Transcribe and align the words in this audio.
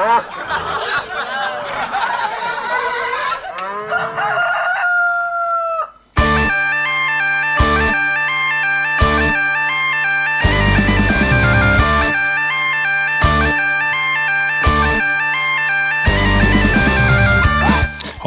Ah. 0.00 0.94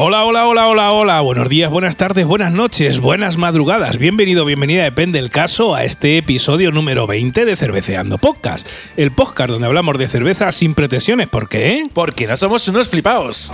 Hola, 0.04 0.26
hola, 0.26 0.48
hola, 0.48 0.68
hola, 0.68 0.92
hola. 0.94 1.22
Buenos 1.22 1.48
días, 1.48 1.70
buenas 1.70 1.96
tardes, 1.96 2.26
buenas 2.26 2.52
noches, 2.52 3.00
buenas 3.00 3.38
madrugadas. 3.38 4.00
Bienvenido, 4.00 4.46
bienvenida, 4.46 4.82
depende 4.82 5.22
del 5.22 5.30
caso, 5.30 5.76
a 5.76 5.84
este 5.84 6.18
episodio 6.18 6.72
número 6.72 7.06
20 7.06 7.46
de 7.46 7.56
Cerveceando 7.56 8.18
Podcast. 8.18 8.68
El 8.98 9.12
podcast 9.12 9.52
donde 9.52 9.68
hablamos 9.68 10.00
de 10.00 10.08
cerveza 10.08 10.52
sin 10.54 10.74
pretensiones. 10.74 11.28
¿Por 11.28 11.48
qué? 11.48 11.84
Porque 11.94 12.26
no 12.26 12.36
somos 12.36 12.68
unos 12.68 12.90
flipaos. 12.90 13.52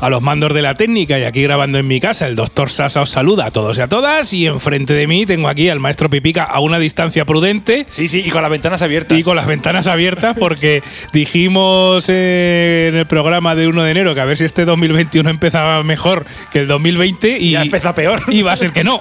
A 0.00 0.08
los 0.08 0.22
mandos 0.22 0.54
de 0.54 0.62
la 0.62 0.74
técnica 0.74 1.18
y 1.18 1.24
aquí 1.24 1.42
grabando 1.42 1.78
en 1.78 1.86
mi 1.86 2.00
casa, 2.00 2.26
el 2.26 2.34
doctor 2.34 2.70
Sasa 2.70 3.02
os 3.02 3.10
saluda 3.10 3.46
a 3.46 3.50
todos 3.50 3.76
y 3.78 3.80
a 3.82 3.88
todas. 3.88 4.32
Y 4.32 4.46
enfrente 4.46 4.94
de 4.94 5.06
mí 5.06 5.26
tengo 5.26 5.48
aquí 5.48 5.68
al 5.68 5.78
maestro 5.80 6.08
Pipica 6.08 6.42
a 6.44 6.60
una 6.60 6.78
distancia 6.78 7.24
prudente. 7.24 7.84
Sí, 7.88 8.08
sí, 8.08 8.22
y 8.24 8.30
con 8.30 8.42
las 8.42 8.50
ventanas 8.50 8.80
abiertas. 8.82 9.18
Y 9.18 9.22
con 9.22 9.36
las 9.36 9.46
ventanas 9.46 9.86
abiertas 9.86 10.36
porque 10.38 10.82
dijimos 11.12 12.06
eh, 12.08 12.88
en 12.92 12.96
el 12.98 13.06
programa 13.06 13.54
de 13.54 13.66
1 13.68 13.82
de 13.84 13.90
enero 13.90 14.14
que 14.14 14.20
a 14.20 14.24
ver 14.24 14.36
si 14.36 14.44
este 14.44 14.64
2021 14.64 15.28
empezaba 15.28 15.82
mejor 15.82 16.24
que 16.50 16.60
el 16.60 16.66
2020 16.66 17.38
y 17.38 17.50
Ya 17.52 17.62
empieza 17.62 17.94
peor. 17.94 18.20
Y 18.28 18.42
va 18.42 18.52
a 18.52 18.56
ser 18.56 18.72
que 18.72 18.84
no. 18.84 19.00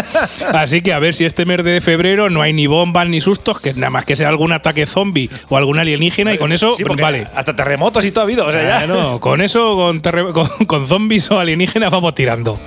Así 0.54 0.80
que 0.80 0.92
a 0.92 0.98
ver 0.98 1.14
si 1.14 1.24
este 1.24 1.44
mes 1.44 1.64
de 1.64 1.80
febrero 1.80 2.30
no 2.30 2.42
hay 2.42 2.52
ni 2.52 2.66
bombas 2.66 3.08
ni 3.08 3.20
sustos, 3.20 3.60
que 3.60 3.74
nada 3.74 3.90
más 3.90 4.04
que 4.04 4.16
sea 4.16 4.28
algún 4.28 4.52
ataque 4.52 4.86
zombie 4.86 5.28
o 5.48 5.56
algún 5.56 5.78
alienígena 5.78 6.34
y 6.34 6.38
con 6.38 6.52
eso 6.52 6.74
Sí, 6.76 6.84
vale. 6.84 7.26
Hasta 7.34 7.54
terremotos 7.56 8.04
y 8.04 8.10
todo 8.12 8.22
ha 8.22 8.24
habido. 8.24 8.46
O 8.46 8.52
sea, 8.52 8.80
ya. 8.80 8.86
Con 9.20 9.40
eso, 9.40 9.74
con, 9.76 10.00
terre- 10.00 10.32
con, 10.36 10.66
con 10.66 10.86
zombies 10.86 11.30
o 11.30 11.40
alienígenas 11.40 11.90
vamos 11.90 12.14
tirando. 12.14 12.60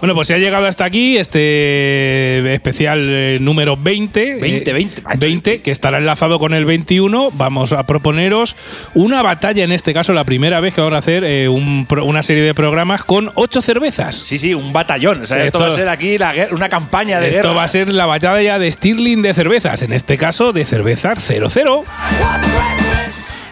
Bueno, 0.00 0.14
pues 0.14 0.28
se 0.28 0.34
ha 0.34 0.38
llegado 0.38 0.66
hasta 0.66 0.86
aquí 0.86 1.18
este 1.18 2.54
especial 2.54 3.00
eh, 3.10 3.38
número 3.38 3.76
20. 3.76 4.36
20, 4.40 4.70
eh, 4.70 4.72
20, 4.72 5.02
macho. 5.02 5.18
20, 5.18 5.60
que 5.60 5.70
estará 5.70 5.98
enlazado 5.98 6.38
con 6.38 6.54
el 6.54 6.64
21. 6.64 7.30
Vamos 7.34 7.72
a 7.74 7.82
proponeros 7.84 8.56
una 8.94 9.22
batalla, 9.22 9.62
en 9.62 9.72
este 9.72 9.92
caso 9.92 10.14
la 10.14 10.24
primera 10.24 10.60
vez 10.60 10.72
que 10.72 10.80
vamos 10.80 10.94
a 10.94 10.98
hacer 10.98 11.22
eh, 11.24 11.48
un 11.50 11.86
una 12.02 12.22
serie 12.22 12.42
de 12.44 12.54
programas 12.54 13.04
con 13.04 13.30
ocho 13.34 13.60
cervezas. 13.60 14.16
Sí, 14.16 14.38
sí, 14.38 14.54
un 14.54 14.72
batallón. 14.72 15.20
O 15.22 15.26
sea, 15.26 15.44
esto, 15.44 15.58
Esto- 15.58 15.68
va 15.68 15.74
a 15.74 15.76
ser 15.76 15.88
aquí 15.90 16.16
la 16.16 16.48
una 16.52 16.70
campaña 16.70 17.20
de 17.20 17.28
Esto 17.28 17.42
guerra. 17.42 17.52
va 17.54 17.64
a 17.64 17.68
ser 17.68 17.92
la 17.92 18.06
batalla 18.06 18.58
de 18.58 18.70
Stirling 18.70 19.20
de 19.20 19.34
cervezas, 19.34 19.82
en 19.82 19.92
este 19.92 20.16
caso 20.16 20.52
de 20.54 20.64
cervezas 20.64 21.18
00. 21.22 21.84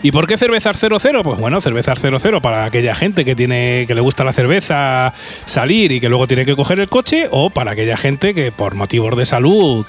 ¿Y 0.00 0.12
por 0.12 0.28
qué 0.28 0.38
cervezas 0.38 0.78
00? 0.78 1.22
Pues 1.22 1.38
bueno, 1.40 1.60
cervezas 1.60 1.98
00 1.98 2.40
para 2.40 2.64
aquella 2.64 2.94
gente 2.94 3.24
que 3.24 3.34
tiene 3.34 3.84
que 3.88 3.94
le 3.94 4.00
gusta 4.00 4.22
la 4.22 4.32
cerveza 4.32 5.12
salir 5.44 5.90
y 5.90 6.00
que 6.00 6.08
luego 6.08 6.28
tiene 6.28 6.44
que 6.44 6.54
coger 6.54 6.78
el 6.78 6.88
coche 6.88 7.26
o 7.30 7.50
para 7.50 7.72
aquella 7.72 7.96
gente 7.96 8.32
que 8.32 8.52
por 8.52 8.76
motivos 8.76 9.16
de 9.16 9.26
salud 9.26 9.84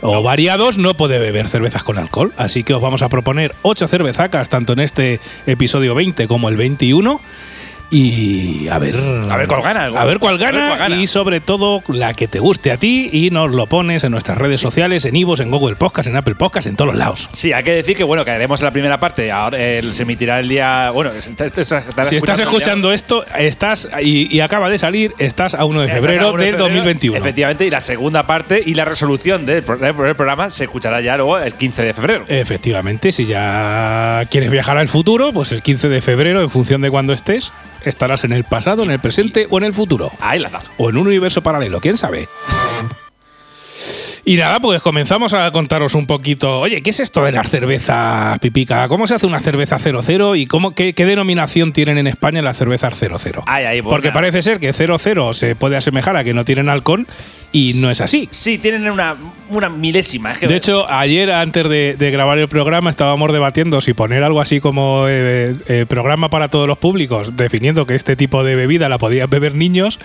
o 0.00 0.22
variados 0.22 0.78
no 0.78 0.94
puede 0.94 1.20
beber 1.20 1.46
cervezas 1.46 1.84
con 1.84 1.96
alcohol. 1.96 2.32
Así 2.36 2.64
que 2.64 2.74
os 2.74 2.82
vamos 2.82 3.02
a 3.02 3.08
proponer 3.08 3.54
ocho 3.62 3.86
cervezacas 3.86 4.48
tanto 4.48 4.72
en 4.72 4.80
este 4.80 5.20
episodio 5.46 5.94
20 5.94 6.26
como 6.26 6.48
el 6.48 6.56
21 6.56 7.20
y 7.94 8.68
a 8.68 8.78
ver 8.78 8.96
A 9.30 9.36
ver 9.36 9.46
cuál 9.46 9.62
gana. 9.62 9.84
a 9.84 10.04
ver 10.06 10.18
cuál 10.18 10.38
ver 10.38 10.52
gana, 10.52 10.68
cuál 10.68 10.78
gana. 10.78 10.96
y 10.96 11.06
sobre 11.06 11.40
todo 11.40 11.82
la 11.88 12.14
que 12.14 12.26
te 12.26 12.38
guste 12.38 12.72
a 12.72 12.78
ti 12.78 13.10
y 13.12 13.30
nos 13.30 13.52
lo 13.52 13.66
pones 13.66 14.02
en 14.04 14.12
nuestras 14.12 14.38
redes 14.38 14.60
sociales, 14.60 15.04
en 15.04 15.14
Ivos, 15.14 15.40
en 15.40 15.50
Google 15.50 15.76
Podcast, 15.76 16.08
en 16.08 16.16
Apple 16.16 16.34
Podcast, 16.34 16.66
en 16.66 16.76
todos 16.76 16.88
los 16.92 16.96
lados. 16.96 17.28
Sí, 17.34 17.52
hay 17.52 17.62
que 17.64 17.72
decir 17.74 17.94
que 17.94 18.04
bueno, 18.04 18.24
que 18.24 18.30
haremos 18.30 18.62
la 18.62 18.70
primera 18.70 18.98
parte. 18.98 19.30
Ahora 19.30 19.58
eh, 19.60 19.82
se 19.92 20.04
emitirá 20.04 20.40
el 20.40 20.48
día. 20.48 20.90
Bueno, 20.90 21.10
estarás 21.12 22.08
Si 22.08 22.16
estás 22.16 22.38
escuchando 22.38 22.92
esto, 22.92 23.26
estás 23.36 23.90
y, 24.02 24.34
y 24.34 24.40
acaba 24.40 24.70
de 24.70 24.78
salir, 24.78 25.12
estás 25.18 25.54
a 25.54 25.66
1 25.66 25.82
de 25.82 25.88
febrero 25.88 26.32
de 26.32 26.44
del 26.44 26.54
febrero, 26.54 26.58
2021. 26.58 27.18
Efectivamente, 27.18 27.66
y 27.66 27.70
la 27.70 27.82
segunda 27.82 28.26
parte 28.26 28.62
y 28.64 28.72
la 28.72 28.86
resolución 28.86 29.44
del, 29.44 29.62
del 29.64 30.14
programa 30.16 30.48
se 30.48 30.64
escuchará 30.64 31.02
ya 31.02 31.16
luego 31.18 31.38
el 31.38 31.52
15 31.54 31.82
de 31.82 31.92
febrero. 31.92 32.24
Efectivamente, 32.26 33.12
si 33.12 33.26
ya 33.26 34.24
quieres 34.30 34.50
viajar 34.50 34.78
al 34.78 34.88
futuro, 34.88 35.32
pues 35.34 35.52
el 35.52 35.60
15 35.62 35.90
de 35.90 36.00
febrero, 36.00 36.40
en 36.40 36.48
función 36.48 36.80
de 36.80 36.90
cuándo 36.90 37.12
estés, 37.12 37.52
estarás 37.84 38.24
en 38.24 38.32
el 38.32 38.44
pasado, 38.44 38.82
en 38.82 38.90
el 38.90 39.00
presente 39.00 39.46
o 39.50 39.58
en 39.58 39.64
el 39.64 39.72
futuro. 39.72 40.10
Ahí 40.20 40.38
la 40.38 40.50
da. 40.50 40.62
o 40.78 40.90
en 40.90 40.96
un 40.96 41.06
universo 41.06 41.42
paralelo, 41.42 41.80
quién 41.80 41.96
sabe. 41.96 42.28
Y 44.24 44.36
nada, 44.36 44.60
pues 44.60 44.80
comenzamos 44.82 45.34
a 45.34 45.50
contaros 45.50 45.94
un 45.94 46.06
poquito. 46.06 46.60
Oye, 46.60 46.80
¿qué 46.80 46.90
es 46.90 47.00
esto 47.00 47.24
de 47.24 47.32
las 47.32 47.50
cervezas 47.50 48.38
pipica? 48.38 48.86
¿Cómo 48.86 49.08
se 49.08 49.16
hace 49.16 49.26
una 49.26 49.40
cerveza 49.40 49.80
00 49.80 50.36
y 50.36 50.46
cómo, 50.46 50.76
qué, 50.76 50.92
qué 50.92 51.06
denominación 51.06 51.72
tienen 51.72 51.98
en 51.98 52.06
España 52.06 52.40
las 52.40 52.56
cervezas 52.56 52.96
00? 52.96 53.42
Ahí, 53.46 53.64
ahí, 53.64 53.82
pues 53.82 53.92
Porque 53.92 54.12
parece 54.12 54.40
ser 54.40 54.60
que 54.60 54.72
00 54.72 55.34
se 55.34 55.56
puede 55.56 55.76
asemejar 55.76 56.16
a 56.16 56.22
que 56.22 56.34
no 56.34 56.44
tienen 56.44 56.68
alcohol 56.68 57.08
y 57.50 57.74
no 57.74 57.90
es 57.90 58.00
así. 58.00 58.28
Sí, 58.30 58.58
tienen 58.58 58.88
una, 58.88 59.16
una 59.48 59.68
milésima. 59.68 60.32
Es 60.32 60.38
que 60.38 60.46
De 60.46 60.54
hecho, 60.54 60.88
ayer 60.88 61.32
antes 61.32 61.68
de, 61.68 61.96
de 61.98 62.10
grabar 62.12 62.38
el 62.38 62.48
programa 62.48 62.90
estábamos 62.90 63.32
debatiendo 63.32 63.80
si 63.80 63.92
poner 63.92 64.22
algo 64.22 64.40
así 64.40 64.60
como 64.60 65.06
eh, 65.08 65.56
eh, 65.66 65.84
programa 65.88 66.30
para 66.30 66.46
todos 66.46 66.68
los 66.68 66.78
públicos, 66.78 67.36
definiendo 67.36 67.86
que 67.86 67.96
este 67.96 68.14
tipo 68.14 68.44
de 68.44 68.54
bebida 68.54 68.88
la 68.88 68.98
podían 68.98 69.28
beber 69.28 69.56
niños 69.56 69.98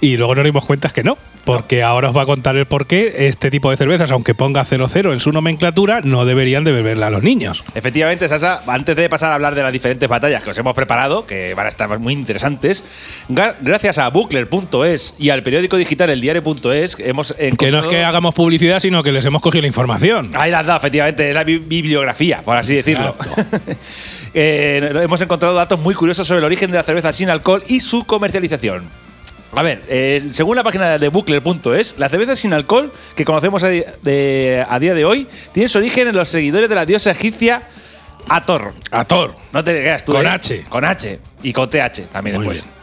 y 0.00 0.16
luego 0.16 0.34
nos 0.34 0.44
dimos 0.44 0.64
cuenta 0.64 0.88
que 0.88 1.02
no, 1.04 1.18
porque 1.52 1.82
ahora 1.82 2.08
os 2.10 2.16
va 2.16 2.22
a 2.22 2.26
contar 2.26 2.56
el 2.56 2.66
por 2.66 2.86
qué 2.86 3.26
este 3.26 3.50
tipo 3.50 3.70
de 3.70 3.76
cervezas, 3.76 4.10
aunque 4.10 4.34
ponga 4.34 4.64
00 4.64 5.12
en 5.12 5.20
su 5.20 5.32
nomenclatura, 5.32 6.00
no 6.02 6.24
deberían 6.24 6.64
de 6.64 6.72
beberla 6.72 7.08
a 7.08 7.10
los 7.10 7.22
niños. 7.22 7.64
Efectivamente, 7.74 8.28
Sasa, 8.28 8.62
antes 8.66 8.94
de 8.96 9.08
pasar 9.08 9.32
a 9.32 9.36
hablar 9.36 9.54
de 9.54 9.62
las 9.62 9.72
diferentes 9.72 10.08
batallas 10.08 10.42
que 10.42 10.50
os 10.50 10.58
hemos 10.58 10.74
preparado, 10.74 11.26
que 11.26 11.54
van 11.54 11.66
a 11.66 11.68
estar 11.70 11.98
muy 11.98 12.12
interesantes, 12.12 12.84
gra- 13.28 13.54
gracias 13.60 13.98
a 13.98 14.08
bucler.es 14.10 15.14
y 15.18 15.30
al 15.30 15.42
periódico 15.42 15.76
digital 15.76 16.10
eldiario.es 16.10 16.96
hemos 17.00 17.32
Que 17.32 17.42
no 17.42 17.48
es 17.48 17.52
encontrado- 17.52 17.88
que 17.90 18.04
hagamos 18.04 18.34
publicidad, 18.34 18.78
sino 18.80 19.02
que 19.02 19.12
les 19.12 19.24
hemos 19.26 19.40
cogido 19.42 19.62
la 19.62 19.68
información. 19.68 20.30
Ahí 20.34 20.50
las 20.50 20.66
da, 20.66 20.76
efectivamente, 20.76 21.28
es 21.28 21.34
la 21.34 21.44
bi- 21.44 21.58
bibliografía, 21.58 22.42
por 22.44 22.56
así 22.56 22.74
decirlo. 22.74 23.14
Eh, 24.34 24.92
hemos 25.02 25.20
encontrado 25.22 25.54
datos 25.54 25.80
muy 25.80 25.94
curiosos 25.94 26.26
sobre 26.26 26.38
el 26.40 26.44
origen 26.44 26.70
de 26.70 26.76
la 26.76 26.82
cerveza 26.82 27.12
sin 27.12 27.30
alcohol 27.30 27.62
y 27.66 27.80
su 27.80 28.04
comercialización. 28.04 28.88
A 29.54 29.62
ver, 29.62 29.82
eh, 29.88 30.28
según 30.30 30.56
la 30.56 30.62
página 30.62 30.98
de 30.98 31.08
bucler.es, 31.08 31.98
la 31.98 32.08
cerveza 32.08 32.36
sin 32.36 32.52
alcohol 32.52 32.92
que 33.16 33.24
conocemos 33.24 33.62
a, 33.62 33.68
di- 33.68 33.82
de- 34.02 34.64
a 34.68 34.78
día 34.78 34.94
de 34.94 35.04
hoy 35.04 35.26
tiene 35.52 35.68
su 35.68 35.78
origen 35.78 36.08
en 36.08 36.14
los 36.16 36.28
seguidores 36.28 36.68
de 36.68 36.74
la 36.74 36.84
diosa 36.84 37.10
egipcia 37.10 37.62
Ator. 38.28 38.74
Ator. 38.90 39.34
No 39.52 39.64
te 39.64 39.70
creas 39.80 40.04
tú. 40.04 40.12
Con 40.12 40.26
¿eh? 40.26 40.30
H. 40.30 40.64
Con 40.68 40.84
H. 40.84 41.18
Y 41.42 41.52
con 41.54 41.70
TH 41.70 42.08
también 42.12 42.36
Muy 42.36 42.44
después. 42.46 42.62
bien. 42.62 42.78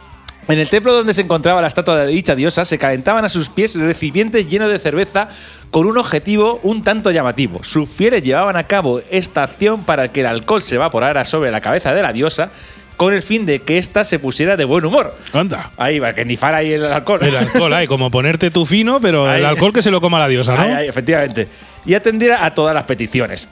En 0.48 0.58
el 0.60 0.68
templo 0.68 0.92
donde 0.92 1.12
se 1.14 1.22
encontraba 1.22 1.60
la 1.60 1.66
estatua 1.68 1.96
de 2.04 2.06
dicha 2.08 2.34
diosa, 2.36 2.64
se 2.64 2.78
calentaban 2.78 3.24
a 3.24 3.28
sus 3.28 3.48
pies 3.48 3.74
recipientes 3.76 4.48
llenos 4.48 4.68
de 4.70 4.78
cerveza 4.78 5.28
con 5.70 5.86
un 5.86 5.98
objetivo 5.98 6.60
un 6.62 6.82
tanto 6.84 7.10
llamativo. 7.10 7.62
Sus 7.64 7.88
fieles 7.88 8.22
llevaban 8.22 8.56
a 8.56 8.64
cabo 8.64 9.00
esta 9.10 9.42
acción 9.44 9.84
para 9.84 10.12
que 10.12 10.20
el 10.20 10.26
alcohol 10.26 10.62
se 10.62 10.76
evaporara 10.76 11.24
sobre 11.24 11.50
la 11.50 11.60
cabeza 11.60 11.92
de 11.94 12.02
la 12.02 12.12
diosa 12.12 12.50
con 12.96 13.12
el 13.12 13.22
fin 13.22 13.44
de 13.46 13.60
que 13.60 13.78
ésta 13.78 14.04
se 14.04 14.18
pusiera 14.18 14.56
de 14.56 14.64
buen 14.64 14.84
humor. 14.84 15.16
Anda. 15.32 15.70
Ahí, 15.76 16.00
para 16.00 16.14
que 16.14 16.24
nifara 16.24 16.58
ahí 16.58 16.72
el 16.72 16.84
alcohol. 16.84 17.18
El 17.22 17.36
alcohol, 17.36 17.72
hay 17.74 17.86
como 17.86 18.10
ponerte 18.10 18.50
tu 18.50 18.64
fino, 18.66 19.00
pero 19.00 19.26
el 19.30 19.44
Ahí. 19.44 19.44
alcohol 19.44 19.72
que 19.72 19.82
se 19.82 19.90
lo 19.90 20.00
coma 20.00 20.18
la 20.18 20.28
diosa, 20.28 20.54
¿no? 20.56 20.62
Ahí, 20.62 20.70
ahí, 20.72 20.88
efectivamente. 20.88 21.46
Y 21.84 21.94
atendiera 21.94 22.44
a 22.44 22.54
todas 22.54 22.74
las 22.74 22.84
peticiones. 22.84 23.48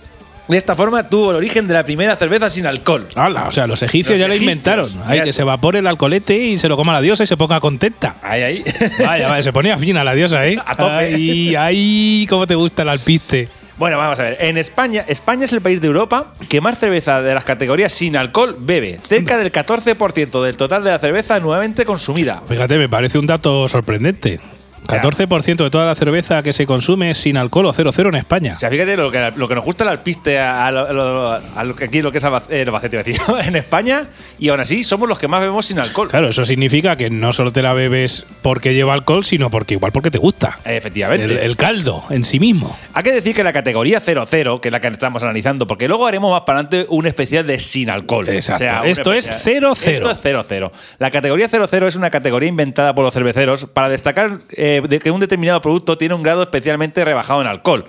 De 0.47 0.59
esta 0.59 0.75
forma 0.75 1.09
tuvo 1.09 1.31
el 1.31 1.37
origen 1.39 1.67
de 1.67 1.73
la 1.73 1.85
primera 1.85 2.17
cerveza 2.17 2.51
sin 2.51 2.67
alcohol. 2.67 3.07
Hala, 3.15 3.49
o 3.49 3.53
sea, 3.53 3.67
los 3.67 3.83
egipcios 3.83 4.19
Los 4.19 4.21
ya 4.21 4.29
lo 4.29 4.35
inventaron. 4.35 4.87
Hay 5.07 5.23
que 5.23 5.33
se 5.33 5.41
evapore 5.41 5.79
el 5.79 5.87
alcoholete 5.87 6.37
y 6.37 6.59
se 6.59 6.69
lo 6.69 6.77
coma 6.77 6.93
la 6.93 7.01
diosa 7.01 7.25
y 7.25 7.27
se 7.27 7.37
ponga 7.39 7.61
contenta. 7.61 8.17
Ahí, 8.23 8.43
ahí. 8.43 8.65
Vaya, 9.07 9.29
vaya, 9.29 9.43
se 9.43 9.53
ponía 9.55 9.79
fina 9.79 10.05
la 10.05 10.13
diosa, 10.15 10.47
¿eh? 10.47 10.59
A 10.67 10.75
tope. 10.75 10.93
Ay, 10.93 11.55
ay, 11.57 12.27
cómo 12.29 12.47
te 12.47 12.55
gusta 12.55 12.83
el 12.83 12.91
alpiste. 12.91 13.49
Bueno, 13.77 13.99
vamos 13.99 14.19
a 14.21 14.23
ver. 14.23 14.37
En 14.41 14.57
España, 14.57 15.05
España 15.09 15.45
es 15.45 15.53
el 15.53 15.61
país 15.61 15.81
de 15.81 15.89
Europa 15.89 16.33
que 16.49 16.61
más 16.61 16.79
cerveza 16.79 17.23
de 17.23 17.35
las 17.35 17.45
categorías 17.45 17.93
sin 17.93 18.17
alcohol 18.17 18.57
bebe. 18.59 18.99
Cerca 18.99 19.37
del 19.37 19.51
14% 19.51 20.43
del 20.45 20.57
total 20.57 20.85
de 20.85 20.91
la 20.91 20.99
cerveza 20.99 21.35
anualmente 21.35 21.85
consumida. 21.85 22.43
Fíjate, 22.49 22.79
me 22.79 22.89
parece 22.89 23.19
un 23.19 23.27
dato 23.27 23.67
sorprendente. 23.67 24.41
14% 24.87 25.57
de 25.65 25.71
toda 25.71 25.87
la 25.87 25.95
cerveza 25.95 26.43
que 26.43 26.53
se 26.53 26.67
consume 26.67 27.11
es 27.11 27.19
sin 27.19 27.37
alcohol 27.37 27.67
o 27.67 27.73
0,0 27.73 28.09
en 28.09 28.15
España. 28.17 28.53
O 28.55 28.59
sea, 28.59 28.71
fíjate 28.71 28.97
lo 28.97 29.11
que, 29.11 29.33
lo 29.37 29.49
que 29.49 29.55
nos 29.55 29.65
gusta 29.65 29.85
el 29.85 29.91
alpiste 29.91 30.39
a, 30.39 30.71
lo, 30.71 30.81
a 30.89 30.93
lo- 30.93 31.33
a 31.57 31.65
lo 31.65 31.75
que 31.77 31.85
aquí 31.85 32.03
lo 32.03 32.13
que 32.13 32.19
es 32.19 32.25
Albac- 32.25 32.51
eh, 32.51 32.63
Albacete, 32.63 32.97
decir, 32.99 33.17
en 33.45 33.57
España 33.57 34.05
y 34.39 34.49
aún 34.49 34.61
así 34.61 34.85
somos 34.85 35.09
los 35.09 35.19
que 35.19 35.29
más 35.29 35.41
bebemos 35.41 35.67
sin 35.67 35.79
alcohol. 35.79 36.09
Claro, 36.09 36.29
eso 36.29 36.45
significa 36.45 36.97
que 36.97 37.11
no 37.11 37.33
solo 37.33 37.53
te 37.53 37.63
la 37.63 37.73
bebes 37.73 38.27
porque 38.43 38.75
lleva 38.75 38.93
alcohol, 38.93 39.25
sino 39.25 39.51
porque 39.51 39.75
igual 39.75 39.93
porque 39.93 40.11
te 40.11 40.19
gusta. 40.19 40.59
Efectivamente. 40.65 41.25
El, 41.25 41.39
el 41.39 41.57
caldo 41.57 42.03
en 42.11 42.25
sí 42.25 42.39
mismo. 42.41 42.77
Hay 42.93 43.03
que 43.03 43.13
decir 43.13 43.35
que 43.35 43.43
la 43.45 43.53
categoría 43.53 44.01
00, 44.01 44.61
que 44.61 44.69
es 44.69 44.73
la 44.73 44.81
que 44.81 44.89
estamos 44.89 45.23
analizando, 45.23 45.67
porque 45.67 45.89
luego 45.89 46.07
haremos 46.07 46.31
más 46.33 46.43
para 46.43 46.61
adelante 46.61 46.87
un 46.91 47.07
especial 47.07 47.47
de 47.47 47.59
sin 47.59 47.91
alcohol. 47.91 48.29
Exacto. 48.29 48.65
un 48.83 48.87
Esto 48.89 49.13
es 49.13 49.29
especial- 49.31 49.75
00. 49.75 50.11
Esto 50.11 50.11
es 50.11 50.19
00. 50.47 50.73
La 50.99 51.11
categoría 51.11 51.49
00 51.49 51.87
es 51.89 51.97
una 51.97 52.11
categoría 52.11 52.49
inventada 52.49 52.95
por 52.95 53.05
los 53.05 53.15
cerveceros 53.15 53.67
para 53.73 53.89
destacar 53.89 54.39
eh, 54.51 54.74
de 54.81 54.99
que 54.99 55.11
un 55.11 55.21
determinado 55.21 55.61
producto 55.61 55.97
tiene 55.99 56.15
un 56.15 56.23
grado 56.23 56.43
especialmente 56.43 57.05
rebajado 57.05 57.41
en 57.41 57.47
alcohol. 57.47 57.85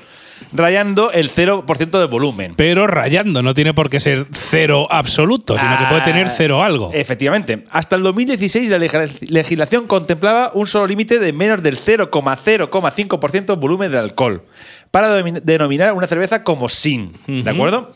rayando 0.51 1.11
el 1.13 1.29
0% 1.31 1.97
de 1.97 2.05
volumen. 2.07 2.55
Pero 2.57 2.87
rayando, 2.87 3.41
no 3.41 3.53
tiene 3.53 3.73
por 3.73 3.89
qué 3.89 4.01
ser 4.01 4.25
cero 4.33 4.85
absoluto, 4.89 5.57
sino 5.57 5.77
que 5.77 5.85
puede 5.85 6.01
tener 6.01 6.27
Ah, 6.27 6.29
cero 6.29 6.61
algo. 6.61 6.91
Efectivamente. 6.93 7.63
Hasta 7.71 7.95
el 7.95 8.03
2016 8.03 8.69
la 8.69 8.77
leg- 8.77 9.29
legislación 9.29 9.87
contemplaba 9.87 10.51
un 10.53 10.67
solo 10.67 10.87
límite 10.87 11.19
de 11.19 11.31
menos 11.31 11.63
del 11.63 11.77
0,0,5% 11.77 13.55
volumen 13.57 13.91
de 13.91 13.97
alcohol 13.97 14.43
para 14.91 15.09
denominar 15.23 15.93
una 15.93 16.07
cerveza 16.07 16.43
como 16.43 16.69
sin. 16.69 17.13
¿De 17.27 17.49
acuerdo? 17.49 17.93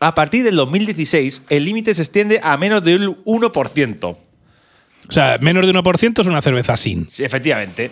A 0.00 0.14
partir 0.14 0.44
del 0.44 0.56
2016 0.56 1.42
el 1.50 1.64
límite 1.64 1.94
se 1.94 2.02
extiende 2.02 2.40
a 2.42 2.56
menos 2.56 2.82
del 2.84 3.08
1%. 3.24 4.04
O 4.04 5.12
sea, 5.12 5.36
menos 5.40 5.66
de 5.66 5.72
1% 5.74 6.20
es 6.20 6.26
una 6.26 6.40
cerveza 6.42 6.76
sin. 6.76 7.08
Sí, 7.10 7.24
efectivamente. 7.24 7.90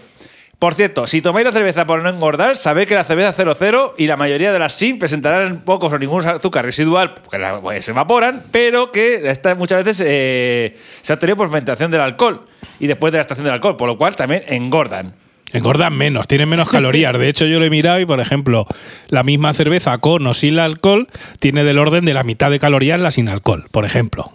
Por 0.60 0.74
cierto, 0.74 1.06
si 1.06 1.22
tomáis 1.22 1.46
la 1.46 1.52
cerveza 1.52 1.86
por 1.86 2.02
no 2.02 2.10
engordar, 2.10 2.54
sabéis 2.56 2.86
que 2.86 2.94
la 2.94 3.02
cerveza 3.02 3.32
00 3.32 3.94
y 3.96 4.06
la 4.06 4.16
mayoría 4.18 4.52
de 4.52 4.58
las 4.58 4.74
SIN 4.74 4.98
presentarán 4.98 5.62
pocos 5.64 5.90
o 5.92 5.98
ningún 5.98 6.24
azúcar 6.26 6.64
residual, 6.66 7.14
porque 7.14 7.38
la- 7.38 7.60
pues, 7.62 7.82
se 7.84 7.92
evaporan, 7.92 8.42
pero 8.52 8.92
que 8.92 9.28
esta 9.30 9.54
muchas 9.54 9.82
veces 9.82 10.06
eh, 10.06 10.76
se 11.00 11.12
ha 11.12 11.14
obtenido 11.14 11.36
por 11.38 11.48
fermentación 11.48 11.90
del 11.90 12.02
alcohol 12.02 12.42
y 12.78 12.86
después 12.88 13.10
de 13.10 13.16
la 13.16 13.22
extracción 13.22 13.46
del 13.46 13.54
alcohol, 13.54 13.78
por 13.78 13.88
lo 13.88 13.96
cual 13.96 14.14
también 14.16 14.42
engordan. 14.48 15.14
Engordan 15.54 15.94
menos, 15.96 16.28
tienen 16.28 16.48
menos 16.50 16.68
calorías. 16.70 17.18
De 17.18 17.28
hecho, 17.28 17.46
yo 17.46 17.58
lo 17.58 17.64
he 17.64 17.70
mirado 17.70 17.98
y, 17.98 18.04
por 18.04 18.20
ejemplo, 18.20 18.66
la 19.08 19.22
misma 19.22 19.54
cerveza 19.54 19.96
con 19.96 20.26
o 20.26 20.34
sin 20.34 20.58
alcohol 20.58 21.08
tiene 21.40 21.64
del 21.64 21.78
orden 21.78 22.04
de 22.04 22.12
la 22.12 22.22
mitad 22.22 22.50
de 22.50 22.58
calorías 22.60 23.00
la 23.00 23.10
sin 23.10 23.30
alcohol, 23.30 23.64
por 23.70 23.86
ejemplo. 23.86 24.30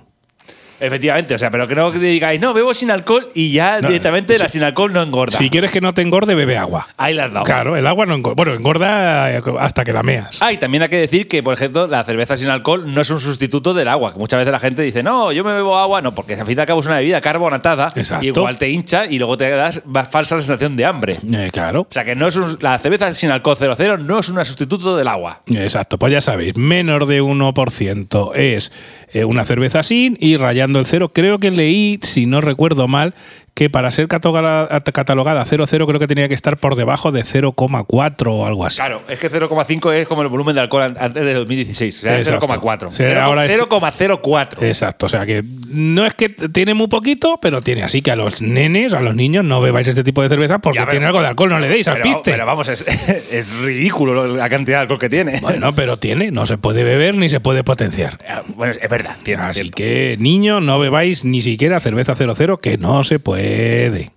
Efectivamente, 0.79 1.35
o 1.35 1.37
sea, 1.37 1.49
pero 1.51 1.67
que 1.67 1.75
no 1.75 1.91
digáis, 1.91 2.39
no, 2.41 2.53
bebo 2.53 2.73
sin 2.73 2.91
alcohol 2.91 3.29
y 3.33 3.51
ya 3.51 3.79
No, 3.81 3.87
directamente 3.87 4.33
si- 4.35 4.43
la 4.43 4.49
sin 4.49 4.63
alcohol 4.63 4.91
no 4.93 5.01
engorda. 5.01 5.37
Si 5.37 5.49
quieres 5.49 5.71
que 5.71 5.81
no 5.81 5.93
te 5.93 6.01
engorde, 6.01 6.35
bebe 6.35 6.57
agua. 6.57 6.87
Ahí 6.97 7.13
la 7.13 7.25
has 7.25 7.33
dado. 7.33 7.45
Claro, 7.45 7.75
el 7.77 7.87
agua 7.87 8.05
no 8.05 8.15
engorda. 8.15 8.35
Bueno, 8.35 8.53
engorda 8.53 9.27
hasta 9.59 9.83
que 9.83 9.93
la 9.93 10.03
meas. 10.03 10.41
Ah, 10.41 10.51
y 10.51 10.57
también 10.57 10.83
hay 10.83 10.89
que 10.89 10.97
decir 10.97 11.27
que, 11.27 11.41
por 11.43 11.53
ejemplo, 11.53 11.87
la 11.87 12.03
cerveza 12.03 12.35
sin 12.37 12.49
alcohol 12.49 12.93
no 12.93 13.01
es 13.01 13.09
un 13.09 13.19
sustituto 13.19 13.73
del 13.73 13.87
agua. 13.87 14.13
Que 14.13 14.19
muchas 14.19 14.37
veces 14.39 14.51
la 14.51 14.59
gente 14.59 14.81
dice, 14.81 15.01
no, 15.03 15.31
yo 15.31 15.43
me 15.43 15.53
bebo 15.53 15.77
agua. 15.77 16.01
No, 16.01 16.13
porque 16.13 16.33
al 16.35 16.45
fin 16.45 16.57
y 16.57 16.59
al 16.61 16.65
cabo 16.67 16.79
es 16.81 16.85
una 16.87 16.97
bebida 16.97 17.21
carbonatada. 17.21 17.91
Exacto. 17.95 18.25
Y 18.25 18.27
igual 18.29 18.57
te 18.57 18.69
hincha 18.69 19.05
y 19.05 19.17
luego 19.17 19.37
te 19.37 19.49
das 19.49 19.81
falsa 20.11 20.37
sensación 20.37 20.75
de 20.75 20.85
hambre. 20.85 21.19
Eh, 21.31 21.49
claro. 21.51 21.81
O 21.89 21.93
sea 21.93 22.03
que 22.03 22.15
no 22.15 22.27
es 22.27 22.35
un- 22.35 22.57
la 22.61 22.77
cerveza 22.79 23.13
sin 23.13 23.31
alcohol 23.31 23.55
00 23.55 23.97
no 23.97 24.19
es 24.19 24.29
un 24.29 24.43
sustituto 24.45 24.97
del 24.97 25.07
agua. 25.07 25.41
Exacto, 25.47 25.97
pues 25.97 26.11
ya 26.11 26.21
sabéis, 26.21 26.57
menos 26.57 27.07
de 27.07 27.21
1% 27.21 28.33
es 28.35 28.71
eh, 29.13 29.23
una 29.23 29.45
cerveza 29.45 29.81
sin 29.83 30.17
y 30.19 30.35
cero. 30.83 31.09
Creo 31.09 31.39
que 31.39 31.51
leí, 31.51 31.99
si 32.01 32.25
no 32.25 32.41
recuerdo 32.41 32.87
mal, 32.87 33.13
que 33.55 33.69
para 33.69 33.89
ser 33.89 34.09
catalogada, 34.09 34.67
catalogada 34.81 35.45
00 35.45 35.65
creo 35.87 35.97
que 35.99 36.07
tenía 36.07 36.27
que 36.27 36.33
estar 36.33 36.57
por 36.57 36.75
debajo 36.75 37.13
de 37.13 37.23
0,4 37.23 38.27
o 38.27 38.45
algo 38.45 38.65
así. 38.65 38.75
Claro, 38.75 39.01
es 39.07 39.17
que 39.17 39.29
0,5 39.31 39.93
es 39.93 40.07
como 40.07 40.23
el 40.23 40.27
volumen 40.27 40.55
de 40.55 40.61
alcohol 40.61 40.83
an- 40.83 40.97
antes 40.99 41.23
de 41.23 41.33
2016. 41.33 42.03
Era 42.03 42.17
Exacto. 42.19 42.47
0,4. 42.47 42.91
Sí, 42.91 42.97
Cero- 42.97 43.21
ahora 43.21 43.45
es- 43.45 43.51
0,04. 43.57 44.61
Exacto, 44.61 45.05
o 45.05 45.09
sea 45.09 45.25
que 45.25 45.41
no 45.69 46.05
es 46.05 46.13
que 46.13 46.27
tiene 46.27 46.73
muy 46.73 46.87
poquito, 46.87 47.39
pero 47.41 47.61
tiene. 47.61 47.83
Así 47.83 48.01
que 48.01 48.11
a 48.11 48.17
los 48.17 48.41
nenes, 48.41 48.93
a 48.93 48.99
los 48.99 49.15
niños, 49.15 49.45
no 49.45 49.61
bebáis 49.61 49.87
este 49.87 50.03
tipo 50.03 50.21
de 50.21 50.27
cerveza 50.27 50.59
porque 50.59 50.79
Ya, 50.79 50.83
pero- 50.85 50.91
tiene 50.91 51.05
algo 51.05 51.21
de 51.21 51.27
alcohol, 51.27 51.49
no 51.49 51.59
le 51.59 51.69
deis 51.69 51.87
al 51.87 51.93
pero, 52.01 52.03
piste. 52.03 52.31
pero 52.31 52.45
vamos, 52.45 52.67
es, 52.67 52.81
es 53.31 53.55
ridículo 53.59 54.13
lo- 54.13 54.35
la 54.35 54.49
cantidad 54.49 54.79
de 54.79 54.81
alcohol 54.81 54.99
que 54.99 55.09
tiene. 55.09 55.39
Bueno, 55.39 55.73
pero 55.73 55.97
tiene, 55.97 56.29
no 56.29 56.45
se 56.45 56.57
puede 56.57 56.83
beber 56.83 57.15
ni 57.15 57.29
se 57.29 57.39
puede 57.39 57.63
potenciar. 57.63 58.17
Ah, 58.27 58.43
Bueno, 58.47 58.73
es 58.77 58.89
verdad, 58.89 59.15
cierto, 59.23 59.45
Así 59.45 59.61
cierto. 59.61 59.77
que, 59.77 60.17
niños, 60.19 60.61
no 60.61 60.77
bebáis 60.77 61.23
ni 61.23 61.41
siquiera 61.41 61.79
cerveza 61.79 62.15
00, 62.15 62.57
que 62.57 62.77
no 62.77 63.01
se 63.05 63.19
puede 63.19 63.44
puede. 63.45 64.14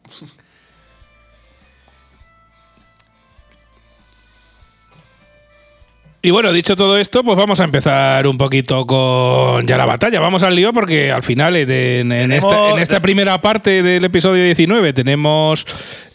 Y 6.21 6.31
bueno, 6.33 6.51
dicho 6.53 6.75
todo 6.75 6.99
esto, 6.99 7.23
pues 7.23 7.39
vamos 7.39 7.61
a 7.61 7.65
empezar 7.65 8.27
un 8.27 8.37
poquito 8.37 8.85
con 8.87 9.65
ya 9.69 9.79
la 9.79 9.87
batalla. 9.87 10.19
Vamos 10.19 10.43
al 10.43 10.57
lío 10.57 10.73
porque 10.73 11.13
al 11.13 11.23
final, 11.23 11.55
eh, 11.55 12.01
en, 12.01 12.33
esta, 12.33 12.71
en 12.71 12.79
esta 12.81 12.99
primera 13.01 13.41
parte 13.41 13.85
del 13.85 14.05
episodio 14.05 14.43
19, 14.45 14.93
tenemos 14.93 15.65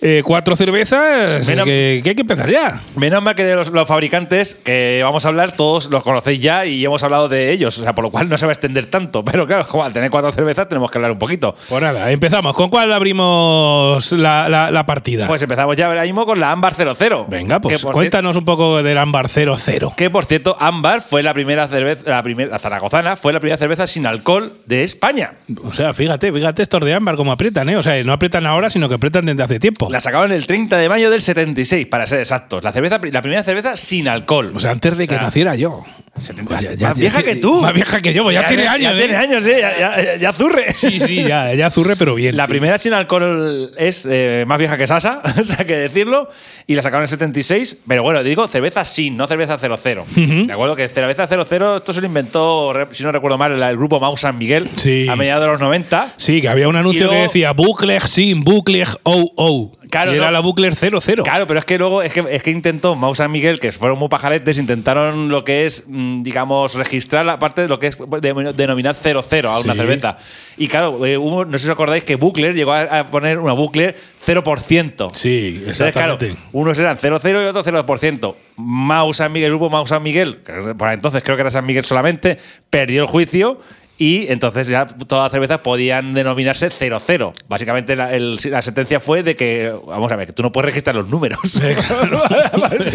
eh, 0.02 0.22
cuatro 0.26 0.58
cervezas 0.58 1.48
Menos- 1.48 1.64
que, 1.64 2.02
que 2.04 2.10
hay 2.10 2.16
que 2.16 2.22
empezar 2.22 2.52
ya. 2.52 2.82
Menos 2.98 3.24
mal 3.24 3.34
que 3.34 3.46
de 3.46 3.56
los, 3.56 3.70
los 3.70 3.88
fabricantes 3.88 4.58
que 4.66 5.00
vamos 5.06 5.24
a 5.26 5.30
hablar, 5.30 5.54
todos 5.54 5.90
los 5.90 6.04
conocéis 6.04 6.42
ya 6.42 6.66
y 6.66 6.84
hemos 6.84 7.02
hablado 7.04 7.30
de 7.30 7.54
ellos, 7.54 7.80
o 7.80 7.84
sea, 7.84 7.96
por 7.96 8.04
lo 8.04 8.12
cual 8.12 8.28
no 8.28 8.38
se 8.38 8.46
va 8.46 8.52
a 8.52 8.56
extender 8.56 8.88
tanto. 8.88 9.24
Pero 9.34 9.48
claro, 9.48 9.66
como 9.70 9.86
al 9.86 9.94
tener 9.94 10.12
cuatro 10.12 10.34
cervezas 10.34 10.68
tenemos 10.68 10.92
que 10.92 10.98
hablar 10.98 11.12
un 11.12 11.18
poquito. 11.20 11.56
Pues 11.70 11.82
nada, 11.82 12.12
empezamos. 12.12 12.54
¿Con 12.58 12.70
cuál 12.70 12.92
abrimos 12.92 14.12
la, 14.12 14.50
la- 14.50 14.70
la 14.70 14.86
partida? 14.86 15.28
Pues 15.28 15.42
empezamos 15.42 15.78
ya 15.78 15.88
ahora 15.88 16.04
mismo 16.04 16.26
con 16.26 16.42
la 16.42 16.52
Ámbar 16.52 16.74
00. 16.76 17.26
Venga, 17.30 17.62
pues 17.62 17.82
que 17.82 17.90
cuéntanos 17.90 18.36
un 18.36 18.44
poco 18.44 18.84
del 18.84 18.98
ámbar 18.98 19.30
00. 19.30 19.93
Que 19.96 20.10
por 20.10 20.26
cierto, 20.26 20.56
Ámbar 20.60 21.02
fue 21.02 21.24
la 21.24 21.34
primera 21.34 21.68
cerveza, 21.68 22.10
la 22.10 22.24
primera, 22.24 22.52
la 22.52 22.60
zaragozana 22.60 23.16
fue 23.16 23.34
la 23.34 23.40
primera 23.40 23.58
cerveza 23.58 23.88
sin 23.88 24.06
alcohol 24.06 24.54
de 24.66 24.84
España. 24.84 25.34
O 25.64 25.74
sea, 25.74 25.94
fíjate, 25.94 26.32
fíjate 26.32 26.62
estos 26.62 26.84
de 26.84 26.94
ámbar 26.94 27.16
cómo 27.16 27.32
aprietan, 27.32 27.70
¿eh? 27.70 27.78
O 27.78 27.84
sea, 27.84 28.02
no 28.04 28.14
aprietan 28.14 28.46
ahora, 28.46 28.70
sino 28.70 28.90
que 28.90 28.96
aprietan 28.96 29.26
desde 29.26 29.44
hace 29.44 29.60
tiempo. 29.60 29.90
La 29.90 30.00
sacaban 30.00 30.32
el 30.32 30.46
30 30.46 30.78
de 30.78 30.90
mayo 30.90 31.10
del 31.10 31.22
76, 31.22 31.88
para 31.88 32.08
ser 32.08 32.20
exactos. 32.20 32.64
La, 32.64 32.72
cerveza, 32.72 33.00
la 33.12 33.22
primera 33.22 33.44
cerveza 33.44 33.78
sin 33.78 34.08
alcohol. 34.08 34.52
O 34.56 34.60
sea, 34.60 34.72
antes 34.72 34.98
de 34.98 35.08
que 35.08 35.16
O 35.16 35.18
sea, 35.18 35.26
naciera 35.26 35.56
yo. 35.56 35.86
70 36.16 36.62
Ya- 36.76 36.90
más 36.90 37.00
vieja 37.00 37.24
que 37.24 37.36
tú. 37.38 37.62
Más 37.62 37.74
vieja 37.74 38.00
que 38.00 38.14
yo, 38.14 38.24
pues 38.24 38.36
ya, 38.36 38.46
tiene 38.48 38.68
años, 38.68 38.92
Ya 38.92 38.98
¿eh? 38.98 39.00
tiene 39.00 39.16
años, 39.16 39.46
¿eh? 39.48 39.58
Ya, 39.60 39.78
ya- 39.80 40.16
ya 40.18 40.34
zurre. 40.34 40.74
Sí, 40.76 41.00
sí, 41.00 41.24
ya, 41.24 41.54
ya 41.56 41.72
zurre, 41.72 41.96
pero 41.96 42.14
bien. 42.16 42.38
La 42.38 42.46
sí. 42.46 42.50
primera 42.52 42.78
sin 42.78 42.94
alcohol 42.94 43.72
es 43.78 44.08
eh, 44.10 44.44
más 44.48 44.60
vieja 44.60 44.78
que 44.78 44.86
Sasa, 44.86 45.22
o 45.40 45.44
sea, 45.44 45.66
que 45.66 45.76
decirlo, 45.76 46.30
y 46.68 46.76
la 46.76 46.84
sacaron 46.84 47.02
en 47.02 47.06
el 47.06 47.10
76, 47.10 47.78
pero 47.88 48.04
bueno, 48.04 48.22
digo 48.24 48.48
cerveza 48.48 48.86
sin, 48.86 49.18
no 49.18 49.26
cerveza 49.28 49.58
00. 49.58 50.06
De 50.16 50.54
acuerdo 50.54 50.76
que 50.76 50.88
cerveza 50.88 51.26
00, 51.28 51.78
esto 51.78 51.94
se 51.94 52.02
lo 52.02 52.08
inventó, 52.08 52.74
si 52.92 53.04
no 53.04 53.12
recuerdo 53.12 53.38
mal, 53.38 53.62
el, 53.62 53.78
grupo 53.78 54.00
Mau 54.00 54.16
San 54.16 54.38
Miguel 54.38 54.70
Sí. 54.78 55.08
a 55.10 55.16
mediados 55.16 55.44
de 55.46 55.52
los 55.52 55.60
90. 55.60 56.14
Sí, 56.18 56.42
que 56.42 56.50
había 56.50 56.68
un 56.68 56.76
anuncio 56.76 57.06
luego- 57.06 57.18
que 57.20 57.24
decía 57.24 57.54
Bucleg 57.54 58.02
sin, 58.04 58.44
Bucleg 58.44 58.88
oh 59.04 59.32
oh. 59.36 59.78
Claro, 59.94 60.12
y 60.14 60.18
era 60.18 60.26
no. 60.26 60.32
la 60.32 60.40
Bucler 60.40 60.76
00. 60.76 61.24
Claro, 61.24 61.48
pero 61.48 61.60
es 61.60 61.66
que 61.66 61.78
luego 61.78 62.02
es 62.02 62.12
que, 62.12 62.26
es 62.30 62.42
que 62.44 62.52
intentó 62.52 62.96
Mau 62.96 63.14
San 63.16 63.32
Miguel, 63.32 63.60
que 63.60 63.72
fueron 63.72 64.00
muy 64.00 64.10
pajaretes, 64.10 64.58
intentaron 64.58 65.30
lo 65.30 65.46
que 65.46 65.66
es, 65.66 65.84
mm, 65.88 66.24
digamos, 66.24 66.74
registrar 66.74 67.26
la 67.26 67.38
parte 67.40 67.62
de 67.62 67.68
lo 67.68 67.80
que 67.80 67.88
es 67.88 67.98
de- 67.98 68.54
denominar 68.56 68.96
00 68.96 69.52
a 69.52 69.60
una 69.60 69.74
Sí. 69.74 69.80
cerveza. 69.80 70.18
Y 70.58 70.68
claro, 70.68 71.06
eh, 71.06 71.18
hubo- 71.18 71.46
no 71.46 71.52
sé 71.54 71.60
si 71.60 71.66
os 71.70 71.74
acordáis 71.74 72.04
que 72.04 72.16
Buckler 72.16 72.56
llegó 72.56 72.74
a, 72.74 73.06
poner 73.06 73.38
una 73.40 73.54
Buckler 73.54 73.96
0%. 74.20 75.12
Sí, 75.14 75.54
Entonces, 75.58 75.78
claro, 75.94 76.14
exactamente. 76.14 76.36
unos 76.52 76.78
eran 76.80 76.98
0,0 76.98 77.42
y 77.42 77.46
otros 77.46 77.64
0%. 77.66 78.36
Mau 78.56 79.14
San 79.14 79.32
Miguel, 79.32 79.48
el 79.48 79.52
grupo 79.58 79.70
Mau 79.70 79.86
San 79.88 80.02
Miguel, 80.04 80.40
que 80.46 80.74
por 80.76 80.90
entonces 80.92 81.24
creo 81.24 81.36
que 81.38 81.42
era 81.42 81.52
San 81.52 81.66
Miguel 81.66 81.84
solamente, 81.84 82.38
perdió 82.70 83.02
el 83.04 83.08
juicio 83.08 83.60
y 84.04 84.26
entonces 84.30 84.68
ya 84.68 84.86
todas 84.86 85.26
las 85.26 85.32
cervezas 85.32 85.60
podían 85.60 86.14
denominarse 86.14 86.70
00. 86.70 87.32
Básicamente 87.48 87.96
la, 87.96 88.14
el- 88.14 88.38
la 88.46 88.62
sentencia 88.62 89.00
fue 89.00 89.24
de 89.24 89.36
que, 89.36 89.74
vamos 89.88 90.12
a 90.12 90.16
ver, 90.18 90.28
que 90.28 90.34
tú 90.34 90.44
no 90.44 90.52
puedes 90.52 90.66
registrar 90.66 90.96
los 90.96 91.08
números. 91.08 91.40
Claro. 91.64 92.22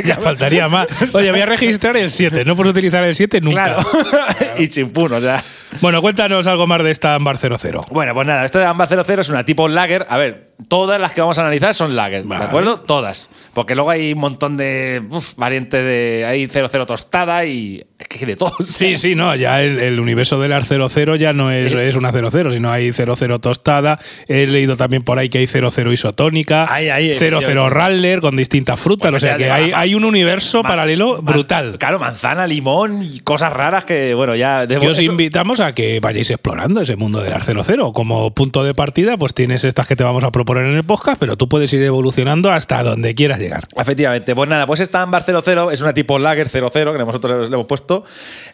ya 0.04 0.16
faltaría 0.16 0.68
más. 0.68 0.86
Oye, 1.14 1.30
voy 1.30 1.40
a 1.40 1.46
registrar 1.46 1.96
el 1.96 2.10
7. 2.10 2.44
No 2.44 2.54
puedo 2.56 2.70
utilizar 2.70 3.02
el 3.04 3.14
7 3.14 3.40
nunca. 3.40 3.64
Claro. 3.64 3.86
y 4.58 4.68
chimpún, 4.68 5.12
o 5.12 5.20
sea. 5.20 5.42
Bueno, 5.80 6.00
cuéntanos 6.02 6.46
algo 6.46 6.66
más 6.66 6.82
de 6.82 6.90
esta 6.90 7.14
ámbar 7.14 7.36
00. 7.38 7.82
Bueno, 7.90 8.14
pues 8.14 8.26
nada, 8.26 8.44
esta 8.44 8.58
de 8.58 8.64
Amba 8.66 8.86
00 8.86 9.20
es 9.20 9.28
una 9.28 9.44
tipo 9.44 9.68
lager. 9.68 10.06
A 10.08 10.16
ver, 10.16 10.48
todas 10.68 11.00
las 11.00 11.12
que 11.12 11.20
vamos 11.20 11.38
a 11.38 11.42
analizar 11.42 11.74
son 11.74 11.94
lager, 11.94 12.24
Vale. 12.24 12.40
¿de 12.42 12.46
acuerdo? 12.48 12.80
Todas. 12.80 13.28
Porque 13.54 13.74
luego 13.74 13.90
hay 13.90 14.12
un 14.12 14.18
montón 14.20 14.56
de 14.56 15.02
uf, 15.10 15.34
variantes 15.36 15.84
de. 15.84 16.24
Hay 16.26 16.48
00 16.48 16.86
tostada 16.86 17.44
y. 17.44 17.84
Es 17.98 18.06
que 18.08 18.18
hay 18.20 18.24
de 18.26 18.36
todo. 18.36 18.52
Sí, 18.62 18.96
sí, 18.96 19.14
no, 19.14 19.34
ya 19.34 19.60
el, 19.62 19.78
el 19.80 19.98
universo 20.00 20.40
del 20.40 20.52
AR 20.52 20.64
00 20.64 21.16
ya 21.16 21.32
no 21.32 21.50
es, 21.50 21.74
es 21.74 21.96
una 21.96 22.12
00, 22.12 22.52
sino 22.52 22.70
hay 22.70 22.92
00 22.92 23.38
tostada. 23.40 23.98
He 24.28 24.46
leído 24.46 24.76
también 24.76 25.02
por 25.02 25.18
ahí 25.18 25.28
que 25.28 25.38
hay 25.38 25.46
00 25.46 25.92
isotónica, 25.92 26.72
Ahí, 26.72 26.88
ahí, 26.88 27.14
00 27.14 27.38
efectivamente. 27.38 27.74
Rattler 27.78 28.20
con 28.20 28.36
distintas 28.36 28.78
frutas. 28.78 29.10
Pues 29.10 29.22
o 29.22 29.26
sea 29.26 29.36
que 29.36 29.50
hay, 29.50 29.72
hay 29.74 29.94
un 29.94 30.04
universo 30.04 30.62
paralelo 30.62 31.20
brutal. 31.22 31.76
Claro, 31.78 31.98
manzana, 31.98 32.46
limón 32.46 33.02
y 33.02 33.20
cosas 33.20 33.52
raras 33.52 33.84
que, 33.84 34.14
bueno, 34.14 34.34
ya. 34.34 34.66
de- 34.66 34.78
Que 34.78 34.88
os 34.88 34.98
eso- 34.98 35.10
invitamos 35.10 35.58
a 35.60 35.67
que 35.72 36.00
vayáis 36.00 36.30
explorando 36.30 36.80
ese 36.80 36.96
mundo 36.96 37.20
del 37.20 37.32
AR 37.32 37.42
00. 37.42 37.92
Como 37.92 38.32
punto 38.34 38.64
de 38.64 38.74
partida, 38.74 39.16
pues 39.16 39.34
tienes 39.34 39.64
estas 39.64 39.86
que 39.86 39.96
te 39.96 40.04
vamos 40.04 40.24
a 40.24 40.30
proponer 40.30 40.66
en 40.66 40.76
el 40.76 40.84
podcast, 40.84 41.18
pero 41.18 41.36
tú 41.36 41.48
puedes 41.48 41.72
ir 41.72 41.82
evolucionando 41.82 42.50
hasta 42.50 42.82
donde 42.82 43.14
quieras 43.14 43.38
llegar. 43.38 43.64
Efectivamente, 43.76 44.34
pues 44.34 44.48
nada, 44.48 44.66
pues 44.66 44.80
esta 44.80 45.02
Ámbar 45.02 45.22
00 45.22 45.70
es 45.70 45.80
una 45.80 45.94
tipo 45.94 46.18
Lager 46.18 46.48
00 46.48 46.92
que 46.92 46.98
nosotros 46.98 47.48
le 47.48 47.54
hemos 47.54 47.66
puesto. 47.66 48.04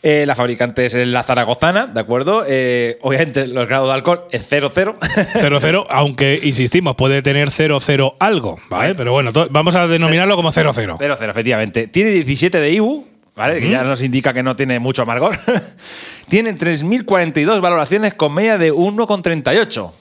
Eh, 0.02 0.24
la 0.26 0.34
fabricante 0.34 0.86
es 0.86 0.94
la 0.94 1.22
Zaragozana, 1.22 1.86
¿de 1.86 2.00
acuerdo? 2.00 2.44
Eh, 2.46 2.98
obviamente, 3.02 3.42
el 3.42 3.66
grado 3.66 3.86
de 3.86 3.94
alcohol 3.94 4.24
es 4.30 4.48
00. 4.48 4.96
00, 5.38 5.86
aunque 5.90 6.40
insistimos, 6.42 6.94
puede 6.96 7.22
tener 7.22 7.50
00 7.50 8.16
algo, 8.18 8.58
¿vale? 8.68 8.94
Pero 8.94 9.12
bueno, 9.12 9.30
vamos 9.50 9.74
a 9.74 9.86
denominarlo 9.86 10.36
como 10.36 10.52
00. 10.52 10.72
00, 10.72 11.30
efectivamente. 11.30 11.86
Tiene 11.86 12.10
17 12.10 12.60
de 12.60 12.70
IBU, 12.72 13.06
¿vale? 13.34 13.60
Que 13.60 13.70
ya 13.70 13.84
nos 13.84 14.02
indica 14.02 14.32
que 14.32 14.42
no 14.42 14.56
tiene 14.56 14.78
mucho 14.78 15.02
amargor. 15.02 15.38
tiene 16.28 16.56
3.042 16.56 17.60
valoraciones 17.60 18.14
con 18.14 18.34
media 18.34 18.58
de 18.58 18.72
1,38. 18.72 19.92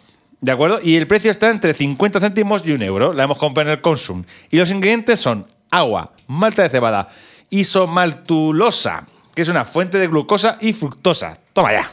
¿De 0.41 0.51
acuerdo? 0.51 0.79
Y 0.83 0.97
el 0.97 1.07
precio 1.07 1.31
está 1.31 1.49
entre 1.49 1.73
50 1.73 2.19
céntimos 2.19 2.65
y 2.65 2.71
un 2.71 2.81
euro. 2.81 3.13
La 3.13 3.23
hemos 3.23 3.37
comprado 3.37 3.69
en 3.69 3.77
el 3.77 3.81
Consum. 3.81 4.23
Y 4.51 4.57
los 4.57 4.69
ingredientes 4.71 5.19
son 5.19 5.47
agua, 5.71 6.11
malta 6.27 6.63
de 6.63 6.69
cebada 6.69 7.09
isomaltulosa, 7.49 9.05
que 9.35 9.43
es 9.43 9.47
una 9.47 9.63
fuente 9.63 9.99
de 9.99 10.07
glucosa 10.07 10.57
y 10.59 10.73
fructosa. 10.73 11.37
Toma 11.53 11.71
ya. 11.71 11.91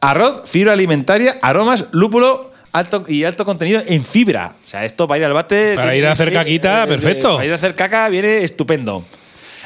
Arroz, 0.00 0.48
fibra 0.48 0.72
alimentaria, 0.72 1.36
aromas, 1.42 1.86
lúpulo 1.92 2.52
alto 2.72 3.04
y 3.06 3.24
alto 3.24 3.44
contenido 3.44 3.82
en 3.86 4.02
fibra. 4.02 4.52
O 4.64 4.68
sea, 4.68 4.84
esto 4.84 5.06
para 5.06 5.18
ir 5.18 5.24
al 5.26 5.32
bate. 5.34 5.74
Para 5.74 5.94
ir 5.94 6.06
a 6.06 6.12
hacer 6.12 6.32
caquita, 6.32 6.86
perfecto. 6.86 7.34
Para 7.34 7.44
ir 7.44 7.52
a 7.52 7.56
hacer 7.56 7.74
caca 7.74 8.08
viene 8.08 8.38
estupendo. 8.38 9.04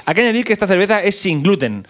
Hay 0.09 0.15
que 0.15 0.23
añadir 0.23 0.43
que 0.43 0.55
esta 0.55 0.67
cerveza 0.67 1.03
es 1.03 1.17
sin 1.17 1.43
gluten. 1.43 1.87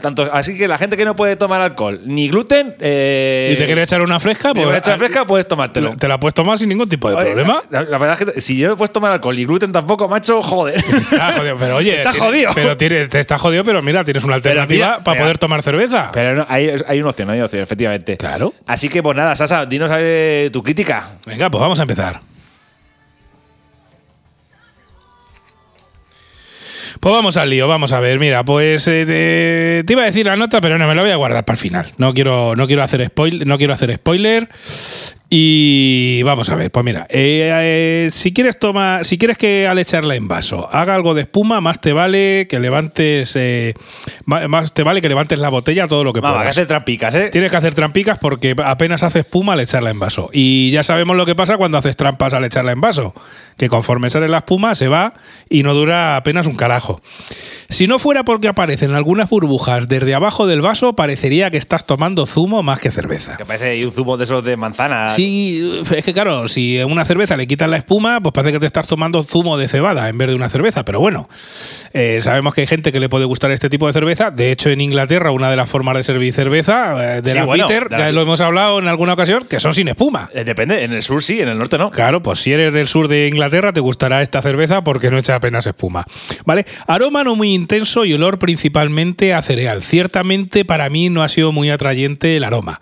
Tanto, 0.00 0.28
así 0.30 0.56
que 0.56 0.68
la 0.68 0.76
gente 0.76 0.94
que 0.94 1.06
no 1.06 1.16
puede 1.16 1.36
tomar 1.36 1.62
alcohol 1.62 2.00
ni 2.04 2.28
gluten. 2.28 2.74
eh, 2.80 3.50
¿Y 3.54 3.56
te 3.56 3.64
quieres 3.64 3.84
echar 3.84 4.02
una 4.02 4.20
fresca? 4.20 4.52
Pues, 4.52 4.76
echar 4.76 4.98
fresca, 4.98 5.26
puedes 5.26 5.48
tomártelo. 5.48 5.94
Te 5.94 6.06
la 6.06 6.18
puedes 6.20 6.34
tomar 6.34 6.58
sin 6.58 6.68
ningún 6.68 6.86
tipo 6.88 7.08
de 7.08 7.16
Oye, 7.16 7.26
problema. 7.32 7.62
La, 7.70 7.82
la 7.82 7.96
verdad 7.96 8.22
es 8.22 8.34
que 8.34 8.40
si 8.42 8.56
yo 8.58 8.68
no 8.68 8.76
puedes 8.76 8.92
tomar 8.92 9.10
alcohol 9.12 9.38
y 9.38 9.46
gluten 9.46 9.72
tampoco, 9.72 10.06
macho, 10.08 10.42
joder. 10.42 10.76
Está 10.76 11.32
jodido, 11.32 11.56
pero 11.58 11.76
oye, 11.76 11.96
Está 12.02 12.12
jodido. 12.12 12.52
Pero 12.54 12.76
tienes, 12.76 13.08
te 13.08 13.20
está 13.20 13.38
jodido, 13.38 13.64
pero 13.64 13.80
mira, 13.80 14.04
tienes 14.04 14.22
una 14.24 14.34
alternativa 14.34 14.86
mira, 14.86 15.04
para 15.04 15.14
mira. 15.14 15.24
poder 15.24 15.38
tomar 15.38 15.62
cerveza. 15.62 16.10
Pero 16.12 16.36
no, 16.36 16.46
hay, 16.48 16.70
hay 16.86 17.00
una 17.00 17.08
opción, 17.10 17.30
hay 17.30 17.36
una 17.38 17.46
opción, 17.46 17.62
efectivamente. 17.62 18.16
Claro. 18.18 18.52
Así 18.66 18.88
que, 18.90 19.02
pues 19.02 19.16
nada, 19.16 19.34
Sasa, 19.34 19.64
dinos 19.64 19.90
tu 20.52 20.62
crítica. 20.62 21.06
Venga, 21.26 21.50
pues 21.50 21.60
vamos 21.60 21.78
a 21.78 21.82
empezar. 21.82 22.20
Pues 27.02 27.16
vamos 27.16 27.36
al 27.36 27.50
lío, 27.50 27.66
vamos 27.66 27.92
a 27.92 27.98
ver. 27.98 28.20
Mira, 28.20 28.44
pues 28.44 28.86
eh, 28.86 29.02
te, 29.04 29.84
te 29.84 29.92
iba 29.92 30.02
a 30.02 30.04
decir 30.04 30.24
la 30.24 30.36
nota, 30.36 30.60
pero 30.60 30.78
no 30.78 30.86
me 30.86 30.94
la 30.94 31.02
voy 31.02 31.10
a 31.10 31.16
guardar 31.16 31.44
para 31.44 31.56
el 31.56 31.60
final. 31.60 31.86
No 31.98 32.14
quiero, 32.14 32.54
no 32.54 32.68
quiero 32.68 32.84
hacer 32.84 33.04
spoiler, 33.04 33.44
no 33.44 33.58
quiero 33.58 33.72
hacer 33.72 33.92
spoiler. 33.92 34.48
Y 35.34 36.22
vamos 36.24 36.50
a 36.50 36.56
ver, 36.56 36.70
pues 36.70 36.84
mira, 36.84 37.06
eh, 37.08 37.48
eh, 37.54 38.10
si 38.12 38.34
quieres 38.34 38.58
toma, 38.58 39.02
si 39.02 39.16
quieres 39.16 39.38
que 39.38 39.66
al 39.66 39.78
echarla 39.78 40.14
en 40.14 40.28
vaso 40.28 40.68
haga 40.70 40.94
algo 40.94 41.14
de 41.14 41.22
espuma, 41.22 41.62
más 41.62 41.80
te 41.80 41.94
vale 41.94 42.46
que 42.50 42.58
levantes, 42.58 43.32
eh, 43.36 43.72
más 44.26 44.74
te 44.74 44.82
vale 44.82 45.00
que 45.00 45.08
levantes 45.08 45.38
la 45.38 45.48
botella 45.48 45.86
todo 45.88 46.04
lo 46.04 46.12
que 46.12 46.20
Vamos, 46.20 46.36
que 46.36 46.40
puedas. 46.40 46.50
hacer 46.58 46.66
trampicas, 46.66 47.14
¿eh? 47.14 47.30
Tienes 47.32 47.50
que 47.50 47.56
hacer 47.56 47.72
trampicas 47.72 48.18
porque 48.18 48.54
apenas 48.62 49.02
hace 49.04 49.20
espuma 49.20 49.54
al 49.54 49.60
echarla 49.60 49.88
en 49.88 50.00
vaso. 50.00 50.28
Y 50.34 50.70
ya 50.70 50.82
sabemos 50.82 51.16
lo 51.16 51.24
que 51.24 51.34
pasa 51.34 51.56
cuando 51.56 51.78
haces 51.78 51.96
trampas 51.96 52.34
al 52.34 52.44
echarla 52.44 52.72
en 52.72 52.82
vaso. 52.82 53.14
Que 53.56 53.70
conforme 53.70 54.10
sale 54.10 54.28
la 54.28 54.38
espuma 54.38 54.74
se 54.74 54.88
va 54.88 55.14
y 55.48 55.62
no 55.62 55.72
dura 55.72 56.16
apenas 56.16 56.46
un 56.46 56.56
carajo. 56.56 57.00
Si 57.70 57.86
no 57.86 57.98
fuera 57.98 58.22
porque 58.22 58.48
aparecen 58.48 58.92
algunas 58.92 59.30
burbujas 59.30 59.88
desde 59.88 60.14
abajo 60.14 60.46
del 60.46 60.60
vaso, 60.60 60.92
parecería 60.94 61.50
que 61.50 61.56
estás 61.56 61.86
tomando 61.86 62.26
zumo 62.26 62.62
más 62.62 62.78
que 62.80 62.90
cerveza. 62.90 63.38
Que 63.38 63.46
parece 63.46 63.86
un 63.86 63.92
zumo 63.92 64.18
de 64.18 64.24
esos 64.24 64.44
de 64.44 64.58
manzana. 64.58 65.08
Sí, 65.08 65.21
es 65.22 66.04
que 66.04 66.12
claro, 66.12 66.48
si 66.48 66.80
a 66.80 66.86
una 66.86 67.04
cerveza 67.04 67.36
le 67.36 67.46
quitas 67.46 67.68
la 67.68 67.76
espuma, 67.76 68.20
pues 68.20 68.32
parece 68.32 68.52
que 68.52 68.60
te 68.60 68.66
estás 68.66 68.86
tomando 68.86 69.22
zumo 69.22 69.56
de 69.56 69.68
cebada 69.68 70.08
en 70.08 70.18
vez 70.18 70.28
de 70.28 70.34
una 70.34 70.48
cerveza. 70.48 70.84
Pero 70.84 71.00
bueno, 71.00 71.28
eh, 71.92 72.20
sabemos 72.20 72.54
que 72.54 72.62
hay 72.62 72.66
gente 72.66 72.92
que 72.92 73.00
le 73.00 73.08
puede 73.08 73.24
gustar 73.24 73.50
este 73.50 73.68
tipo 73.68 73.86
de 73.86 73.92
cerveza. 73.92 74.30
De 74.30 74.52
hecho, 74.52 74.70
en 74.70 74.80
Inglaterra, 74.80 75.30
una 75.30 75.50
de 75.50 75.56
las 75.56 75.68
formas 75.68 75.96
de 75.96 76.02
servir 76.02 76.32
cerveza, 76.32 77.16
eh, 77.16 77.22
de 77.22 77.30
Sí, 77.30 77.36
la 77.36 77.44
bueno, 77.44 77.66
bitter, 77.66 77.88
ya 77.90 78.12
lo 78.12 78.22
hemos 78.22 78.40
hablado 78.40 78.78
en 78.78 78.88
alguna 78.88 79.14
ocasión, 79.14 79.44
que 79.48 79.60
son 79.60 79.74
sin 79.74 79.88
espuma. 79.88 80.28
Eh, 80.34 80.44
depende, 80.44 80.84
en 80.84 80.92
el 80.92 81.02
sur 81.02 81.22
sí, 81.22 81.40
en 81.40 81.48
el 81.48 81.58
norte 81.58 81.78
no. 81.78 81.90
Claro, 81.90 82.22
pues 82.22 82.40
si 82.40 82.52
eres 82.52 82.72
del 82.72 82.88
sur 82.88 83.08
de 83.08 83.28
Inglaterra 83.28 83.72
te 83.72 83.80
gustará 83.80 84.22
esta 84.22 84.42
cerveza 84.42 84.82
porque 84.82 85.10
no 85.10 85.18
echa 85.18 85.36
apenas 85.36 85.66
espuma. 85.66 86.04
¿Vale? 86.44 86.64
Aroma 86.86 87.24
no 87.24 87.36
muy 87.36 87.54
intenso 87.54 88.04
y 88.04 88.14
olor 88.14 88.38
principalmente 88.38 89.34
a 89.34 89.42
cereal. 89.42 89.82
Ciertamente 89.82 90.64
para 90.64 90.88
mí 90.88 91.10
no 91.10 91.22
ha 91.22 91.28
sido 91.28 91.52
muy 91.52 91.70
atrayente 91.70 92.36
el 92.36 92.44
aroma. 92.44 92.80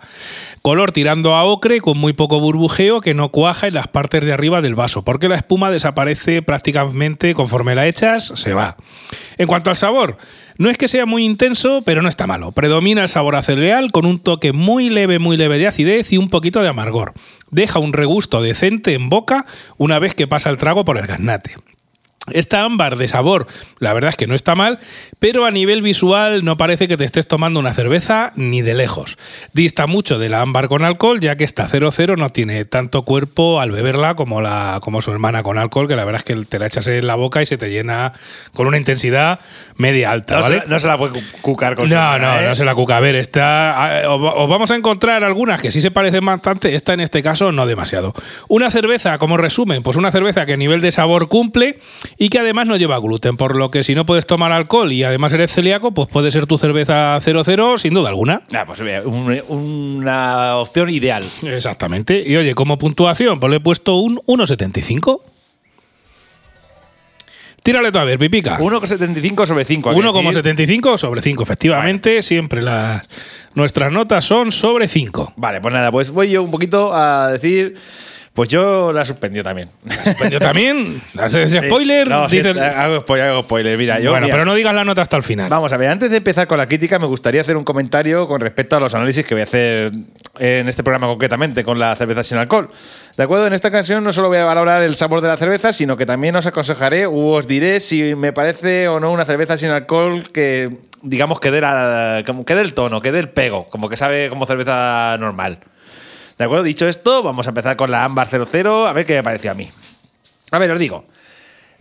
Color 0.61 0.91
tirando 0.91 1.33
a 1.33 1.43
ocre 1.43 1.81
con 1.81 1.97
muy 1.97 2.13
poco 2.13 2.30
burbujeo 2.39 3.01
que 3.01 3.13
no 3.13 3.29
cuaja 3.29 3.67
en 3.67 3.73
las 3.73 3.87
partes 3.87 4.23
de 4.23 4.33
arriba 4.33 4.61
del 4.61 4.75
vaso, 4.75 5.03
porque 5.03 5.27
la 5.27 5.35
espuma 5.35 5.71
desaparece 5.71 6.41
prácticamente 6.41 7.33
conforme 7.33 7.75
la 7.75 7.87
echas, 7.87 8.31
se 8.35 8.53
va. 8.53 8.77
En 9.37 9.47
cuanto 9.47 9.69
al 9.69 9.75
sabor, 9.75 10.17
no 10.57 10.69
es 10.69 10.77
que 10.77 10.87
sea 10.87 11.05
muy 11.05 11.25
intenso, 11.25 11.81
pero 11.85 12.01
no 12.01 12.09
está 12.09 12.27
malo. 12.27 12.51
Predomina 12.51 13.01
el 13.01 13.09
sabor 13.09 13.35
a 13.35 13.41
cereal 13.41 13.91
con 13.91 14.05
un 14.05 14.19
toque 14.19 14.53
muy 14.53 14.89
leve, 14.89 15.19
muy 15.19 15.37
leve 15.37 15.57
de 15.57 15.67
acidez 15.67 16.13
y 16.13 16.17
un 16.17 16.29
poquito 16.29 16.61
de 16.61 16.67
amargor. 16.67 17.13
Deja 17.49 17.79
un 17.79 17.93
regusto 17.93 18.41
decente 18.41 18.93
en 18.93 19.09
boca 19.09 19.45
una 19.77 19.99
vez 19.99 20.13
que 20.15 20.27
pasa 20.27 20.49
el 20.49 20.57
trago 20.57 20.85
por 20.85 20.97
el 20.97 21.07
gaznate. 21.07 21.55
Esta 22.31 22.63
ámbar 22.63 22.97
de 22.97 23.07
sabor, 23.07 23.47
la 23.79 23.93
verdad 23.93 24.09
es 24.09 24.15
que 24.15 24.27
no 24.27 24.35
está 24.35 24.53
mal, 24.53 24.77
pero 25.17 25.45
a 25.45 25.51
nivel 25.51 25.81
visual 25.81 26.45
no 26.45 26.55
parece 26.55 26.87
que 26.87 26.95
te 26.95 27.03
estés 27.03 27.27
tomando 27.27 27.59
una 27.59 27.73
cerveza 27.73 28.31
ni 28.35 28.61
de 28.61 28.75
lejos. 28.75 29.17
Dista 29.53 29.87
mucho 29.87 30.19
de 30.19 30.29
la 30.29 30.41
ámbar 30.41 30.67
con 30.67 30.83
alcohol, 30.85 31.19
ya 31.19 31.35
que 31.35 31.43
esta 31.43 31.67
00 31.67 32.17
no 32.17 32.29
tiene 32.29 32.63
tanto 32.65 33.01
cuerpo 33.05 33.59
al 33.59 33.71
beberla 33.71 34.13
como, 34.13 34.39
la, 34.39 34.77
como 34.83 35.01
su 35.01 35.11
hermana 35.11 35.41
con 35.41 35.57
alcohol, 35.57 35.87
que 35.87 35.95
la 35.95 36.05
verdad 36.05 36.21
es 36.27 36.35
que 36.37 36.45
te 36.45 36.59
la 36.59 36.67
echas 36.67 36.85
en 36.87 37.07
la 37.07 37.15
boca 37.15 37.41
y 37.41 37.47
se 37.47 37.57
te 37.57 37.71
llena 37.71 38.13
con 38.53 38.67
una 38.67 38.77
intensidad 38.77 39.39
media 39.75 40.11
alta, 40.11 40.35
No, 40.35 40.41
¿vale? 40.41 40.61
se, 40.61 40.67
no 40.67 40.79
se 40.79 40.87
la 40.87 40.97
puede 40.99 41.13
cu- 41.13 41.21
cucar 41.41 41.75
con 41.75 41.89
No, 41.89 42.19
no, 42.19 42.39
¿eh? 42.39 42.47
no 42.47 42.53
se 42.53 42.63
la 42.65 42.75
cuca. 42.75 42.97
A 42.97 42.99
ver, 42.99 43.15
esta, 43.15 44.03
os 44.07 44.47
vamos 44.47 44.69
a 44.69 44.75
encontrar 44.75 45.23
algunas 45.23 45.59
que 45.59 45.71
sí 45.71 45.81
se 45.81 45.89
parecen 45.89 46.23
bastante, 46.23 46.75
esta 46.75 46.93
en 46.93 46.99
este 46.99 47.23
caso 47.23 47.51
no 47.51 47.65
demasiado. 47.65 48.13
Una 48.47 48.69
cerveza, 48.69 49.17
como 49.17 49.37
resumen, 49.37 49.81
pues 49.81 49.97
una 49.97 50.11
cerveza 50.11 50.45
que 50.45 50.53
a 50.53 50.57
nivel 50.57 50.81
de 50.81 50.91
sabor 50.91 51.27
cumple 51.27 51.79
y 52.23 52.29
que 52.29 52.37
además 52.37 52.67
no 52.67 52.77
lleva 52.77 52.99
gluten, 52.99 53.35
por 53.35 53.55
lo 53.55 53.71
que 53.71 53.83
si 53.83 53.95
no 53.95 54.05
puedes 54.05 54.27
tomar 54.27 54.51
alcohol 54.51 54.91
y 54.91 55.03
además 55.03 55.33
eres 55.33 55.51
celíaco, 55.51 55.91
pues 55.91 56.07
puede 56.07 56.29
ser 56.29 56.45
tu 56.45 56.59
cerveza 56.59 57.17
00 57.19 57.79
sin 57.79 57.95
duda 57.95 58.09
alguna. 58.09 58.43
Ah, 58.53 58.63
pues 58.67 58.79
un- 58.79 59.41
una 59.49 60.57
opción 60.57 60.91
ideal. 60.91 61.27
Exactamente. 61.41 62.21
Y 62.23 62.35
oye, 62.37 62.53
como 62.53 62.77
puntuación, 62.77 63.39
pues 63.39 63.49
le 63.49 63.57
he 63.57 63.59
puesto 63.59 63.95
un 63.95 64.21
1,75. 64.27 65.21
Tírale 67.63 67.91
tú 67.91 67.97
a 67.99 68.03
ver, 68.03 68.17
pipica. 68.17 68.57
1,75 68.59 69.45
sobre 69.47 69.65
5. 69.65 69.89
hay 69.89 69.95
que 69.95 70.01
decir. 70.01 70.43
1,75 70.43 70.97
sobre 70.97 71.21
5, 71.21 71.43
efectivamente. 71.43 72.21
Siempre 72.21 72.61
las, 72.61 73.01
nuestras 73.53 73.91
notas 73.91 74.25
son 74.25 74.51
sobre 74.51 74.87
5. 74.87 75.33
Vale, 75.37 75.61
pues 75.61 75.73
nada, 75.73 75.91
pues 75.91 76.09
voy 76.11 76.29
yo 76.29 76.41
un 76.43 76.51
poquito 76.51 76.93
a 76.93 77.31
decir. 77.31 77.75
Pues 78.33 78.47
yo 78.47 78.93
la 78.93 79.03
suspendió 79.03 79.43
también. 79.43 79.69
Yo 80.31 80.39
también, 80.39 81.01
haces 81.19 81.51
Sí. 81.51 81.57
spoiler, 81.57 82.07
No, 82.07 82.29
sí, 82.29 82.37
dices- 82.37 82.57
hago 82.57 83.01
spoiler, 83.01 83.27
hago 83.27 83.41
spoiler. 83.43 83.77
Mira, 83.77 83.99
yo. 83.99 84.11
bueno, 84.11 84.27
mira, 84.27 84.35
pero 84.37 84.45
no 84.45 84.55
digas 84.55 84.73
la 84.73 84.85
nota 84.85 85.01
hasta 85.01 85.17
el 85.17 85.23
final. 85.23 85.49
Vamos 85.49 85.73
a 85.73 85.77
ver, 85.77 85.89
antes 85.89 86.09
de 86.11 86.17
empezar 86.17 86.47
con 86.47 86.57
la 86.57 86.65
crítica, 86.65 86.97
me 86.97 87.07
gustaría 87.07 87.41
hacer 87.41 87.57
un 87.57 87.65
comentario 87.65 88.29
con 88.29 88.39
respecto 88.39 88.77
a 88.77 88.79
los 88.79 88.95
análisis 88.95 89.25
que 89.25 89.35
voy 89.35 89.41
a 89.41 89.43
hacer 89.43 89.91
en 90.39 90.69
este 90.69 90.81
programa 90.81 91.07
concretamente 91.07 91.65
con 91.65 91.77
la 91.77 91.93
cerveza 91.97 92.23
sin 92.23 92.37
alcohol. 92.37 92.69
¿De 93.17 93.23
acuerdo? 93.23 93.47
En 93.47 93.53
esta 93.53 93.67
ocasión 93.67 94.01
no 94.01 94.13
solo 94.13 94.29
voy 94.29 94.37
a 94.37 94.45
valorar 94.45 94.81
el 94.81 94.95
sabor 94.95 95.19
de 95.19 95.27
la 95.27 95.35
cerveza, 95.35 95.73
sino 95.73 95.97
que 95.97 96.05
también 96.05 96.33
os 96.37 96.45
aconsejaré 96.45 97.07
u 97.07 97.31
os 97.31 97.47
diré 97.47 97.81
si 97.81 98.15
me 98.15 98.31
parece 98.31 98.87
o 98.87 99.01
no 99.01 99.11
una 99.11 99.25
cerveza 99.25 99.57
sin 99.57 99.71
alcohol 99.71 100.31
que, 100.31 100.77
digamos, 101.01 101.41
que 101.41 101.51
dé, 101.51 101.59
la- 101.59 102.23
que 102.45 102.55
dé 102.55 102.61
el 102.61 102.73
tono, 102.73 103.01
que 103.01 103.11
dé 103.11 103.19
el 103.19 103.27
pego, 103.29 103.67
como 103.69 103.89
que 103.89 103.97
sabe 103.97 104.29
como 104.29 104.45
cerveza 104.45 105.17
normal. 105.19 105.59
¿De 106.41 106.45
acuerdo? 106.45 106.63
Dicho 106.63 106.87
esto, 106.87 107.21
vamos 107.21 107.45
a 107.45 107.51
empezar 107.51 107.75
con 107.75 107.91
la 107.91 108.03
Ámbar 108.03 108.27
00, 108.27 108.87
a 108.87 108.93
ver 108.93 109.05
qué 109.05 109.13
me 109.13 109.21
pareció 109.21 109.51
a 109.51 109.53
mí. 109.53 109.69
A 110.49 110.57
ver, 110.57 110.71
os 110.71 110.79
digo. 110.79 111.05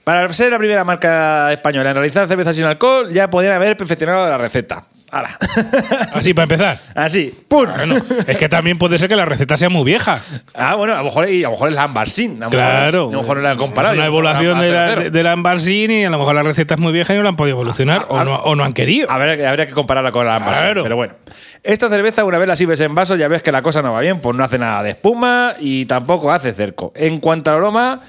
Para 0.04 0.32
ser 0.32 0.50
la 0.50 0.58
primera 0.58 0.84
marca 0.84 1.52
española 1.52 1.90
en 1.90 1.96
realizar 1.96 2.26
cerveza 2.26 2.54
sin 2.54 2.64
alcohol, 2.64 3.10
ya 3.12 3.28
podían 3.28 3.52
haber 3.52 3.76
perfeccionado 3.76 4.28
la 4.28 4.38
receta. 4.38 4.84
Ahora. 5.12 5.36
Así 6.12 6.34
para 6.34 6.44
empezar. 6.44 6.78
Así. 6.94 7.34
¡Pum! 7.48 7.66
Bueno, 7.76 7.96
es 8.26 8.36
que 8.36 8.48
también 8.48 8.78
puede 8.78 8.96
ser 8.96 9.08
que 9.08 9.16
la 9.16 9.24
receta 9.24 9.56
sea 9.56 9.68
muy 9.68 9.84
vieja. 9.84 10.20
Ah, 10.54 10.76
bueno, 10.76 10.94
a 10.94 10.98
lo 10.98 11.04
mejor, 11.04 11.28
y 11.28 11.42
a 11.42 11.48
lo 11.48 11.52
mejor 11.52 11.68
es 11.70 11.74
la 11.74 11.82
Ámbar 11.82 12.08
sin. 12.08 12.40
A 12.42 12.46
lo 12.46 12.50
Claro. 12.50 13.08
A 13.08 13.12
lo 13.12 13.20
mejor 13.20 13.36
no 13.38 13.42
la 13.42 13.50
han 13.50 13.58
comparado. 13.58 13.94
Es 13.94 13.98
una 13.98 14.06
evolución 14.06 14.60
de 14.60 14.70
la, 14.70 14.88
00. 14.94 15.10
de, 15.10 15.22
la 15.22 15.34
y 15.34 16.04
a 16.04 16.10
lo 16.10 16.18
mejor 16.18 16.34
la 16.34 16.42
receta 16.42 16.74
es 16.74 16.80
muy 16.80 16.92
vieja 16.92 17.12
y 17.12 17.16
no 17.16 17.24
la 17.24 17.30
han 17.30 17.36
podido 17.36 17.56
evolucionar 17.56 18.06
o, 18.08 18.16
ah, 18.16 18.24
no, 18.24 18.36
o 18.36 18.54
no 18.54 18.64
han 18.64 18.72
querido. 18.72 19.10
Habría, 19.10 19.50
habría 19.50 19.66
que 19.66 19.72
compararla 19.72 20.12
con 20.12 20.26
la 20.26 20.36
Ámbar 20.36 20.54
sin, 20.54 20.64
Claro. 20.64 20.82
pero 20.84 20.96
bueno. 20.96 21.14
Esta 21.62 21.88
cerveza, 21.90 22.24
una 22.24 22.38
vez 22.38 22.48
la 22.48 22.56
sirves 22.56 22.80
en 22.80 22.94
vaso, 22.94 23.16
ya 23.16 23.28
ves 23.28 23.42
que 23.42 23.52
la 23.52 23.60
cosa 23.60 23.82
no 23.82 23.92
va 23.92 24.00
bien, 24.00 24.20
pues 24.20 24.34
no 24.34 24.42
hace 24.44 24.58
nada 24.58 24.82
de 24.82 24.90
espuma 24.90 25.54
y 25.60 25.84
tampoco 25.84 26.32
hace 26.32 26.54
cerco. 26.54 26.92
En 26.94 27.18
cuanto 27.18 27.50
al 27.50 27.58
aroma, 27.58 28.00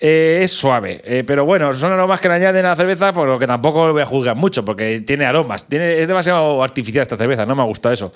eh, 0.00 0.40
es 0.42 0.52
suave. 0.52 1.00
Eh, 1.04 1.24
pero 1.26 1.44
bueno, 1.44 1.74
son 1.74 1.92
aromas 1.92 2.20
que 2.20 2.28
le 2.28 2.34
añaden 2.34 2.64
a 2.64 2.70
la 2.70 2.76
cerveza, 2.76 3.12
por 3.12 3.28
lo 3.28 3.38
que 3.38 3.46
tampoco 3.46 3.86
lo 3.86 3.92
voy 3.92 4.02
a 4.02 4.06
juzgar 4.06 4.36
mucho, 4.36 4.64
porque 4.64 5.00
tiene 5.00 5.26
aromas. 5.26 5.66
Tiene, 5.66 5.98
es 5.98 6.08
demasiado 6.08 6.62
artificial 6.62 7.02
esta 7.02 7.16
cerveza, 7.16 7.46
no 7.46 7.54
me 7.54 7.62
ha 7.62 7.66
gustado 7.66 7.92
eso. 7.92 8.12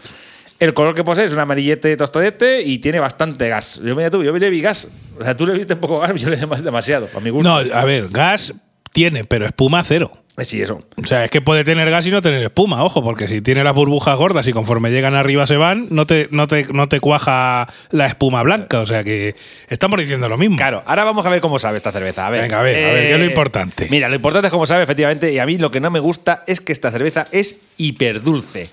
El 0.59 0.75
color 0.75 0.95
que 0.95 1.03
posee 1.03 1.25
es 1.25 1.33
un 1.33 1.41
amarillete 1.41 1.97
tostadete 1.97 2.63
y 2.63 2.79
tiene 2.79 3.01
bastante 3.01 3.49
gas. 3.49 3.81
Yo, 3.83 3.97
mira 3.97 4.11
tú, 4.11 4.23
yo 4.23 4.33
le 4.37 4.51
vi 4.51 4.61
gas. 4.61 4.89
O 5.19 5.25
sea, 5.25 5.37
tú 5.37 5.45
le 5.45 5.55
viste 5.55 5.75
poco 5.75 5.99
gas, 5.99 6.15
yo 6.15 6.29
le 6.29 6.37
di 6.37 6.47
demasiado, 6.63 7.09
a 7.17 7.21
mi 7.21 7.31
gusto. 7.31 7.49
No, 7.49 7.75
a 7.75 7.85
ver, 7.85 8.09
gas 8.09 8.55
tiene, 8.93 9.25
pero 9.25 9.47
espuma 9.47 9.83
cero. 9.85 10.13
Eh, 10.39 10.45
Sí, 10.45 10.63
eso. 10.63 10.83
O 10.97 11.07
sea, 11.07 11.25
es 11.25 11.31
que 11.31 11.43
puede 11.43 11.63
tener 11.63 11.91
gas 11.91 12.07
y 12.07 12.11
no 12.11 12.23
tener 12.23 12.43
espuma, 12.43 12.83
ojo, 12.83 13.03
porque 13.03 13.29
si 13.29 13.43
tiene 13.43 13.63
las 13.63 13.75
burbujas 13.75 14.17
gordas 14.17 14.49
y 14.49 14.53
conforme 14.53 14.91
llegan 14.91 15.15
arriba 15.15 15.47
se 15.47 15.57
van, 15.59 15.89
no 15.91 16.07
te, 16.07 16.29
no 16.31 16.47
te, 16.47 16.65
no 16.73 16.89
te 16.89 17.01
cuaja 17.01 17.69
la 17.91 18.07
espuma 18.07 18.43
blanca. 18.43 18.81
O 18.81 18.87
sea 18.87 19.05
que 19.05 19.35
estamos 19.69 20.01
diciendo 20.01 20.29
lo 20.29 20.39
mismo. 20.39 20.57
Claro, 20.57 20.83
ahora 20.87 21.05
vamos 21.05 21.27
a 21.27 21.29
ver 21.29 21.41
cómo 21.41 21.59
sabe 21.59 21.77
esta 21.77 21.93
cerveza. 21.93 22.27
A 22.27 22.31
ver, 22.31 22.43
Venga, 22.43 22.61
a 22.61 22.63
ver, 22.63 22.77
a 22.77 22.93
ver, 22.93 23.07
¿qué 23.09 23.13
es 23.15 23.21
lo 23.21 23.27
importante? 23.27 23.89
Mira, 23.91 24.09
lo 24.09 24.15
importante 24.15 24.47
es 24.47 24.53
cómo 24.53 24.67
sabe, 24.67 24.85
efectivamente, 24.85 25.31
y 25.33 25.39
a 25.39 25.45
mí 25.45 25.59
lo 25.59 25.71
que 25.71 25.81
no 25.81 25.91
me 25.91 26.01
gusta 26.01 26.45
es 26.47 26.61
que 26.61 26.73
esta 26.73 26.91
cerveza 26.91 27.27
es 27.31 27.59
hiperdulce. 27.77 28.71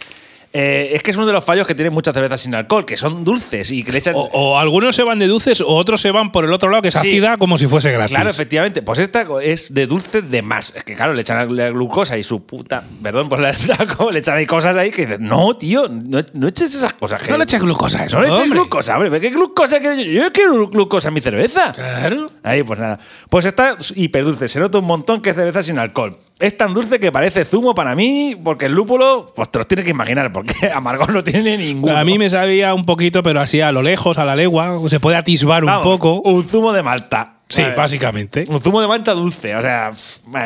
Eh, 0.51 0.91
es 0.96 1.03
que 1.03 1.12
es 1.12 1.18
uno 1.18 1.27
de 1.27 1.34
los 1.34 1.44
fallos 1.46 1.68
que 1.68 1.75
tienen 1.75 1.94
muchas 1.94 2.12
cervezas 2.13 2.41
sin 2.41 2.56
alcohol, 2.56 2.84
que 2.84 2.98
son 2.98 3.24
dulces 3.24 3.70
y 3.70 3.84
que 3.84 3.91
le 3.91 4.00
echan. 4.00 4.15
O, 4.15 4.22
o 4.34 4.58
algunos 4.58 4.96
se 4.96 5.03
van 5.03 5.20
de 5.20 5.27
dulces 5.27 5.62
o 5.62 5.68
otros 5.75 6.01
se 6.01 6.10
van 6.10 6.32
por 6.32 6.44
el 6.44 6.51
otro 6.51 6.70
lado, 6.70 6.82
que 6.82 6.88
es 6.88 6.96
Sí. 6.96 7.00
ácida, 7.00 7.38
como 7.38 7.56
si 7.58 7.68
fuese 7.68 7.91
gratis. 7.91 8.15
Claro, 8.15 8.29
efectivamente. 8.29 8.82
Pues 8.82 8.98
esta 8.98 9.27
es 9.44 9.72
de 9.74 9.86
dulce 9.86 10.24
de 10.24 10.41
más. 10.41 10.74
Es 10.75 10.84
que, 10.84 10.96
claro, 10.96 11.13
le 11.13 11.22
echan 11.22 11.56
la 11.56 11.70
glucosa 11.70 12.18
y 12.18 12.24
su 12.24 12.46
puta. 12.48 12.84
Perdón 13.03 13.29
por 13.29 13.39
la 13.41 13.53
como 13.96 14.10
le 14.10 14.20
echan 14.20 14.38
ahí 14.38 14.48
cosas 14.48 14.75
ahí 14.75 14.89
que 14.89 15.03
dices, 15.06 15.20
no, 15.20 15.53
tío, 15.53 15.88
no, 15.88 16.20
no 16.34 16.48
eches 16.48 16.74
esas 16.74 16.94
cosas. 16.94 17.22
que- 17.22 17.29
No 17.32 17.38
le 17.38 17.44
eches 17.44 17.62
glucosa 17.62 18.01
a 18.01 18.06
eso, 18.06 18.15
No 18.18 18.24
le 18.24 18.29
eches 18.29 18.39
hombre. 18.41 18.60
glucosa, 18.60 18.98
hombre. 18.98 19.22
¿Qué 19.22 19.29
glucosa? 19.29 19.79
quiero 19.79 19.96
yo? 19.96 20.03
Yo 20.24 20.34
quiero 20.34 20.68
glucosa 20.68 21.10
en 21.10 21.13
mi 21.13 21.22
cerveza. 21.22 21.72
Claro. 21.74 22.32
Ahí, 22.41 22.63
pues 22.63 22.79
nada. 22.79 22.98
Pues 23.29 23.46
está 23.46 23.77
hiperdulce. 23.96 24.48
Se 24.50 24.60
nota 24.60 24.79
un 24.79 24.86
montón 24.86 25.22
que 25.22 25.29
es 25.29 25.36
cerveza 25.36 25.62
sin 25.62 25.77
alcohol. 25.77 26.18
Es 26.39 26.55
tan 26.55 26.74
dulce 26.74 27.01
que 27.01 27.12
parece 27.12 27.43
zumo 27.43 27.75
para 27.75 27.96
mí, 27.96 28.34
porque 28.41 28.67
el 28.67 28.72
lúpulo, 28.72 29.27
pues 29.36 29.50
te 29.50 29.60
los 29.60 29.67
tienes 29.67 29.84
que 29.84 29.91
imaginar, 29.91 30.31
porque 30.31 30.72
amargor 30.74 31.12
no 31.12 31.22
tiene 31.22 31.58
ninguno. 31.58 31.98
A 31.98 32.05
mí 32.05 32.17
me 32.17 32.29
sabía 32.29 32.74
un 32.74 32.86
poquito, 32.86 33.22
pero 33.22 33.41
así 33.41 33.60
a 33.60 33.74
lo 33.74 33.81
lejos, 33.81 34.17
a 34.17 34.24
la 34.24 34.38
legua, 34.38 34.77
se 34.88 35.01
puede 35.01 35.17
atisbar 35.17 35.65
un 35.65 35.81
poco. 35.81 36.22
Un 36.22 36.43
zumo 36.46 36.72
de 36.72 36.81
malta. 36.81 37.34
Sí, 37.50 37.63
Vale. 37.63 37.75
básicamente. 37.75 38.46
Un 38.48 38.62
zumo 38.62 38.79
de 38.79 38.88
malta 38.88 39.12
dulce. 39.13 39.55
O 39.55 39.62
sea, 39.62 39.91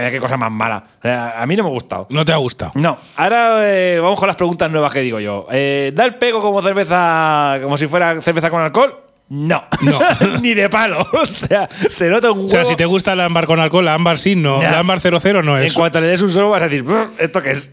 qué 0.10 0.20
cosa 0.22 0.38
más 0.38 0.50
mala. 0.50 0.84
O 1.00 1.02
sea, 1.02 1.42
a 1.42 1.46
mí 1.46 1.56
no 1.58 1.64
me 1.64 1.70
ha 1.70 1.74
gustado. 1.74 2.08
No 2.10 2.24
te 2.24 2.32
ha 2.32 2.38
gustado. 2.38 2.72
No, 2.76 2.98
ahora 3.18 3.58
eh, 3.70 4.00
vamos 4.02 4.18
con 4.18 4.28
las 4.28 4.38
preguntas 4.38 4.72
nuevas 4.72 4.92
que 4.94 5.02
digo 5.02 5.20
yo. 5.20 5.46
Eh, 5.52 5.92
¿Da 5.94 6.06
el 6.06 6.16
pego 6.16 6.42
como 6.42 6.62
cerveza, 6.62 7.60
como 7.62 7.78
si 7.78 7.88
fuera 7.88 8.22
cerveza 8.22 8.50
con 8.50 8.62
alcohol? 8.62 9.03
No. 9.30 9.64
No. 9.82 10.00
Ni 10.42 10.54
de 10.54 10.70
palo. 10.70 11.08
O 11.14 11.26
sea, 11.26 11.68
se 11.90 12.10
nota 12.10 12.32
un 12.32 12.38
huevo. 12.40 12.48
O 12.48 12.50
sea, 12.50 12.66
si 12.66 12.76
te 12.76 12.86
gusta 12.86 13.14
el 13.14 13.22
ámbar 13.22 13.46
con 13.46 13.60
alcohol, 13.60 13.86
la 13.86 13.94
ámbar 13.94 14.18
sí, 14.20 14.36
no. 14.36 14.62
Nah. 14.62 14.72
La 14.72 14.80
ámbar 14.80 15.00
00 15.00 15.42
no 15.44 15.58
En 15.58 15.64
es. 15.66 15.74
cuanto 15.74 16.00
le 16.02 16.08
des 16.08 16.22
un 16.22 16.30
sorbo 16.32 16.52
vas 16.52 16.62
a 16.62 16.66
decir, 16.66 16.84
"Brr, 16.84 17.12
¿esto 17.20 17.42
qué 17.42 17.52
es? 17.52 17.72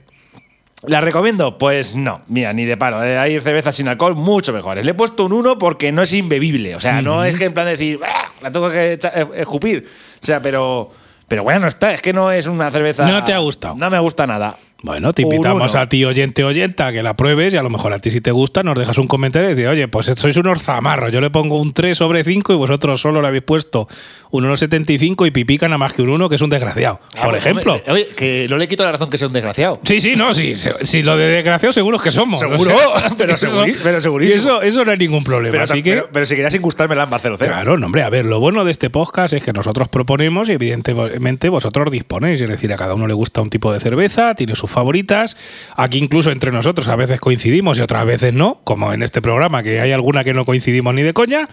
¿La 0.87 1.03
recomiendo? 1.03 1.59
Pues 1.59 1.95
no, 1.95 2.23
mira, 2.29 2.55
ni 2.55 2.65
de 2.65 2.79
palo. 2.79 3.05
Eh, 3.05 3.19
Hay 3.19 3.39
cervezas 3.41 3.75
sin 3.75 3.87
alcohol 3.89 4.15
mucho 4.17 4.51
mejores. 4.55 4.83
Le 4.85 4.93
he 4.93 4.95
puesto 4.95 5.27
un 5.27 5.35
1 5.35 5.59
porque 5.59 5.93
no 5.93 6.01
es 6.01 6.13
imbebible. 6.15 6.75
O 6.75 6.81
sea, 6.81 7.03
no 7.03 7.23
es 7.23 7.37
que 7.37 7.45
en 7.45 7.53
plan 7.53 7.67
de 7.67 7.73
decir, 7.73 8.01
"Ah, 8.03 8.29
la 8.41 8.51
tengo 8.51 8.71
que 8.71 8.95
eh, 8.95 8.99
escupir. 9.37 9.87
O 10.23 10.25
sea, 10.27 10.41
pero, 10.41 10.91
pero 11.29 11.43
bueno, 11.43 11.61
no 11.61 11.69
está. 11.69 11.93
Es 11.93 12.01
que 12.01 12.15
no 12.15 12.31
es 12.33 12.47
una 12.47 12.71
cerveza. 12.71 13.05
No 13.05 13.23
te 13.25 13.35
ha 13.35 13.39
gustado. 13.39 13.75
No 13.75 13.91
me 13.91 13.99
gusta 13.99 14.27
nada. 14.27 14.57
Bueno, 14.83 15.13
te 15.13 15.23
invitamos 15.23 15.75
a 15.75 15.87
ti, 15.87 16.05
oyente 16.07 16.43
oyenta, 16.43 16.91
que 16.91 17.03
la 17.03 17.15
pruebes 17.15 17.53
y 17.53 17.57
a 17.59 17.63
lo 17.63 17.69
mejor 17.69 17.93
a 17.93 17.99
ti 17.99 18.11
si 18.11 18.21
te 18.23 18.31
gusta 18.31 18.63
nos 18.63 18.79
dejas 18.79 18.97
un 18.97 19.07
comentario 19.07 19.51
y 19.51 19.55
dices, 19.55 19.69
oye, 19.71 19.89
pues 19.89 20.07
sois 20.07 20.37
unos 20.39 20.63
zamarros, 20.63 21.13
yo 21.13 21.21
le 21.21 21.29
pongo 21.31 21.61
un 21.61 21.73
3 21.75 21.97
sobre 21.99 22.25
5 22.25 22.55
y 22.55 22.57
vosotros 22.57 22.99
solo 23.01 23.21
le 23.21 23.29
habéis 23.29 23.43
puesto 23.43 23.89
un 24.31 24.45
1,75 24.45 25.27
y 25.27 25.31
pipica 25.33 25.69
nada 25.69 25.77
más 25.77 25.93
que 25.93 26.01
un 26.01 26.09
1, 26.09 26.29
que 26.31 26.37
es 26.37 26.41
un 26.41 26.49
desgraciado, 26.49 26.99
Ah, 27.19 27.25
por 27.27 27.37
ejemplo. 27.37 27.75
Oye, 27.75 27.83
oye, 27.89 28.07
que 28.17 28.47
no 28.49 28.57
le 28.57 28.69
quito 28.69 28.83
la 28.85 28.93
razón 28.93 29.11
que 29.11 29.19
sea 29.19 29.29
un 29.29 29.35
desgraciado. 29.35 29.81
Sí, 29.85 30.01
sí, 30.01 30.17
no, 30.17 30.33
sí, 30.33 30.55
se- 30.57 30.75
sí, 30.87 31.03
lo 31.03 31.17
de 31.19 31.27
desgraciado 31.27 31.73
seguro 31.73 31.97
es 31.99 32.03
que 32.03 32.11
somos. 32.11 32.41
Seguro, 32.41 32.75
pero 33.19 33.35
seguri- 33.35 33.77
pero 33.83 34.01
segurísimo. 34.01 34.37
Eso, 34.41 34.63
eso 34.63 34.85
no 34.87 34.93
hay 34.93 34.99
ningún 34.99 35.25
problema, 35.25 35.53
Pero, 35.53 35.65
así 35.65 35.83
que... 35.83 35.91
pero, 35.93 36.09
pero 36.13 36.25
si 36.27 36.35
querías 36.37 36.53
sin 36.53 36.63
gustarme 36.63 36.95
el 36.95 37.01
ámbar 37.03 37.21
00. 37.21 37.37
Claro, 37.39 37.77
no, 37.77 37.87
hombre, 37.87 38.03
a 38.03 38.09
ver, 38.09 38.25
lo 38.25 38.41
bueno 38.41 38.65
de 38.65 38.71
este 38.71 38.89
podcast 38.89 39.35
es 39.35 39.43
que 39.43 39.53
nosotros 39.53 39.89
proponemos 39.89 40.49
y 40.49 40.53
evidentemente 40.53 41.49
vosotros 41.51 41.91
disponéis, 41.93 42.41
es 42.41 42.49
decir, 42.49 42.73
a 42.73 42.77
cada 42.77 42.95
uno 42.95 43.07
le 43.07 43.15
gusta 43.15 43.43
un 43.43 43.51
tipo 43.51 43.73
de 43.73 43.81
cerveza, 43.81 44.35
tiene 44.35 44.55
sus 44.55 44.70
favoritas, 44.71 45.37
aquí 45.77 45.99
incluso 45.99 46.31
entre 46.31 46.53
nosotros 46.53 46.89
a 46.89 46.97
veces 46.97 47.21
coincidimos 47.21 47.79
y 47.79 47.83
otras 47.83 48.05
veces 48.07 48.33
no, 48.33 48.61
como 48.65 48.93
en 48.93 49.03
este 49.03 49.21
programa 49.21 49.63
que 49.63 49.81
hay 49.81 49.93
alguna 49.93 50.25
que 50.25 50.33
no 50.33 50.45
coincidimos 50.45 50.95
ni 50.95 51.03
de 51.03 51.13
coña, 51.13 51.49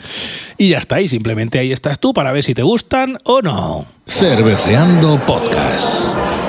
y 0.58 0.70
ya 0.70 0.78
está, 0.78 1.02
y 1.02 1.08
simplemente 1.08 1.60
ahí 1.60 1.72
estás 1.72 2.00
tú 2.00 2.14
para 2.14 2.32
ver 2.32 2.44
si 2.44 2.54
te 2.54 2.64
gustan 2.64 3.18
o 3.24 3.42
no. 3.42 3.86
Cerveceando 4.08 5.20
Podcast. 5.26 6.47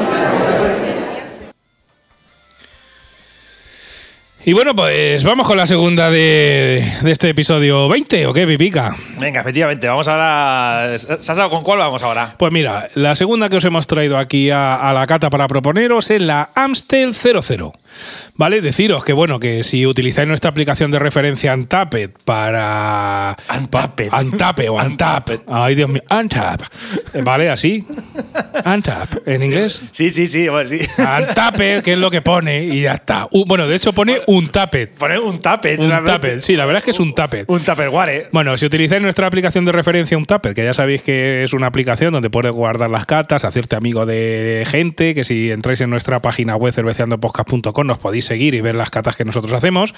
Y 4.44 4.52
bueno, 4.52 4.74
pues 4.74 5.24
vamos 5.24 5.46
con 5.46 5.56
la 5.56 5.66
segunda 5.66 6.10
de, 6.10 6.90
de 7.02 7.10
este 7.10 7.28
episodio 7.28 7.88
20, 7.88 8.26
¿o 8.28 8.32
qué, 8.32 8.46
Pipica? 8.46 8.96
Venga, 9.18 9.40
efectivamente, 9.40 9.88
vamos 9.88 10.06
ahora. 10.08 10.96
Sasa, 10.98 11.48
¿con 11.48 11.62
cuál 11.62 11.80
vamos 11.80 12.02
ahora? 12.02 12.34
Pues 12.38 12.52
mira, 12.52 12.88
la 12.94 13.14
segunda 13.14 13.48
que 13.48 13.56
os 13.56 13.64
hemos 13.64 13.86
traído 13.86 14.16
aquí 14.16 14.50
a, 14.50 14.76
a 14.76 14.92
la 14.94 15.06
cata 15.06 15.28
para 15.28 15.48
proponeros 15.48 16.10
es 16.10 16.22
la 16.22 16.50
Amstel 16.54 17.14
00. 17.14 17.72
¿Vale? 18.36 18.60
Deciros 18.60 19.04
que, 19.04 19.12
bueno, 19.12 19.38
que 19.40 19.64
si 19.64 19.86
utilizáis 19.86 20.28
nuestra 20.28 20.50
aplicación 20.50 20.90
de 20.90 20.98
referencia 20.98 21.54
Untapped 21.54 22.10
para. 22.24 23.36
Untapped. 23.58 24.08
pa- 24.10 24.20
Untapped 24.20 24.68
o 24.70 24.74
Untap. 24.84 25.28
Ay, 25.48 25.74
Dios 25.74 25.88
mío. 25.88 26.02
Untap. 26.10 26.62
¿Vale? 27.24 27.50
Así. 27.50 27.84
Untap. 28.64 29.08
¿En 29.26 29.42
inglés? 29.42 29.82
Sí, 29.92 30.10
sí, 30.10 30.26
sí, 30.26 30.48
bueno, 30.48 30.68
sí. 30.68 30.80
Untapped, 30.98 31.82
que 31.82 31.92
es 31.92 31.98
lo 31.98 32.10
que 32.10 32.22
pone, 32.22 32.64
y 32.64 32.82
ya 32.82 32.94
está. 32.94 33.28
Uh, 33.30 33.44
bueno, 33.46 33.66
de 33.66 33.76
hecho 33.76 33.92
pone 33.92 34.18
Untapped. 34.26 34.90
Poner 34.98 35.20
un 35.20 35.38
tape. 35.40 35.76
Un 35.78 35.90
tapped. 36.04 36.40
Sí, 36.40 36.56
la 36.56 36.66
verdad 36.66 36.78
es 36.80 36.84
que 36.84 36.90
es 36.92 37.00
un 37.00 37.12
tapped. 37.14 37.44
Un 37.48 37.60
tupperware. 37.60 38.28
Bueno, 38.32 38.56
si 38.56 38.66
utilizáis 38.66 39.02
nuestra 39.02 39.26
aplicación 39.26 39.64
de 39.64 39.72
referencia 39.72 40.16
Untapped, 40.16 40.54
que 40.54 40.64
ya 40.64 40.74
sabéis 40.74 41.02
que 41.02 41.42
es 41.42 41.52
una 41.52 41.66
aplicación 41.68 42.12
donde 42.12 42.30
puedes 42.30 42.52
guardar 42.52 42.90
las 42.90 43.06
catas, 43.06 43.44
hacerte 43.44 43.76
amigo 43.76 44.06
de 44.06 44.64
gente, 44.68 45.14
que 45.14 45.24
si 45.24 45.50
entráis 45.50 45.80
en 45.80 45.90
nuestra 45.90 46.20
página 46.20 46.56
web 46.56 46.72
cerveceandopodcast.com 46.72 47.87
nos 47.88 47.98
podéis 47.98 48.24
seguir 48.26 48.54
y 48.54 48.60
ver 48.60 48.76
las 48.76 48.90
catas 48.90 49.16
que 49.16 49.24
nosotros 49.24 49.52
hacemos, 49.52 49.92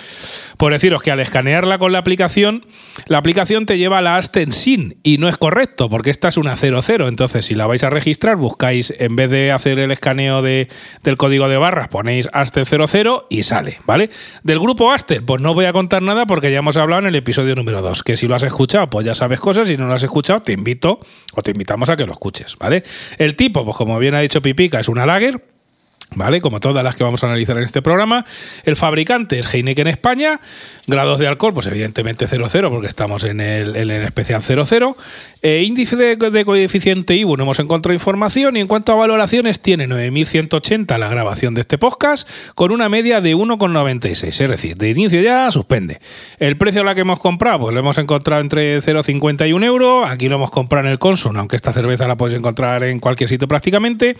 por 0.57 0.73
deciros 0.73 1.03
que 1.03 1.11
al 1.11 1.21
escanearla 1.21 1.77
con 1.77 1.93
la 1.93 1.99
aplicación, 1.99 2.65
la 3.07 3.19
aplicación 3.19 3.67
te 3.67 3.77
lleva 3.77 3.99
a 3.99 4.03
la 4.03 4.17
Asten 4.17 4.53
SIN 4.53 4.97
y 5.03 5.19
no 5.19 5.29
es 5.29 5.37
correcto, 5.37 5.91
porque 5.91 6.09
esta 6.11 6.29
es 6.29 6.39
una 6.39 6.57
00. 6.57 7.09
Entonces, 7.09 7.45
si 7.45 7.55
la 7.55 7.67
vais 7.67 7.85
a 7.85 7.91
registrar, 7.91 8.37
buscáis, 8.37 8.95
en 8.99 9.17
vez 9.17 9.29
de 9.31 9.53
hacer 9.53 9.79
el 9.79 9.91
escaneo 9.91 10.41
de- 10.41 10.69
del 11.03 11.17
código 11.19 11.49
de 11.49 11.59
barras, 11.59 11.89
ponéis 11.89 12.29
Asten 12.33 12.65
00 12.65 13.27
y 13.29 13.43
sale, 13.43 13.81
¿vale? 13.85 14.09
Del 14.43 14.59
grupo 14.61 14.93
Asten, 14.93 15.27
pues 15.27 15.41
no 15.43 15.53
voy 15.53 15.67
a 15.67 15.73
contar 15.73 16.01
nada 16.03 16.25
porque 16.27 16.51
ya 16.53 16.61
hemos 16.61 16.77
hablado 16.77 17.03
en 17.03 17.09
el 17.09 17.17
episodio 17.17 17.55
número 17.55 17.83
2, 17.83 18.03
que 18.03 18.17
si 18.17 18.27
lo 18.29 18.35
has 18.35 18.43
escuchado, 18.45 18.89
pues 18.89 19.05
ya 19.05 19.15
sabes 19.15 19.41
cosas, 19.41 19.69
si 19.69 19.77
no 19.77 19.87
lo 19.87 19.95
has 19.95 20.03
escuchado, 20.03 20.41
te 20.41 20.53
invito 20.53 21.01
o 21.35 21.43
te 21.43 21.51
invitamos 21.51 21.91
a 21.91 21.97
que 21.97 22.07
lo 22.07 22.13
escuches, 22.13 22.57
¿vale? 22.59 22.83
El 23.19 23.35
tipo, 23.37 23.65
pues 23.65 23.77
como 23.77 23.99
bien 23.99 24.15
ha 24.15 24.21
dicho 24.21 24.41
Pipica, 24.41 24.79
es 24.81 24.89
una 24.89 25.07
lager. 25.07 25.43
¿Vale? 26.15 26.41
Como 26.41 26.59
todas 26.59 26.83
las 26.83 26.97
que 26.97 27.05
vamos 27.05 27.23
a 27.23 27.29
analizar 27.29 27.57
en 27.57 27.63
este 27.63 27.83
programa. 27.83 28.25
El 28.65 28.75
fabricante 28.75 29.39
es 29.39 29.55
Heineken 29.55 29.87
España. 29.87 30.41
Grados 30.89 31.21
de 31.21 31.29
alcohol, 31.29 31.55
pues 31.55 31.69
evidentemente 31.69 32.27
0,0 32.27 32.69
porque 32.69 32.89
estamos 32.89 33.23
en 33.23 33.41
el, 33.41 33.91
especial 33.91 34.43
0,0. 34.43 34.97
Eh, 35.43 35.63
índice 35.65 35.97
de, 35.97 36.45
coeficiente 36.45 37.15
IBU 37.15 37.37
no 37.37 37.45
hemos 37.45 37.61
encontrado 37.61 37.95
información. 37.95 38.57
Y 38.57 38.61
en 38.61 38.67
cuanto 38.67 38.93
a 38.93 38.97
valoraciones, 38.97 39.61
tiene 39.61 39.89
9.180 39.89 40.99
la 40.99 41.09
grabación 41.09 41.55
de 41.55 41.61
este 41.61 41.79
podcast 41.79 42.29
con 42.57 42.73
una 42.73 42.89
media 42.89 43.21
de 43.21 43.37
1,96. 43.37 44.27
Es 44.27 44.51
decir, 44.51 44.77
de 44.77 44.91
inicio 44.91 45.23
ya 45.23 45.49
suspende. 45.53 46.01
El 46.41 46.57
precio 46.57 46.83
a 46.83 46.85
la 46.85 46.97
que 46.97 47.03
hemos 47.03 47.21
comprado, 47.21 47.61
pues 47.61 47.75
lo 47.75 47.81
hemos 47.81 47.99
encontrado 47.99 48.43
entre 48.43 48.81
0,50 48.81 49.49
y 49.49 49.53
1 49.53 49.65
euro. 49.65 50.07
Aquí 50.07 50.29
lo 50.29 50.37
hemos 50.37 50.51
comprado 50.51 50.87
en 50.87 50.93
el 50.93 50.99
Consum, 50.99 51.37
aunque 51.37 51.55
esta 51.55 51.73
cerveza 51.73 52.09
la 52.09 52.17
puedes 52.17 52.37
encontrar 52.37 52.83
en 52.83 52.99
cualquier 52.99 53.29
sitio 53.31 53.47
prácticamente. 53.47 54.17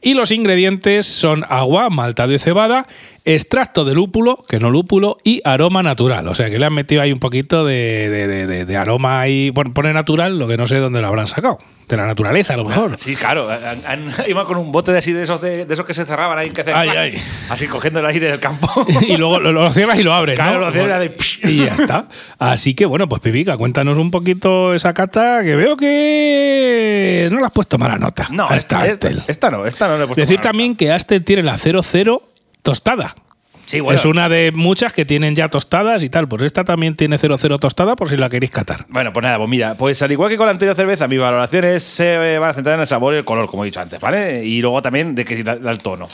Y 0.00 0.14
los 0.14 0.30
ingredientes 0.30 1.17
son 1.18 1.44
agua, 1.48 1.90
malta 1.90 2.26
de 2.26 2.38
cebada, 2.38 2.86
extracto 3.24 3.84
de 3.84 3.94
lúpulo, 3.94 4.44
que 4.48 4.58
no 4.58 4.70
lúpulo, 4.70 5.18
y 5.24 5.40
aroma 5.44 5.82
natural. 5.82 6.26
O 6.28 6.34
sea 6.34 6.48
que 6.50 6.58
le 6.58 6.66
han 6.66 6.72
metido 6.74 7.02
ahí 7.02 7.12
un 7.12 7.18
poquito 7.18 7.64
de, 7.64 8.08
de- 8.08 8.26
de- 8.26 8.46
de- 8.46 8.64
de 8.64 8.76
aroma 8.76 9.20
ahí. 9.20 9.50
Bueno, 9.50 9.74
pone 9.74 9.92
natural, 9.92 10.38
lo 10.38 10.48
que 10.48 10.56
no 10.56 10.66
sé 10.66 10.76
dónde 10.78 11.00
lo 11.02 11.08
habrán 11.08 11.26
sacado. 11.26 11.58
De 11.88 11.96
la 11.96 12.06
naturaleza, 12.06 12.52
a 12.52 12.56
lo 12.58 12.66
mejor. 12.66 12.98
Sí, 12.98 13.16
claro. 13.16 13.48
han- 13.50 13.82
han- 13.86 14.12
iban 14.28 14.44
con 14.44 14.58
un 14.58 14.70
bote 14.72 14.92
de 14.92 14.98
así 14.98 15.12
de 15.14 15.22
esos, 15.22 15.40
de, 15.40 15.66
esos 15.68 15.86
que 15.86 15.94
se 15.94 16.04
cerraban 16.04 16.38
ahí, 16.38 16.50
que 16.50 16.62
Ay, 16.70 16.88
ay. 16.90 17.14
así 17.48 17.66
cogiendo 17.66 18.00
el 18.00 18.06
aire 18.06 18.30
del 18.30 18.40
campo. 18.40 18.68
y 19.08 19.16
luego 19.16 19.40
lo, 19.40 19.52
lo 19.52 19.70
cierras 19.70 19.98
y 19.98 20.02
lo 20.02 20.12
abres. 20.12 20.36
Claro, 20.36 20.60
¿no? 20.60 20.66
lo 20.66 20.72
cierras 20.72 21.00
de- 21.00 21.16
y 21.44 21.64
ya 21.64 21.74
está. 21.74 22.06
Así 22.38 22.74
que 22.74 22.84
bueno, 22.84 23.08
pues 23.08 23.22
Pipica, 23.22 23.56
cuéntanos 23.56 23.96
un 23.96 24.10
poquito 24.10 24.74
esa 24.74 24.92
cata 24.92 25.40
que 25.42 25.56
veo 25.56 25.76
que 25.78 27.28
no 27.30 27.38
le 27.40 27.46
has 27.46 27.52
puesto 27.52 27.78
mala 27.78 27.96
nota. 27.96 28.26
No, 28.30 28.50
esta 28.50 28.84
esta, 28.86 29.08
esta 29.26 29.50
no, 29.50 29.64
esta 29.66 29.88
no 29.88 29.96
le 29.98 30.04
he 30.04 30.06
puesto 30.06 30.20
Decir 30.20 30.38
mala 30.38 30.50
también 30.50 30.76
que 30.76 30.92
Astel 31.08 31.24
tiene 31.24 31.42
la 31.42 31.56
00 31.56 32.22
tostada. 32.62 33.16
Sí, 33.64 33.80
bueno. 33.80 33.98
Es 33.98 34.04
una 34.04 34.28
de 34.28 34.52
muchas 34.52 34.92
que 34.92 35.06
tienen 35.06 35.34
ya 35.34 35.48
tostadas 35.48 36.02
y 36.02 36.10
tal. 36.10 36.28
Pues 36.28 36.42
esta 36.42 36.64
también 36.64 36.94
tiene 36.94 37.16
00 37.16 37.58
tostada 37.58 37.96
por 37.96 38.10
si 38.10 38.18
la 38.18 38.28
queréis 38.28 38.50
catar. 38.50 38.84
Bueno, 38.88 39.10
pues 39.10 39.24
nada, 39.24 39.38
pues 39.38 39.48
mira, 39.48 39.74
pues 39.74 40.02
al 40.02 40.12
igual 40.12 40.28
que 40.28 40.36
con 40.36 40.44
la 40.44 40.52
anterior 40.52 40.76
cerveza, 40.76 41.08
mis 41.08 41.18
valoraciones 41.18 41.82
se 41.82 42.38
van 42.38 42.50
a 42.50 42.52
centrar 42.52 42.74
en 42.74 42.82
el 42.82 42.86
sabor 42.86 43.14
y 43.14 43.18
el 43.18 43.24
color, 43.24 43.46
como 43.48 43.64
he 43.64 43.66
dicho 43.66 43.80
antes, 43.80 43.98
¿vale? 44.00 44.44
Y 44.44 44.60
luego 44.60 44.82
también 44.82 45.14
de 45.14 45.24
que 45.24 45.42
da, 45.42 45.56
da 45.56 45.70
el 45.70 45.78
tono. 45.78 46.08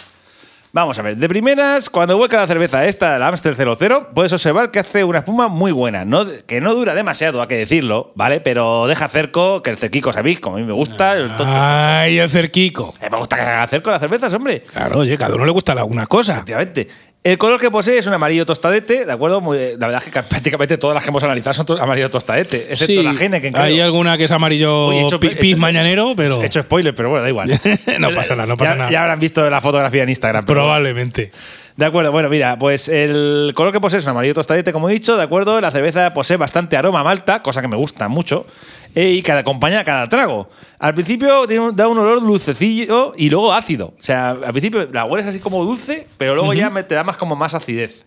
Vamos 0.75 0.99
a 0.99 1.03
ver, 1.03 1.17
de 1.17 1.29
primeras, 1.29 1.89
cuando 1.89 2.17
vuelca 2.17 2.37
la 2.37 2.49
cerveza 2.49 2.85
esta, 2.85 3.17
la 3.17 3.29
Amstel 3.29 3.55
00, 3.55 4.09
puedes 4.13 4.33
observar 4.33 4.73
que 4.73 4.81
hace 4.81 5.05
una 5.05 5.21
espuma 5.21 5.47
muy 5.47 5.71
buena, 5.71 6.05
no, 6.05 6.27
que 6.49 6.61
no 6.61 6.75
dura 6.75 6.95
demasiado, 6.95 7.41
hay 7.41 7.47
que 7.47 7.57
decirlo, 7.57 8.11
¿vale? 8.17 8.41
Pero 8.41 8.89
deja 8.89 9.09
cerco, 9.09 9.63
que 9.63 9.71
el 9.71 9.77
cerquico, 9.77 10.13
¿sabéis? 10.13 10.41
Como 10.41 10.57
a 10.57 10.59
mí 10.59 10.65
me 10.67 10.73
gusta, 10.73 11.13
el 11.17 11.29
tonto- 11.29 11.45
Ay, 11.47 12.19
el 12.19 12.29
cerquico. 12.29 12.93
Eh, 13.01 13.07
me 13.09 13.19
gusta 13.19 13.37
que 13.37 13.43
haga 13.43 13.65
cerco 13.69 13.93
las 13.93 14.01
cervezas, 14.01 14.35
hombre. 14.35 14.63
Claro, 14.63 14.99
oye, 14.99 15.17
cada 15.17 15.37
uno 15.37 15.45
le 15.45 15.53
gusta 15.53 15.77
la- 15.77 15.85
una 15.85 16.07
cosa. 16.09 16.33
Efectivamente. 16.35 16.89
El 17.25 17.39
color 17.39 17.59
que 17.59 17.71
posee 17.71 17.97
es 17.97 18.07
un 18.07 18.13
amarillo 18.13 18.45
tostadete, 18.45 19.07
¿de 19.07 19.11
acuerdo? 19.13 19.41
Muy- 19.41 19.57
la 19.79 19.87
verdad 19.87 20.03
es 20.07 20.13
que 20.13 20.23
prácticamente 20.23 20.77
todas 20.77 20.95
las 20.95 21.03
que 21.05 21.09
hemos 21.09 21.25
analizado 21.25 21.55
son 21.55 21.65
to- 21.65 21.81
amarillo 21.83 22.11
tostadete, 22.11 22.65
excepto 22.71 22.85
Sí, 22.87 23.03
la 23.03 23.13
Heineken, 23.13 23.51
creo. 23.55 23.65
hay 23.65 23.81
alguna 23.81 24.19
que 24.19 24.25
es 24.25 24.31
amarillo 24.31 24.89
Oye, 24.89 25.07
hecho- 25.07 25.19
pis 25.19 25.33
hecho- 25.41 25.57
mañanero, 25.57 26.13
pero 26.15 26.43
He 26.43 26.47
hecho 26.47 26.61
spoiler, 26.61 26.95
pero 26.95 27.09
bueno, 27.09 27.23
da 27.23 27.31
igual. 27.31 27.49
No 27.99 28.11
pasa 28.15 28.35
nada, 28.37 28.47
no 28.47 28.59
pasa 28.59 28.73
Ya- 28.73 28.77
nada. 28.77 28.91
Ya 28.91 29.01
habrán 29.01 29.21
visto 29.21 29.49
la 29.49 29.63
fotografía 29.63 30.03
en 30.03 30.11
Instagram. 30.11 30.45
pero 30.45 30.61
probablemente. 30.65 31.33
De 31.77 31.85
acuerdo, 31.87 32.13
bueno, 32.13 32.29
mira, 32.29 32.57
pues 32.57 32.89
el 32.89 33.53
color 33.57 33.73
que 33.73 33.81
posee 33.81 33.99
es 33.99 34.05
un 34.05 34.11
amarillo 34.13 34.33
tostadete, 34.35 34.73
como 34.73 34.89
he 34.89 34.93
dicho, 34.93 35.17
de 35.17 35.25
acuerdo. 35.25 35.61
La 35.61 35.73
cerveza 35.73 36.15
posee 36.15 36.37
bastante 36.37 36.77
aroma 36.77 37.01
a 37.01 37.05
malta, 37.05 37.43
cosa 37.43 37.61
que 37.63 37.67
me 37.67 37.77
gusta 37.77 38.07
mucho, 38.07 38.47
eh, 38.95 39.11
y 39.11 39.23
que 39.23 39.33
acompaña 39.33 39.81
a 39.81 39.85
cada 39.85 40.09
trago. 40.09 40.49
Al 40.79 40.95
principio 40.95 41.49
tiene 41.49 41.65
un- 41.65 41.75
da 41.77 41.89
un 41.89 41.99
olor 41.99 42.21
dulcecillo 42.21 43.13
y 43.17 43.29
luego 43.29 43.53
ácido. 43.53 43.87
O 43.99 44.03
sea, 44.03 44.31
al 44.31 44.53
principio 44.53 44.89
la 44.93 45.05
hueles 45.05 45.27
así 45.27 45.41
como 45.41 45.65
dulce, 45.65 46.07
pero 46.17 46.37
luego 46.37 46.55
ya 46.55 46.71
me- 46.71 46.85
te 46.85 46.95
da 46.95 47.03
más 47.03 47.17
como 47.17 47.35
más 47.35 47.55
acidez. 47.55 48.07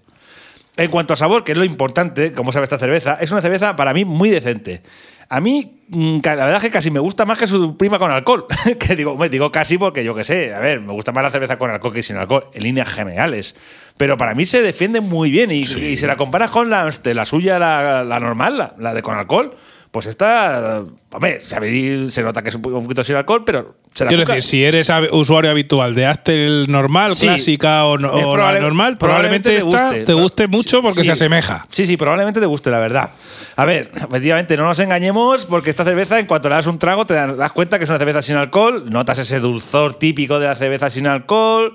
En 0.77 0.89
cuanto 0.89 1.13
a 1.13 1.17
sabor, 1.17 1.43
que 1.43 1.51
es 1.51 1.57
lo 1.57 1.65
importante, 1.65 2.31
como 2.31 2.53
sabe 2.53 2.63
esta 2.63 2.77
cerveza, 2.79 3.17
es 3.19 3.31
una 3.31 3.41
cerveza 3.41 3.75
para 3.75 3.93
mí 3.93 4.05
muy 4.05 4.29
decente. 4.29 4.81
A 5.29 5.39
mí, 5.41 5.81
mm, 5.89 6.19
la 6.23 6.35
verdad 6.35 6.55
es 6.57 6.61
que 6.63 6.69
casi 6.71 6.89
me 6.91 6.99
gusta 6.99 7.25
más 7.25 7.37
que 7.37 7.47
su 7.47 7.75
prima 7.77 7.99
con 7.99 8.11
alcohol. 8.11 8.45
que 8.79 8.95
digo, 8.95 9.17
me 9.17 9.29
digo 9.29 9.51
casi 9.51 9.77
porque 9.77 10.03
yo 10.03 10.15
qué 10.15 10.23
sé, 10.23 10.53
a 10.53 10.59
ver, 10.59 10.81
me 10.81 10.93
gusta 10.93 11.11
más 11.11 11.23
la 11.23 11.29
cerveza 11.31 11.57
con 11.57 11.69
alcohol 11.69 11.93
que 11.93 12.03
sin 12.03 12.17
alcohol, 12.17 12.45
en 12.53 12.63
líneas 12.63 12.89
generales. 12.89 13.55
Pero 13.97 14.15
para 14.15 14.35
mí 14.35 14.45
se 14.45 14.61
defiende 14.61 15.01
muy 15.01 15.31
bien 15.31 15.51
y, 15.51 15.65
Sí. 15.65 15.79
y 15.83 15.97
si 15.97 16.05
la 16.05 16.15
comparas 16.15 16.51
con 16.51 16.69
la, 16.69 16.89
la 17.03 17.25
suya, 17.25 17.59
la, 17.59 18.03
la 18.03 18.19
normal, 18.19 18.57
la, 18.57 18.75
la 18.77 18.93
de 18.93 19.01
con 19.01 19.17
alcohol, 19.17 19.55
pues 19.91 20.05
esta, 20.05 20.83
hombre, 21.11 21.39
se, 21.41 22.11
se 22.11 22.21
nota 22.23 22.41
que 22.43 22.49
es 22.49 22.55
un 22.55 22.61
poquito 22.61 23.03
sin 23.03 23.15
alcohol, 23.15 23.43
pero 23.45 23.75
se 23.93 24.03
la 24.03 24.09
Quiero 24.09 24.23
cuca. 24.23 24.35
decir, 24.35 24.49
si 24.49 24.63
eres 24.63 24.91
usuario 25.11 25.49
habitual 25.49 25.95
de 25.95 26.05
Astel 26.05 26.65
normal, 26.69 27.15
Sí. 27.15 27.25
clásica 27.27 27.85
o, 27.85 27.97
no- 27.97 28.15
Es 28.17 28.25
o 28.25 28.33
probable- 28.33 28.59
la 28.59 28.65
normal, 28.65 28.97
probablemente, 28.97 29.57
esta 29.57 29.89
te 30.05 30.13
guste, 30.13 30.47
mucho 30.47 30.77
sí, 30.77 30.83
porque 30.83 30.99
sí. 31.01 31.05
se 31.05 31.11
asemeja. 31.13 31.65
Sí, 31.71 31.85
sí, 31.85 31.97
probablemente 31.97 32.39
te 32.39 32.45
guste, 32.45 32.69
la 32.69 32.79
verdad. 32.79 33.11
A 33.55 33.65
ver, 33.65 33.91
efectivamente, 33.95 34.55
no 34.57 34.65
nos 34.65 34.79
engañemos 34.79 35.45
porque 35.45 35.69
esta 35.69 35.83
cerveza, 35.83 36.19
en 36.19 36.25
cuanto 36.27 36.49
le 36.49 36.55
das 36.55 36.67
un 36.67 36.77
trago, 36.77 37.05
te 37.05 37.13
das 37.15 37.51
cuenta 37.53 37.77
que 37.77 37.85
es 37.85 37.89
una 37.89 37.97
cerveza 37.99 38.21
sin 38.21 38.35
alcohol, 38.35 38.89
notas 38.89 39.17
ese 39.19 39.39
dulzor 39.39 39.95
típico 39.95 40.39
de 40.39 40.47
la 40.47 40.55
cerveza 40.55 40.89
sin 40.89 41.07
alcohol. 41.07 41.73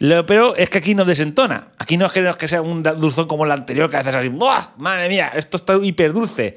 Lo- 0.00 0.26
pero 0.26 0.56
es 0.56 0.68
que 0.70 0.78
aquí 0.78 0.94
no 0.94 1.04
desentona. 1.04 1.68
Aquí 1.78 1.96
no 1.96 2.06
es 2.06 2.12
que, 2.12 2.48
sea 2.48 2.60
un 2.60 2.82
dulzón 2.82 3.26
como 3.28 3.46
la 3.46 3.54
anterior, 3.54 3.88
que 3.88 3.96
haces 3.96 4.14
así, 4.14 4.28
¡buah! 4.28 4.60
Madre 4.76 5.08
mía, 5.08 5.30
esto 5.34 5.56
está 5.56 5.76
hiper 5.80 6.12
dulce. 6.12 6.56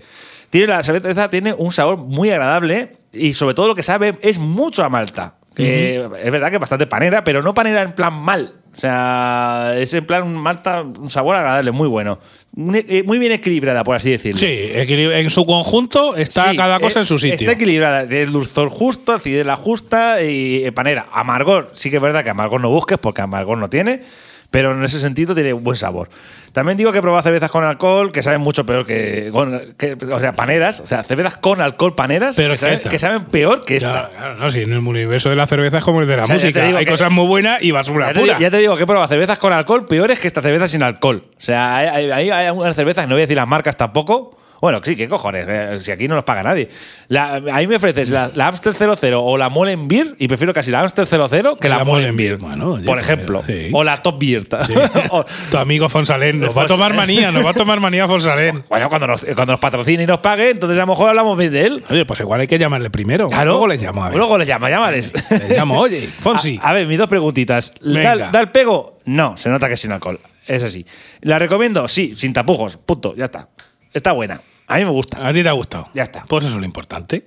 Tiene, 0.58 0.74
la 0.74 0.82
cerveza 0.82 1.30
tiene 1.30 1.54
un 1.54 1.72
sabor 1.72 1.98
muy 1.98 2.32
agradable 2.32 2.98
y 3.14 3.34
sobre 3.34 3.54
todo 3.54 3.68
lo 3.68 3.76
que 3.76 3.84
sabe 3.84 4.18
es 4.22 4.40
mucho 4.40 4.84
a 4.84 4.90
malta. 4.90 5.36
Eh, 5.56 6.08
es 6.24 6.32
verdad 6.32 6.50
que 6.50 6.56
es 6.56 6.60
bastante 6.60 6.88
panera, 6.88 7.24
pero 7.24 7.44
no 7.44 7.54
panera 7.54 7.84
en 7.84 7.92
plan 7.92 8.14
mal. 8.14 8.56
O 8.76 8.80
sea, 8.80 9.76
es 9.78 9.94
en 9.94 10.06
plan 10.06 10.24
un 10.24 10.36
malta, 10.36 10.82
un 10.82 11.12
sabor 11.12 11.36
agradable, 11.36 11.72
muy 11.72 11.88
bueno. 11.88 12.18
Muy, 12.56 12.84
eh, 12.88 13.04
bien 13.04 13.34
equilibrada, 13.34 13.84
por 13.84 13.96
así 13.96 14.10
decirlo. 14.10 14.40
Sí, 14.40 14.48
en 14.50 15.30
su 15.30 15.46
conjunto 15.46 16.16
está 16.16 16.50
Sí, 16.50 16.58
cada 16.58 16.80
cosa 16.80 17.00
eh, 17.00 17.02
en 17.04 17.08
su 17.08 17.20
sitio. 17.20 17.36
Está 17.36 17.52
equilibrada, 17.52 18.08
de 18.08 18.26
dulzor 18.26 18.70
justo, 18.70 19.14
acidez 19.14 19.46
la 19.46 19.58
justa 19.58 20.24
y 20.24 20.70
panera. 20.72 21.06
Amargor, 21.12 21.70
sí 21.74 21.92
que 21.92 21.98
es 21.98 22.02
verdad 22.02 22.24
que 22.24 22.32
amargor 22.32 22.62
no 22.62 22.72
busques 22.72 22.98
porque 22.98 23.22
amargor 23.22 23.60
no 23.60 23.70
tiene, 23.70 24.02
pero 24.58 24.72
en 24.72 24.84
ese 24.84 25.00
sentido 25.00 25.36
tiene 25.36 25.54
buen 25.54 25.78
sabor. 25.78 26.10
También 26.52 26.80
digo 26.80 26.92
que 26.92 26.98
he 26.98 27.02
probado 27.04 27.22
cervezas 27.22 27.52
con 27.52 27.64
alcohol 27.64 28.12
que 28.12 28.24
saben 28.24 28.42
mucho 28.42 28.66
peor 28.66 28.88
que, 28.88 29.30
con- 29.32 29.76
que- 29.78 29.96
o 30.12 30.20
sea, 30.20 30.34
paneras, 30.34 30.80
o 30.80 30.88
sea, 30.88 31.04
cervezas 31.04 31.38
con 31.38 31.62
alcohol 31.62 31.94
paneras 31.94 32.36
Pero 32.36 32.54
que, 32.54 32.58
saben, 32.58 32.80
que 32.80 32.98
saben 32.98 33.26
peor 33.26 33.64
que 33.66 33.76
esta. 33.76 34.10
Ya, 34.12 34.18
claro, 34.18 34.36
no, 34.38 34.50
sí, 34.50 34.62
en 34.62 34.74
el 34.74 34.80
universo 34.80 35.30
de 35.30 35.36
la 35.36 35.46
cerveza 35.46 35.78
es 35.78 35.84
como 35.84 36.02
el 36.02 36.08
de 36.08 36.18
la 36.18 36.24
O 36.24 36.26
sea, 36.26 36.38
ya 36.38 36.42
te 36.42 36.48
música. 36.48 36.78
Hay 36.80 36.86
que- 36.86 36.92
cosas 36.92 37.12
muy 37.12 37.28
buenas 37.28 37.62
y 37.62 37.70
basura 37.70 38.08
Ya 38.08 38.14
te, 38.14 38.20
pura. 38.22 38.34
digo, 38.34 38.42
ya 38.42 38.50
te 38.50 38.58
digo 38.58 38.76
que 38.78 38.84
he 38.84 38.88
probado 38.88 39.08
cervezas 39.08 39.38
con 39.38 39.54
alcohol 39.54 39.86
peores 39.86 40.18
que 40.20 40.26
esta 40.26 40.42
cerveza 40.42 40.68
sin 40.68 40.82
alcohol. 40.82 41.22
O 41.36 41.40
sea, 41.40 41.78
hay- 41.78 42.10
hay 42.10 42.30
algunas 42.32 42.76
cervezas, 42.76 43.08
no 43.08 43.14
voy 43.14 43.22
a 43.22 43.26
decir 43.26 43.38
las 43.38 43.48
marcas 43.48 43.78
tampoco. 43.78 44.37
Bueno, 44.62 44.80
sí, 44.84 44.96
qué 44.96 45.08
cojones, 45.08 45.46
eh, 45.48 45.80
si 45.80 45.92
aquí 45.92 46.08
no 46.08 46.16
nos 46.16 46.24
paga 46.24 46.42
nadie. 46.44 46.68
La, 47.10 47.36
a 47.36 47.40
mí 47.42 47.68
me 47.68 47.76
ofreces 47.76 48.10
la, 48.10 48.32
la 48.34 48.48
Amstel 48.48 48.74
00 48.74 49.24
o 49.24 49.38
la 49.38 49.50
Molen 49.50 49.88
Beer 49.88 50.16
y 50.18 50.28
prefiero 50.28 50.54
casi 50.54 50.72
la 50.72 50.82
Amstel 50.82 51.06
00 51.08 51.58
que 51.58 51.70
la, 51.70 51.78
La 51.78 51.84
Molen 51.84 52.16
Beer. 52.18 52.38
Bueno, 52.38 52.72
oye, 52.74 52.86
por 52.86 53.00
ejemplo. 53.00 53.44
sí. 53.46 53.70
O 53.72 53.84
la 53.84 53.98
Top 53.98 54.20
Beer. 54.20 54.48
Sí. 54.66 54.74
O- 55.12 55.26
tu 55.52 55.58
amigo 55.58 55.88
Fonsalén 55.90 56.40
nos 56.40 56.58
va 56.58 56.64
a 56.64 56.68
tomar 56.68 56.94
manía, 56.94 57.32
nos 57.32 57.46
va 57.46 57.52
a 57.52 57.54
tomar 57.54 57.80
manía 57.80 58.08
Fonsalén. 58.08 58.64
bueno, 58.70 58.90
cuando 58.90 59.08
nos, 59.08 59.24
cuando 59.26 59.54
nos 59.54 59.60
patrocine 59.60 60.04
y 60.04 60.08
nos 60.08 60.20
pague, 60.20 60.50
entonces 60.52 60.78
a 60.78 60.82
lo 60.82 60.88
mejor 60.88 61.10
hablamos 61.10 61.38
bien 61.38 61.54
de 61.54 61.66
él. 61.66 61.84
Oye, 61.90 62.06
pues 62.06 62.20
igual 62.20 62.42
hay 62.42 62.48
que 62.48 62.58
llamarle 62.58 62.90
primero. 62.90 63.28
Claro. 63.28 63.52
Luego 63.52 63.68
le 63.68 63.78
llamo 63.78 64.04
a 64.04 64.10
ver. 64.10 64.18
Luego 64.18 64.38
le 64.38 64.46
llama, 64.46 64.70
llámales. 64.70 65.14
Le 65.30 65.56
llamo, 65.56 65.80
oye, 65.80 66.02
Fonsi. 66.20 66.60
A, 66.62 66.70
a 66.70 66.74
ver, 66.74 66.88
mis 66.88 66.98
dos 66.98 67.08
preguntitas. 67.08 67.74
¿Da, 67.82 68.16
da 68.32 68.40
el 68.40 68.50
pego? 68.50 68.98
No, 69.06 69.38
se 69.38 69.50
nota 69.50 69.68
que 69.68 69.76
es 69.76 69.80
sin 69.80 69.92
alcohol. 69.92 70.20
Es 70.48 70.64
así. 70.64 70.86
¿La 71.22 71.38
recomiendo? 71.40 71.88
Sí, 71.88 72.16
sin 72.16 72.34
tapujos. 72.34 72.78
Punto, 72.78 73.16
ya 73.16 73.26
está. 73.26 73.50
Está 73.98 74.12
buena. 74.12 74.42
A 74.68 74.78
mí 74.78 74.86
me 74.86 74.92
gusta. 74.92 75.28
¿A 75.28 75.34
ti 75.34 75.42
te 75.42 75.50
ha 75.50 75.54
gustado? 75.54 75.90
Ya 75.94 76.04
está. 76.04 76.24
Pues 76.28 76.46
eso 76.46 76.54
es 76.54 76.60
lo 76.60 76.66
importante. 76.66 77.26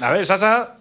A 0.00 0.10
ver, 0.12 0.24
Sasa. 0.24 0.76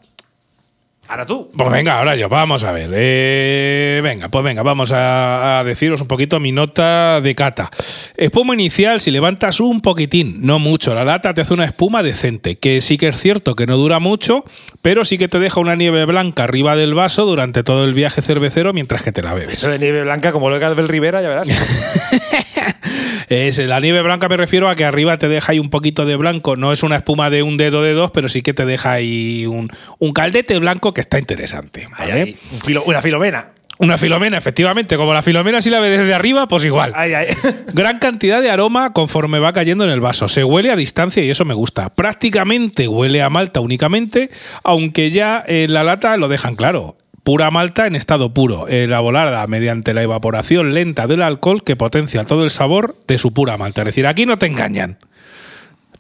Ahora 1.10 1.26
tú. 1.26 1.50
Pues 1.56 1.72
venga, 1.72 1.98
ahora 1.98 2.16
yo, 2.18 2.28
vamos 2.28 2.66
a 2.66 2.72
ver. 2.74 2.92
Eh, 2.94 4.02
venga, 4.04 4.28
pues 4.28 4.44
venga, 4.44 4.62
vamos 4.62 4.92
a, 4.92 5.60
a 5.60 5.64
deciros 5.64 6.02
un 6.02 6.08
poquito 6.08 6.38
mi 6.42 6.52
nota 6.52 7.22
de 7.22 7.34
cata. 7.34 7.72
Espuma 8.18 8.54
inicial, 8.54 9.00
si 9.00 9.10
levantas 9.12 9.62
un 9.62 9.80
poquitín, 9.80 10.46
no 10.46 10.60
mucho, 10.60 10.94
la 10.94 11.06
lata 11.06 11.34
te 11.34 11.40
hace 11.40 11.54
una 11.54 11.64
espuma 11.64 12.04
decente, 12.04 12.58
que 12.58 12.82
sí 12.82 12.98
que 12.98 13.08
es 13.08 13.18
cierto 13.18 13.56
que 13.56 13.66
no 13.66 13.78
dura 13.78 14.00
mucho, 14.00 14.44
pero 14.88 15.04
sí 15.04 15.18
que 15.18 15.28
te 15.28 15.38
deja 15.38 15.60
una 15.60 15.76
nieve 15.76 16.06
blanca 16.06 16.46
arriba 16.46 16.78
del 16.78 16.94
vaso 16.94 17.26
durante 17.26 17.62
todo 17.62 17.84
el 17.84 17.94
viaje 17.94 18.22
cervecero 18.22 18.72
mientras 18.72 19.04
que 19.04 19.12
te 19.12 19.22
la 19.22 19.34
bebes. 19.34 19.58
Eso 19.58 19.68
de 19.70 19.80
nieve 19.80 20.02
blanca, 20.04 20.32
como 20.32 20.50
lo 20.50 20.58
que 20.62 20.66
del 20.66 20.88
Rivera, 20.88 21.22
ya 21.22 21.28
verás. 21.28 21.50
Es, 23.28 23.58
la 23.58 23.82
nieve 23.82 24.02
blanca 24.02 24.30
me 24.30 24.38
refiero 24.38 24.70
a 24.70 24.76
que 24.76 24.86
arriba 24.86 25.18
te 25.18 25.28
deja 25.28 25.52
ahí 25.52 25.60
un 25.60 25.70
poquito 25.70 26.06
de 26.06 26.16
blanco. 26.16 26.56
No 26.56 26.72
es 26.72 26.84
una 26.84 26.96
espuma 26.96 27.30
de 27.30 27.44
un 27.44 27.58
dedo 27.58 27.84
de 27.84 27.92
dos, 27.92 28.12
pero 28.12 28.30
sí 28.30 28.42
que 28.42 28.54
te 28.54 28.66
deja 28.66 28.94
ahí 28.94 29.46
un, 29.46 29.70
un 30.00 30.14
caldete 30.14 30.58
blanco 30.58 30.94
que 30.94 31.02
está 31.02 31.20
interesante. 31.20 31.90
¿vale? 32.00 32.14
Ahí, 32.14 32.22
ahí. 32.22 32.38
Un 32.54 32.60
filo- 32.62 32.84
una 32.86 33.02
filomena. 33.02 33.50
Una 33.80 33.98
filomena, 33.98 34.38
efectivamente. 34.38 34.98
Como 34.98 35.14
la 35.14 35.22
filomena 35.22 35.62
si 35.62 35.70
la 35.70 35.80
ves 35.80 36.00
desde 36.00 36.14
arriba, 36.14 36.48
pues 36.48 36.66
igual. 36.66 36.94
Gran 37.74 38.00
cantidad 38.00 38.42
de 38.42 38.50
aroma 38.50 38.94
conforme 38.94 39.40
va 39.40 39.54
cayendo 39.54 39.84
en 39.84 39.92
el 39.92 40.02
vaso. 40.02 40.28
Se 40.28 40.44
huele 40.44 40.72
a 40.72 40.76
distancia 40.76 41.24
y 41.24 41.30
eso 41.30 41.46
me 41.46 41.54
gusta. 41.54 41.94
Prácticamente 41.94 42.88
huele 42.88 43.22
a 43.22 43.30
malta 43.30 43.60
únicamente, 43.60 44.30
aunque 44.64 45.12
ya 45.12 45.44
en 45.46 45.74
la 45.74 45.84
lata 45.84 46.18
lo 46.18 46.28
dejan 46.28 46.56
claro. 46.56 46.98
Pura 47.24 47.52
malta 47.52 47.88
en 47.88 47.96
estado 47.96 48.34
puro, 48.34 48.70
elaborada 48.70 49.46
mediante 49.48 49.94
la 49.94 50.02
evaporación 50.02 50.74
lenta 50.74 51.08
del 51.08 51.22
alcohol 51.22 51.62
que 51.62 51.76
potencia 51.76 52.24
todo 52.24 52.46
el 52.46 52.52
sabor 52.52 52.96
de 53.06 53.18
su 53.18 53.34
pura 53.34 53.58
malta. 53.58 53.82
Es 53.82 53.88
decir, 53.88 54.08
aquí 54.08 54.26
no 54.26 54.38
te 54.38 54.46
engañan. 54.46 54.98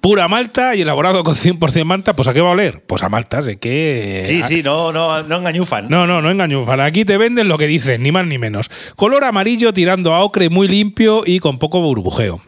Pura 0.01 0.27
malta 0.27 0.75
y 0.75 0.81
elaborado 0.81 1.23
con 1.23 1.35
100% 1.35 1.83
malta, 1.83 2.13
pues 2.13 2.27
¿a 2.27 2.33
qué 2.33 2.41
va 2.41 2.49
a 2.49 2.51
oler? 2.51 2.83
Pues 2.87 3.03
a 3.03 3.09
malta, 3.09 3.41
sé 3.41 3.57
que... 3.57 4.23
Sí, 4.25 4.43
sí, 4.43 4.63
no, 4.63 4.91
no, 4.91 5.23
no 5.23 5.37
engañufan. 5.37 5.89
No, 5.89 6.05
no, 6.07 6.21
no 6.21 6.29
engañufan. 6.29 6.81
Aquí 6.81 7.05
te 7.05 7.17
venden 7.17 7.47
lo 7.47 7.57
que 7.57 7.67
dicen, 7.67 8.03
ni 8.03 8.11
más 8.11 8.25
ni 8.25 8.37
menos. 8.37 8.69
Color 8.95 9.23
amarillo 9.23 9.73
tirando 9.73 10.13
a 10.13 10.23
ocre 10.23 10.49
muy 10.49 10.67
limpio 10.67 11.23
y 11.25 11.39
con 11.39 11.57
poco 11.59 11.81
burbujeo. 11.81 12.41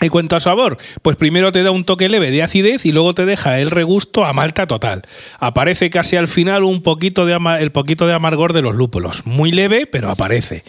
En 0.00 0.10
cuanto 0.10 0.36
a 0.36 0.40
sabor, 0.40 0.78
pues 1.02 1.16
primero 1.16 1.50
te 1.50 1.62
da 1.64 1.72
un 1.72 1.84
toque 1.84 2.08
leve 2.08 2.30
de 2.30 2.42
acidez 2.42 2.86
y 2.86 2.92
luego 2.92 3.14
te 3.14 3.26
deja 3.26 3.58
el 3.58 3.70
regusto 3.70 4.24
a 4.24 4.32
malta 4.32 4.66
total. 4.66 5.02
Aparece 5.40 5.90
casi 5.90 6.14
al 6.14 6.28
final 6.28 6.62
un 6.62 6.82
poquito 6.82 7.26
de 7.26 7.38
el 7.60 7.72
poquito 7.72 8.06
de 8.06 8.14
amargor 8.14 8.52
de 8.52 8.62
los 8.62 8.76
lúpulos. 8.76 9.26
Muy 9.26 9.50
leve, 9.50 9.86
pero 9.86 10.10
aparece. 10.10 10.62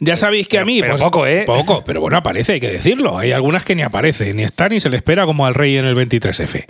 Ya 0.00 0.16
sabéis 0.16 0.48
que 0.48 0.58
a 0.58 0.64
mí. 0.64 0.80
pero 0.80 0.94
pues, 0.94 1.02
poco, 1.02 1.26
¿eh? 1.26 1.44
Poco, 1.44 1.84
pero 1.84 2.00
bueno, 2.00 2.16
aparece, 2.16 2.54
hay 2.54 2.60
que 2.60 2.70
decirlo. 2.70 3.18
Hay 3.18 3.32
algunas 3.32 3.64
que 3.64 3.74
ni 3.74 3.82
aparece, 3.82 4.32
ni 4.32 4.42
está 4.42 4.68
ni 4.68 4.80
se 4.80 4.88
le 4.88 4.96
espera 4.96 5.26
como 5.26 5.44
al 5.44 5.54
rey 5.54 5.76
en 5.76 5.84
el 5.84 5.94
23F. 5.94 6.64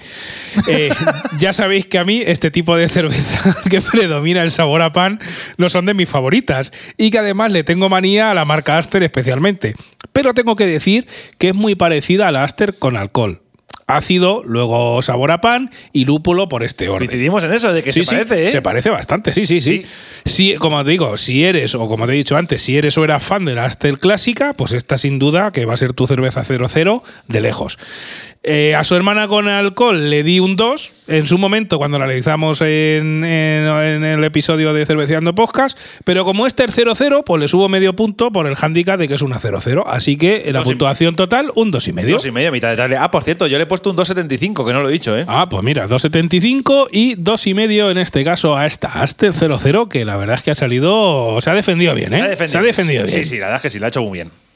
Eh, 0.69 0.91
ya 1.39 1.53
sabéis 1.53 1.87
que 1.87 1.99
a 1.99 2.05
mí 2.05 2.23
este 2.25 2.51
tipo 2.51 2.77
de 2.77 2.89
cerveza 2.89 3.55
que 3.71 3.81
predomina 3.81 4.43
el 4.43 4.51
sabor 4.51 4.83
a 4.83 4.93
pan 4.93 5.21
no 5.57 5.69
son 5.69 5.87
de 5.87 5.95
mis 5.95 6.09
favoritas 6.09 6.73
y 6.97 7.11
que 7.11 7.19
además 7.19 7.53
le 7.53 7.63
tengo 7.63 7.89
manía 7.89 8.31
a 8.31 8.35
la 8.35 8.45
marca 8.45 8.77
Aster 8.77 9.03
especialmente. 9.03 9.77
Pero 10.13 10.35
tengo 10.35 10.57
que 10.57 10.67
decir 10.67 11.07
que 11.39 11.51
es 11.51 11.55
muy 11.55 11.75
parecida 11.75 12.29
a 12.29 12.33
la 12.33 12.45
Aster 12.45 12.79
con 12.79 12.97
alcohol. 12.97 13.42
Ácido, 13.97 14.43
luego 14.45 15.01
sabor 15.03 15.31
a 15.31 15.41
pan 15.41 15.71
y 15.93 16.05
lúpulo 16.05 16.49
por 16.49 16.63
este 16.63 16.89
orden. 16.89 17.09
Coincidimos 17.09 17.45
en 17.45 17.53
eso, 17.53 17.73
de 17.73 17.83
que 17.83 17.93
Sí, 17.93 18.01
se 18.05 18.11
sí, 18.11 18.15
parece, 18.17 18.49
¿eh? 18.49 18.51
Se 18.51 18.63
parece 18.63 18.91
bastante, 18.91 19.33
sí, 19.33 19.47
sí, 19.47 19.61
sí, 19.61 19.83
Si, 20.25 20.55
como 20.55 20.83
te 20.85 20.91
digo, 20.93 21.17
si 21.17 21.45
eres, 21.45 21.75
o 21.75 21.89
como 21.89 22.07
te 22.07 22.13
he 22.13 22.17
dicho 22.17 22.37
antes, 22.37 22.63
si 22.63 22.77
eres 22.77 22.97
o 22.99 23.05
eras 23.05 23.23
fan 23.23 23.45
de 23.45 23.55
la 23.55 23.65
Astel 23.65 23.99
clásica, 23.99 24.53
pues 24.55 24.73
esta 24.73 24.97
sin 24.99 25.19
duda 25.19 25.51
que 25.51 25.65
va 25.65 25.75
a 25.75 25.77
ser 25.77 25.93
tu 25.93 26.07
cerveza 26.07 26.45
00 26.45 27.03
de 27.29 27.41
lejos. 27.41 27.79
Eh, 28.45 28.75
a 28.75 28.83
su 28.83 28.97
hermana 28.97 29.29
con 29.29 29.47
alcohol 29.47 30.11
le 30.11 30.25
di 30.25 30.41
un 30.41 30.57
2 30.57 30.93
en 31.07 31.27
su 31.27 31.39
momento 31.39 31.79
cuando 31.79 31.99
la 31.99 32.07
analizamos 32.07 32.61
en, 32.61 33.23
en- 33.25 33.69
en 33.69 34.05
el 34.05 34.25
episodio 34.25 34.75
de 34.75 34.85
Cerveceando 34.85 35.33
Podcast, 35.33 35.79
pero 36.05 36.25
como 36.25 36.45
este 36.47 36.65
es 36.65 36.75
00, 36.75 37.23
pues 37.25 37.41
le 37.41 37.47
subo 37.47 37.69
medio 37.69 37.95
punto 37.95 38.33
por 38.33 38.49
el 38.49 38.57
hándicap 38.57 38.99
de 38.99 39.07
que 39.07 39.15
es 39.15 39.23
una 39.23 39.39
00. 39.39 39.85
Así 39.87 40.17
que 40.17 40.51
la 40.53 40.63
puntuación 40.65 41.15
total, 41.15 41.53
un 41.55 41.71
2,5. 41.71 41.89
y 41.89 41.93
medio. 41.93 42.15
Dos 42.17 42.27
y 42.27 42.31
medio, 42.33 42.51
mitad 42.51 42.71
de 42.71 42.77
tarde. 42.77 42.97
Ah, 42.99 43.13
por 43.13 43.23
cierto, 43.23 43.47
yo 43.47 43.59
le 43.59 43.65
he 43.65 43.67
puesto 43.67 43.82
un 43.91 43.97
2.75, 43.97 44.67
que 44.67 44.73
no 44.73 44.83
lo 44.83 44.89
he 44.89 44.93
dicho, 44.93 45.17
¿eh? 45.17 45.25
Ah, 45.27 45.49
pues 45.49 45.63
mira, 45.63 45.87
2,75 45.87 46.89
y 46.91 47.17
2,5 47.17 47.91
en 47.91 47.99
este 47.99 48.25
caso 48.25 48.57
a 48.57 48.67
esta 48.67 48.89
Aster 48.89 49.33
00, 49.33 49.89
que 49.89 50.05
la 50.05 50.17
verdad 50.17 50.37
es 50.37 50.43
que 50.43 50.51
ha 50.51 50.55
salido, 50.55 51.41
se 51.41 51.51
ha 51.51 51.55
defendido 51.55 51.95
bien, 51.95 52.15
¿eh? 52.15 52.37
Se 52.47 52.59
ha 52.59 52.63
defendido 52.63 53.07
sí, 53.07 53.13
bien. 53.13 53.25
Sí, 53.25 53.31
sí, 53.31 53.39
la 53.39 53.47
verdad 53.47 53.57
es 53.57 53.63
que 53.63 53.71
sí, 53.71 53.79
la 53.79 53.87
ha 53.87 53.89
hecho 53.89 54.03
muy 54.03 54.13
bien. 54.19 54.31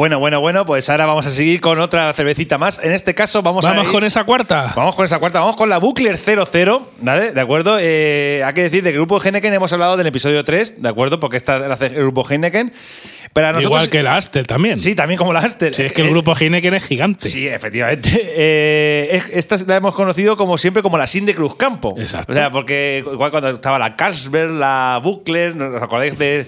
Bueno, 0.00 0.18
bueno, 0.18 0.40
bueno, 0.40 0.64
pues 0.64 0.88
ahora 0.88 1.04
vamos 1.04 1.26
a 1.26 1.30
seguir 1.30 1.60
con 1.60 1.78
otra 1.78 2.10
cervecita 2.14 2.56
más. 2.56 2.82
En 2.82 2.92
este 2.92 3.14
caso 3.14 3.42
vamos, 3.42 3.66
Vamos 3.66 3.84
a 3.84 3.86
ir- 3.86 3.92
con 3.92 4.02
esa 4.02 4.24
cuarta. 4.24 4.72
Vamos 4.74 4.94
con 4.94 5.04
esa 5.04 5.18
cuarta, 5.18 5.40
vamos 5.40 5.56
con 5.56 5.68
la 5.68 5.76
Buckler 5.76 6.16
00, 6.16 6.90
¿vale? 7.02 7.32
¿De 7.32 7.40
acuerdo? 7.42 7.76
Eh, 7.78 8.42
hay 8.42 8.54
que 8.54 8.62
decir, 8.62 8.82
del 8.82 8.94
grupo 8.94 9.20
Heineken 9.22 9.52
hemos 9.52 9.70
hablado 9.74 9.98
del 9.98 10.06
episodio 10.06 10.42
3, 10.42 10.80
¿de 10.80 10.88
acuerdo? 10.88 11.20
Porque 11.20 11.36
esta 11.36 11.58
la 11.58 11.74
hace 11.74 11.88
el 11.88 11.96
grupo 11.96 12.26
Heineken. 12.26 12.72
Pero 13.34 13.48
nosotros, 13.48 13.64
Igual 13.64 13.90
que 13.90 14.02
la 14.02 14.16
Astel 14.16 14.46
también. 14.46 14.78
Sí, 14.78 14.94
también 14.94 15.18
como 15.18 15.34
la 15.34 15.40
Astel. 15.40 15.74
Si 15.74 15.82
es 15.82 15.92
que 15.92 16.00
el 16.00 16.08
grupo 16.08 16.34
Heineken 16.34 16.72
es 16.72 16.84
gigante. 16.86 17.28
Sí, 17.28 17.46
efectivamente. 17.46 18.08
Eh, 18.42 19.20
es- 19.28 19.36
esta 19.52 19.56
la 19.66 19.76
hemos 19.76 19.94
conocido 19.94 20.34
como 20.34 20.56
siempre 20.56 20.82
como 20.82 20.96
la 20.96 21.06
Sin 21.06 21.26
de 21.26 21.34
Cruz 21.34 21.56
Campo. 21.56 21.94
Exacto. 21.98 22.32
O 22.32 22.36
sea, 22.36 22.50
porque 22.50 23.04
igual 23.06 23.30
cuando 23.30 23.50
estaba 23.50 23.78
la 23.78 23.96
Carlsberg, 23.96 24.50
la 24.52 24.98
Buckler, 25.04 25.54
¿no 25.56 25.76
¿os 25.76 25.82
acordáis 25.82 26.16
de 26.18 26.46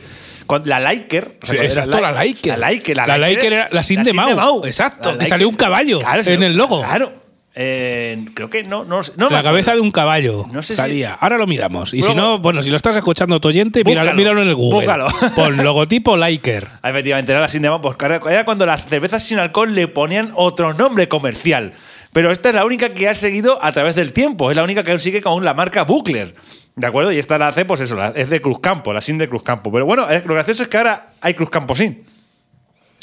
la 0.64 0.80
Liker? 0.80 1.38
Exacto, 1.52 2.00
la 2.00 2.12
Liker. 2.12 2.58
La 2.58 2.70
Liker, 2.70 2.96
la, 2.96 3.06
La 3.06 3.18
Liker 3.18 3.52
era 3.52 3.68
la 3.70 3.82
Sin 3.82 4.02
de 4.02 4.12
Mau. 4.12 4.64
Exacto, 4.64 5.12
La 5.12 5.18
que 5.18 5.26
salió 5.26 5.48
un 5.48 5.56
caballo 5.56 6.00
en 6.26 6.42
el 6.42 6.56
logo. 6.56 6.82
Claro. 6.82 7.22
Eh, 7.54 8.24
creo 8.32 8.48
que 8.48 8.62
no, 8.62 8.84
no, 8.84 9.00
no 9.18 9.28
la 9.28 9.42
cabeza 9.42 9.74
de 9.74 9.80
un 9.80 9.90
caballo 9.90 10.46
No 10.50 10.62
sé 10.62 10.72
si- 10.72 10.76
salía. 10.78 11.18
Ahora 11.20 11.36
lo 11.36 11.46
miramos. 11.46 11.92
Y 11.92 12.02
si 12.02 12.14
no, 12.14 12.38
bueno, 12.38 12.62
si 12.62 12.70
lo 12.70 12.76
estás 12.76 12.96
escuchando 12.96 13.40
tu 13.40 13.48
oyente, 13.48 13.84
míralo, 13.84 14.12
Búscalo, 14.12 14.16
míralo 14.16 14.42
en 14.42 14.48
el 14.48 14.54
Google. 14.54 14.88
Pon 15.36 15.56
logotipo 15.58 16.16
Liker. 16.16 16.66
Ah, 16.80 16.88
Efectivamente, 16.90 17.30
era 17.32 17.42
la 17.42 17.48
sin 17.48 17.60
de 17.62 17.70
pues 17.82 17.96
era 18.30 18.44
cuando 18.46 18.64
las 18.64 18.86
cervezas 18.86 19.22
sin 19.22 19.38
alcohol 19.38 19.74
le 19.74 19.86
ponían 19.88 20.32
otro 20.34 20.72
nombre 20.72 21.08
comercial. 21.08 21.74
Pero 22.14 22.30
esta 22.30 22.50
es 22.50 22.54
la 22.54 22.64
única 22.64 22.94
que 22.94 23.08
ha 23.08 23.14
seguido 23.14 23.62
a 23.62 23.72
través 23.72 23.94
del 23.96 24.12
tiempo. 24.12 24.50
Es 24.50 24.56
la 24.56 24.62
única 24.62 24.82
que 24.82 24.98
sigue 24.98 25.20
con 25.20 25.44
la 25.44 25.54
marca 25.54 25.84
Buckler. 25.84 26.34
¿De 26.74 26.86
acuerdo? 26.86 27.12
Y 27.12 27.18
esta 27.18 27.36
la 27.38 27.48
hace, 27.48 27.64
pues 27.64 27.80
eso, 27.82 27.96
la- 27.96 28.08
es 28.16 28.30
de 28.30 28.40
Cruzcampo, 28.40 28.92
la 28.92 29.00
sin 29.00 29.18
de 29.18 29.28
Cruzcampo. 29.28 29.70
Pero 29.70 29.84
bueno, 29.86 30.06
lo 30.24 30.34
gracioso 30.34 30.62
es 30.62 30.68
que 30.68 30.78
ahora 30.78 31.10
hay 31.20 31.34
Cruzcampo 31.34 31.74
sin. 31.74 32.04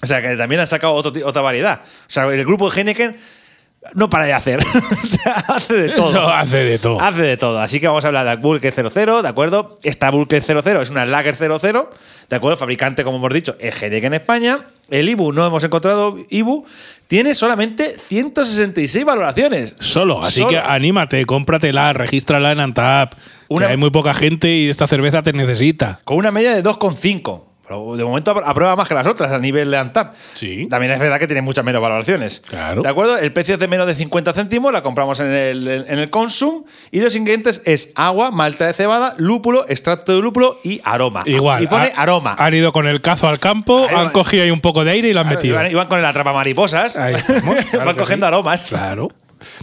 O 0.01 0.07
sea, 0.07 0.21
que 0.21 0.35
también 0.35 0.61
han 0.61 0.67
sacado 0.67 0.93
otro 0.93 1.11
otra 1.27 1.41
variedad. 1.41 1.81
O 1.83 2.09
sea, 2.09 2.25
el 2.27 2.45
grupo 2.45 2.69
de 2.69 2.77
Heineken 2.79 3.19
no 3.95 4.09
para 4.09 4.25
de 4.25 4.33
hacer. 4.33 4.59
o 5.03 5.05
sea, 5.05 5.33
hace 5.47 5.73
de 5.73 5.89
todo. 5.91 6.09
Eso 6.09 6.27
hace 6.29 6.57
de 6.57 6.77
todo. 6.79 6.99
Hace 7.01 7.21
de 7.21 7.37
todo. 7.37 7.59
Así 7.59 7.79
que 7.79 7.87
vamos 7.87 8.03
a 8.03 8.07
hablar 8.09 8.27
de 8.27 8.35
Bulker 8.35 8.73
00, 8.73 9.21
¿de 9.21 9.27
acuerdo? 9.29 9.77
Esta 9.83 10.09
Bulker 10.11 10.41
00 10.43 10.81
es 10.81 10.89
una 10.89 11.05
Lager 11.05 11.35
00, 11.35 11.89
¿de 12.29 12.35
acuerdo? 12.35 12.57
Fabricante, 12.57 13.03
como 13.03 13.17
hemos 13.17 13.33
dicho, 13.33 13.55
es 13.59 13.81
Heineken 13.81 14.13
en 14.13 14.21
España. 14.21 14.59
El 14.89 15.07
IBU, 15.09 15.31
no 15.31 15.45
hemos 15.45 15.63
encontrado 15.63 16.17
IBU, 16.29 16.65
tiene 17.07 17.33
solamente 17.35 17.95
166 17.97 19.05
valoraciones. 19.05 19.73
Solo. 19.79 20.23
Así 20.23 20.39
Solo. 20.39 20.49
que 20.49 20.57
anímate, 20.57 21.25
cómpratela, 21.25 21.93
regístrala 21.93 22.51
en 22.51 22.59
Antap. 22.59 23.13
Una- 23.47 23.67
Que 23.67 23.71
hay 23.73 23.77
muy 23.77 23.91
poca 23.91 24.13
gente 24.13 24.49
y 24.49 24.67
esta 24.69 24.87
cerveza 24.87 25.21
te 25.21 25.31
necesita. 25.33 26.01
Con 26.03 26.17
una 26.17 26.31
media 26.31 26.51
de 26.53 26.63
2,5. 26.63 27.48
Pero 27.69 27.95
de 27.95 28.03
momento 28.03 28.33
apr- 28.33 28.41
aprueba 28.47 28.75
más 28.75 28.87
que 28.87 28.95
las 28.95 29.05
otras 29.05 29.31
a 29.31 29.37
nivel 29.37 29.69
de 29.69 29.77
Antap. 29.77 30.15
Sí. 30.33 30.65
También 30.67 30.91
es 30.91 30.99
verdad 30.99 31.19
que 31.19 31.27
tiene 31.27 31.43
muchas 31.43 31.63
menos 31.63 31.79
valoraciones. 31.83 32.41
Claro. 32.49 32.81
¿De 32.81 32.89
acuerdo? 32.89 33.15
El 33.19 33.31
precio 33.31 33.53
es 33.53 33.59
de 33.59 33.67
menos 33.67 33.85
de 33.85 33.93
50 33.93 34.33
céntimos, 34.33 34.73
la 34.73 34.81
compramos 34.81 35.19
en 35.19 35.27
el, 35.31 35.67
en 35.87 35.99
el 35.99 36.09
Consum. 36.09 36.63
Y 36.89 36.99
los 37.01 37.15
ingredientes 37.15 37.61
es 37.65 37.91
agua, 37.93 38.31
malta 38.31 38.65
de 38.65 38.73
cebada, 38.73 39.13
lúpulo, 39.17 39.65
extracto 39.69 40.15
de 40.15 40.21
lúpulo 40.23 40.59
y 40.63 40.81
aroma. 40.83 41.19
Igual. 41.25 41.61
Y 41.63 41.67
pone 41.67 41.93
ha- 41.95 42.01
aroma. 42.01 42.35
Han 42.39 42.55
ido 42.55 42.71
con 42.71 42.87
el 42.87 43.01
cazo 43.01 43.27
al 43.27 43.37
campo, 43.37 43.85
Ahí 43.87 43.95
han 43.97 44.09
cogido 44.09 44.43
ahí 44.43 44.49
un 44.51 44.61
poco 44.61 44.83
de 44.83 44.89
aire 44.91 45.09
y 45.09 45.13
lo 45.13 45.19
han 45.19 45.27
Claro, 45.27 45.37
metido. 45.37 45.53
Iban, 45.59 45.71
iban 45.71 45.87
con 45.87 45.99
el 45.99 46.05
atrapa 46.05 46.33
mariposas. 46.33 46.97
Ahí 46.97 47.13
estamos, 47.13 47.53
claro 47.69 47.85
Van 47.85 47.95
cogiendo 47.95 48.25
sí. 48.25 48.27
aromas. 48.33 48.69
Claro. 48.69 49.09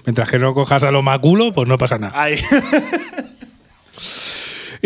Mientras 0.06 0.30
que 0.30 0.38
no 0.38 0.54
cojas 0.54 0.84
a 0.84 0.92
lo 0.92 1.02
maculo, 1.02 1.52
pues 1.52 1.66
no 1.68 1.76
pasa 1.76 1.98
nada. 1.98 2.12
Ahí. 2.22 2.38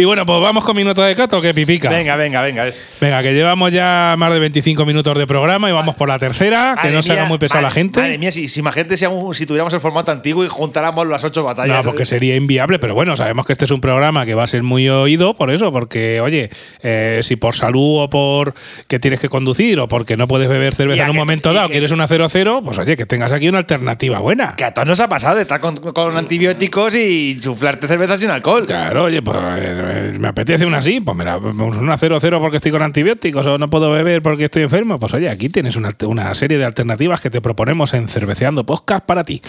Y 0.01 0.05
bueno, 0.07 0.25
pues 0.25 0.41
vamos 0.41 0.65
con 0.65 0.75
mi 0.75 0.83
nota 0.83 1.05
de 1.05 1.15
cato, 1.15 1.43
que 1.43 1.53
pipica. 1.53 1.91
venga, 1.91 2.17
venga, 2.17 2.41
venga. 2.41 2.67
es- 2.67 2.83
Venga, 3.01 3.23
que 3.23 3.35
llevamos 3.35 3.71
ya 3.73 4.15
más 4.17 4.33
de 4.33 4.39
25 4.39 4.87
minutos 4.87 5.17
de 5.19 5.27
programa 5.27 5.69
y 5.69 5.73
vamos 5.73 5.95
por 5.95 6.09
la 6.09 6.19
tercera, 6.19 6.71
que 6.77 6.89
Madre 6.89 6.93
no 6.93 7.03
se 7.03 7.13
haga 7.13 7.23
mía, 7.23 7.29
muy 7.29 7.39
pesada 7.39 7.61
la 7.63 7.69
madre- 7.69 7.75
gente. 7.81 8.01
Madre 8.01 8.19
mía, 8.19 8.31
si, 8.33 8.49
si 8.49 8.61
imagínate 8.61 8.97
si, 8.97 9.05
aún- 9.05 9.35
si 9.35 9.45
tuviéramos 9.45 9.73
el 9.75 9.81
formato 9.81 10.11
antiguo 10.11 10.43
y 10.45 10.49
juntáramos 10.49 11.07
las 11.07 11.23
ocho 11.25 11.41
No, 11.41 11.47
batallas. 11.47 11.85
porque 11.85 12.05
sería 12.07 12.35
inviable, 12.37 12.79
pero 12.79 12.95
bueno, 12.95 13.15
sabemos 13.15 13.45
que 13.45 13.53
este 13.53 13.67
es 13.67 13.71
un 13.71 13.81
programa 13.83 14.25
que 14.25 14.35
va 14.35 14.45
a 14.45 14.47
ser 14.47 14.63
muy 14.63 14.89
oído 14.89 15.35
por 15.35 15.51
eso, 15.51 15.71
porque, 15.71 16.21
oye, 16.23 16.49
eh, 16.83 17.21
si 17.23 17.37
por 17.37 17.55
salud 17.55 18.05
o 18.05 18.09
por 18.11 18.55
que 18.89 18.99
tienes 18.99 19.21
que 19.21 19.29
conducir 19.29 19.79
o 19.81 19.89
porque 19.89 20.17
no 20.17 20.27
puedes 20.29 20.49
beber 20.49 20.73
Y 20.73 20.77
cerveza 20.77 21.03
a 21.03 21.05
en 21.05 21.11
un 21.11 21.15
que- 21.17 21.19
momento 21.21 21.53
y 21.53 21.55
dado, 21.55 21.69
que- 21.69 21.73
quieres 21.73 21.91
una 21.91 22.07
0-0, 22.09 22.63
pues 22.65 22.79
oye, 22.79 22.97
que 22.97 23.05
tengas 23.05 23.33
aquí 23.33 23.49
una 23.49 23.59
alternativa 23.59 24.19
buena. 24.19 24.55
Que 24.57 24.65
a 24.65 24.73
todos 24.73 24.89
nos 24.89 25.01
ha 25.01 25.09
pasado 25.09 25.37
de 25.37 25.43
estar 25.43 25.61
con, 25.61 25.77
con 25.77 26.17
antibióticos 26.17 26.95
y 26.95 27.39
chuflarte 27.39 27.87
cerveza 27.87 28.17
sin 28.17 28.31
alcohol. 28.31 28.65
Claro, 28.67 29.05
oye, 29.05 29.21
pues 29.21 29.37
eh, 29.59 29.90
me 30.19 30.29
apetece 30.29 30.67
una 30.67 30.79
así, 30.79 31.01
pues 31.01 31.17
mira, 31.17 31.39
pues 31.39 31.55
una 31.55 31.97
0-0 31.97 32.41
porque 32.41 32.57
estoy 32.57 32.73
con 32.73 32.83
antibióticos 32.83 33.47
o 33.47 33.59
no 33.59 33.71
puedo 33.71 33.91
beber 33.91 34.23
porque 34.23 34.45
estoy 34.45 34.63
enfermo. 34.63 34.99
Pues 34.99 35.15
oye, 35.15 35.29
aquí 35.29 35.49
tienes 35.49 35.77
una, 35.77 35.91
una 36.07 36.35
serie 36.35 36.59
de 36.59 36.65
alternativas 36.65 37.21
que 37.21 37.31
te 37.31 37.41
proponemos 37.41 37.95
en 37.95 38.09
Cerveceando 38.09 38.65
Podcast 38.65 39.05
para 39.05 39.25
ti. 39.25 39.43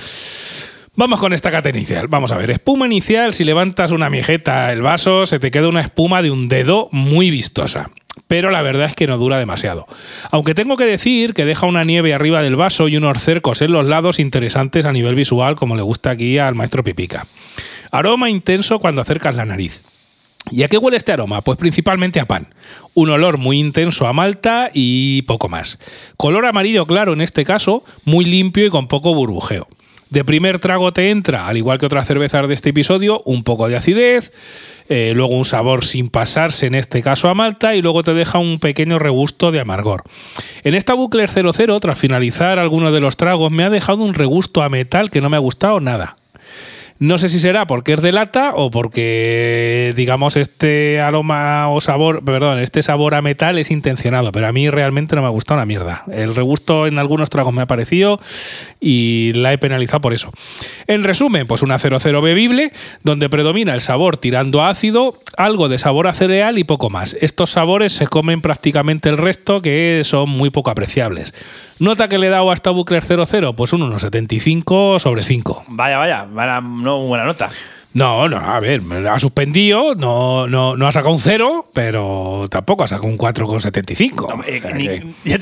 Vamos 0.94 1.20
con 1.20 1.32
esta 1.32 1.52
cata 1.52 1.70
inicial. 1.70 2.10
Vamos 2.10 2.34
a 2.34 2.38
ver, 2.38 2.52
espuma 2.52 2.86
inicial, 2.86 3.34
si 3.34 3.46
levantas 3.46 3.92
una 3.92 4.10
mijeta 4.10 4.74
el 4.74 4.82
vaso, 4.82 5.26
se 5.26 5.40
te 5.40 5.50
queda 5.50 5.70
una 5.70 5.80
espuma 5.80 6.22
de 6.22 6.32
un 6.32 6.50
dedo 6.50 6.90
muy 6.92 7.32
vistosa. 7.32 7.90
Pero 8.28 8.50
la 8.50 8.62
verdad 8.62 8.88
es 8.88 8.94
que 8.94 9.08
no 9.08 9.18
dura 9.18 9.40
demasiado. 9.40 9.88
Aunque 10.32 10.54
tengo 10.54 10.76
que 10.76 10.84
decir 10.84 11.34
que 11.34 11.46
deja 11.46 11.66
una 11.66 11.86
nieve 11.86 12.14
arriba 12.14 12.42
del 12.42 12.58
vaso 12.58 12.90
y 12.90 12.98
unos 12.98 13.22
cercos 13.22 13.62
en 13.62 13.72
los 13.72 13.86
lados 13.86 14.20
interesantes 14.20 14.86
a 14.86 14.92
nivel 14.92 15.16
visual, 15.16 15.56
como 15.56 15.78
le 15.78 15.82
gusta 15.82 16.12
aquí 16.12 16.38
al 16.38 16.56
maestro 16.56 16.84
Pipica. 16.84 17.26
Aroma 17.90 18.30
intenso 18.30 18.80
cuando 18.80 19.02
acercas 19.02 19.36
la 19.36 19.46
nariz. 19.46 19.84
¿Y 20.50 20.64
a 20.64 20.68
qué 20.68 20.78
huele 20.78 20.98
este 20.98 21.12
aroma? 21.12 21.42
Pues 21.42 21.58
principalmente 21.58 22.20
a 22.20 22.26
pan. 22.26 22.54
Un 22.94 23.10
olor 23.10 23.38
muy 23.38 23.60
intenso 23.60 24.08
a 24.08 24.14
malta 24.14 24.70
y 24.74 25.22
poco 25.24 25.50
más. 25.50 25.78
Color 26.18 26.46
amarillo 26.46 26.86
claro 26.86 27.14
en 27.14 27.22
este 27.22 27.46
caso, 27.46 27.84
muy 28.06 28.26
limpio 28.26 28.66
y 28.66 28.70
con 28.70 28.88
poco 28.88 29.14
burbujeo. 29.14 29.68
De 30.12 30.26
primer 30.26 30.60
trago 30.60 30.92
te 30.92 31.10
entra, 31.10 31.48
al 31.48 31.56
igual 31.56 31.78
que 31.78 31.86
otras 31.86 32.06
cervezas 32.06 32.46
de 32.46 32.54
este 32.54 32.72
episodio, 32.72 33.22
un 33.24 33.46
poco 33.46 33.70
de 33.70 33.78
acidez, 33.78 34.34
eh, 34.90 35.14
luego 35.16 35.36
un 35.36 35.46
sabor 35.46 35.86
sin 35.86 36.10
pasarse, 36.10 36.66
en 36.66 36.76
este 36.76 37.02
caso 37.02 37.30
a 37.30 37.34
malta, 37.34 37.76
y 37.76 37.82
luego 37.82 38.04
te 38.04 38.14
deja 38.14 38.38
un 38.38 38.60
pequeño 38.60 39.00
regusto 39.00 39.52
de 39.52 39.62
amargor. 39.62 40.04
En 40.66 40.76
esta 40.76 40.96
Buckler 40.96 41.30
00, 41.30 41.80
tras 41.80 41.98
finalizar 41.98 42.60
algunos 42.60 42.92
de 42.92 43.00
los 43.00 43.16
tragos, 43.16 43.52
me 43.52 43.64
ha 43.64 43.70
dejado 43.70 44.04
un 44.04 44.14
regusto 44.14 44.62
a 44.64 44.68
metal 44.68 45.10
que 45.10 45.22
no 45.22 45.30
me 45.30 45.38
ha 45.38 45.40
gustado 45.40 45.80
nada. 45.80 46.18
No 47.02 47.18
sé 47.18 47.30
si 47.30 47.40
será 47.40 47.66
porque 47.66 47.94
es 47.94 48.02
de 48.04 48.12
lata 48.12 48.52
o 48.54 48.70
porque, 48.70 49.92
digamos, 49.96 50.38
este 50.38 51.02
aroma 51.02 51.68
o 51.70 51.82
sabor, 51.82 52.24
perdón, 52.24 52.60
este 52.60 52.84
sabor 52.84 53.16
a 53.16 53.24
metal 53.24 53.58
es 53.58 53.72
intencionado, 53.72 54.32
pero 54.32 54.46
a 54.46 54.52
mí 54.52 54.70
realmente 54.70 55.16
no 55.16 55.24
me 55.24 55.28
ha 55.28 55.32
gustado 55.32 55.58
una 55.58 55.66
mierda. 55.66 56.04
El 56.12 56.36
regusto 56.36 56.86
en 56.86 57.00
algunos 57.00 57.32
tragos 57.32 57.56
me 57.56 57.64
ha 57.64 57.66
parecido 57.66 58.20
y 58.80 59.34
la 59.34 59.52
he 59.52 59.58
penalizado 59.58 60.00
por 60.02 60.14
eso. 60.14 60.32
En 60.86 61.04
resumen, 61.04 61.48
pues 61.48 61.64
una 61.64 61.80
00 61.80 62.22
bebible 62.22 62.72
donde 63.02 63.32
predomina 63.32 63.74
el 63.74 63.82
sabor 63.82 64.18
tirando 64.18 64.62
a 64.62 64.70
ácido, 64.70 65.18
algo 65.38 65.70
de 65.70 65.80
sabor 65.80 66.08
a 66.08 66.14
cereal 66.14 66.60
y 66.60 66.66
poco 66.66 66.92
más. 66.92 67.18
Estos 67.20 67.50
sabores 67.50 67.94
se 67.94 68.06
comen 68.06 68.42
prácticamente 68.42 69.10
el 69.10 69.18
resto 69.18 69.64
que 69.64 70.02
son 70.04 70.30
muy 70.30 70.52
poco 70.52 70.70
apreciables. 70.70 71.34
Nota 71.82 72.08
que 72.08 72.20
le 72.20 72.28
he 72.28 72.30
dado 72.30 72.52
a 72.52 72.54
esta 72.54 72.70
Buckler 72.70 73.04
00, 73.04 73.56
pues 73.56 73.74
un 73.74 73.82
1,75 73.82 75.00
sobre 75.00 75.24
5. 75.24 75.66
Vaya, 75.70 75.98
vaya, 75.98 76.28
vaya, 76.32 76.62
no 77.00 77.08
buena 77.08 77.26
nota. 77.26 77.50
No, 77.94 78.30
no, 78.30 78.38
a 78.38 78.58
ver, 78.62 78.82
ha 79.10 79.20
suspendido, 79.20 79.96
no, 79.96 80.48
no, 80.48 80.78
no 80.78 80.88
ha 80.88 80.94
sacado 80.94 81.14
un 81.14 81.20
0, 81.20 81.72
pero 81.74 82.46
tampoco 82.50 82.86
ha 82.86 82.88
sacado 82.88 83.10
un 83.10 83.18
4,75. 83.18 84.34
No, 84.34 84.44
eh, 84.46 84.62
ni- 85.26 85.30
ya, 85.30 85.38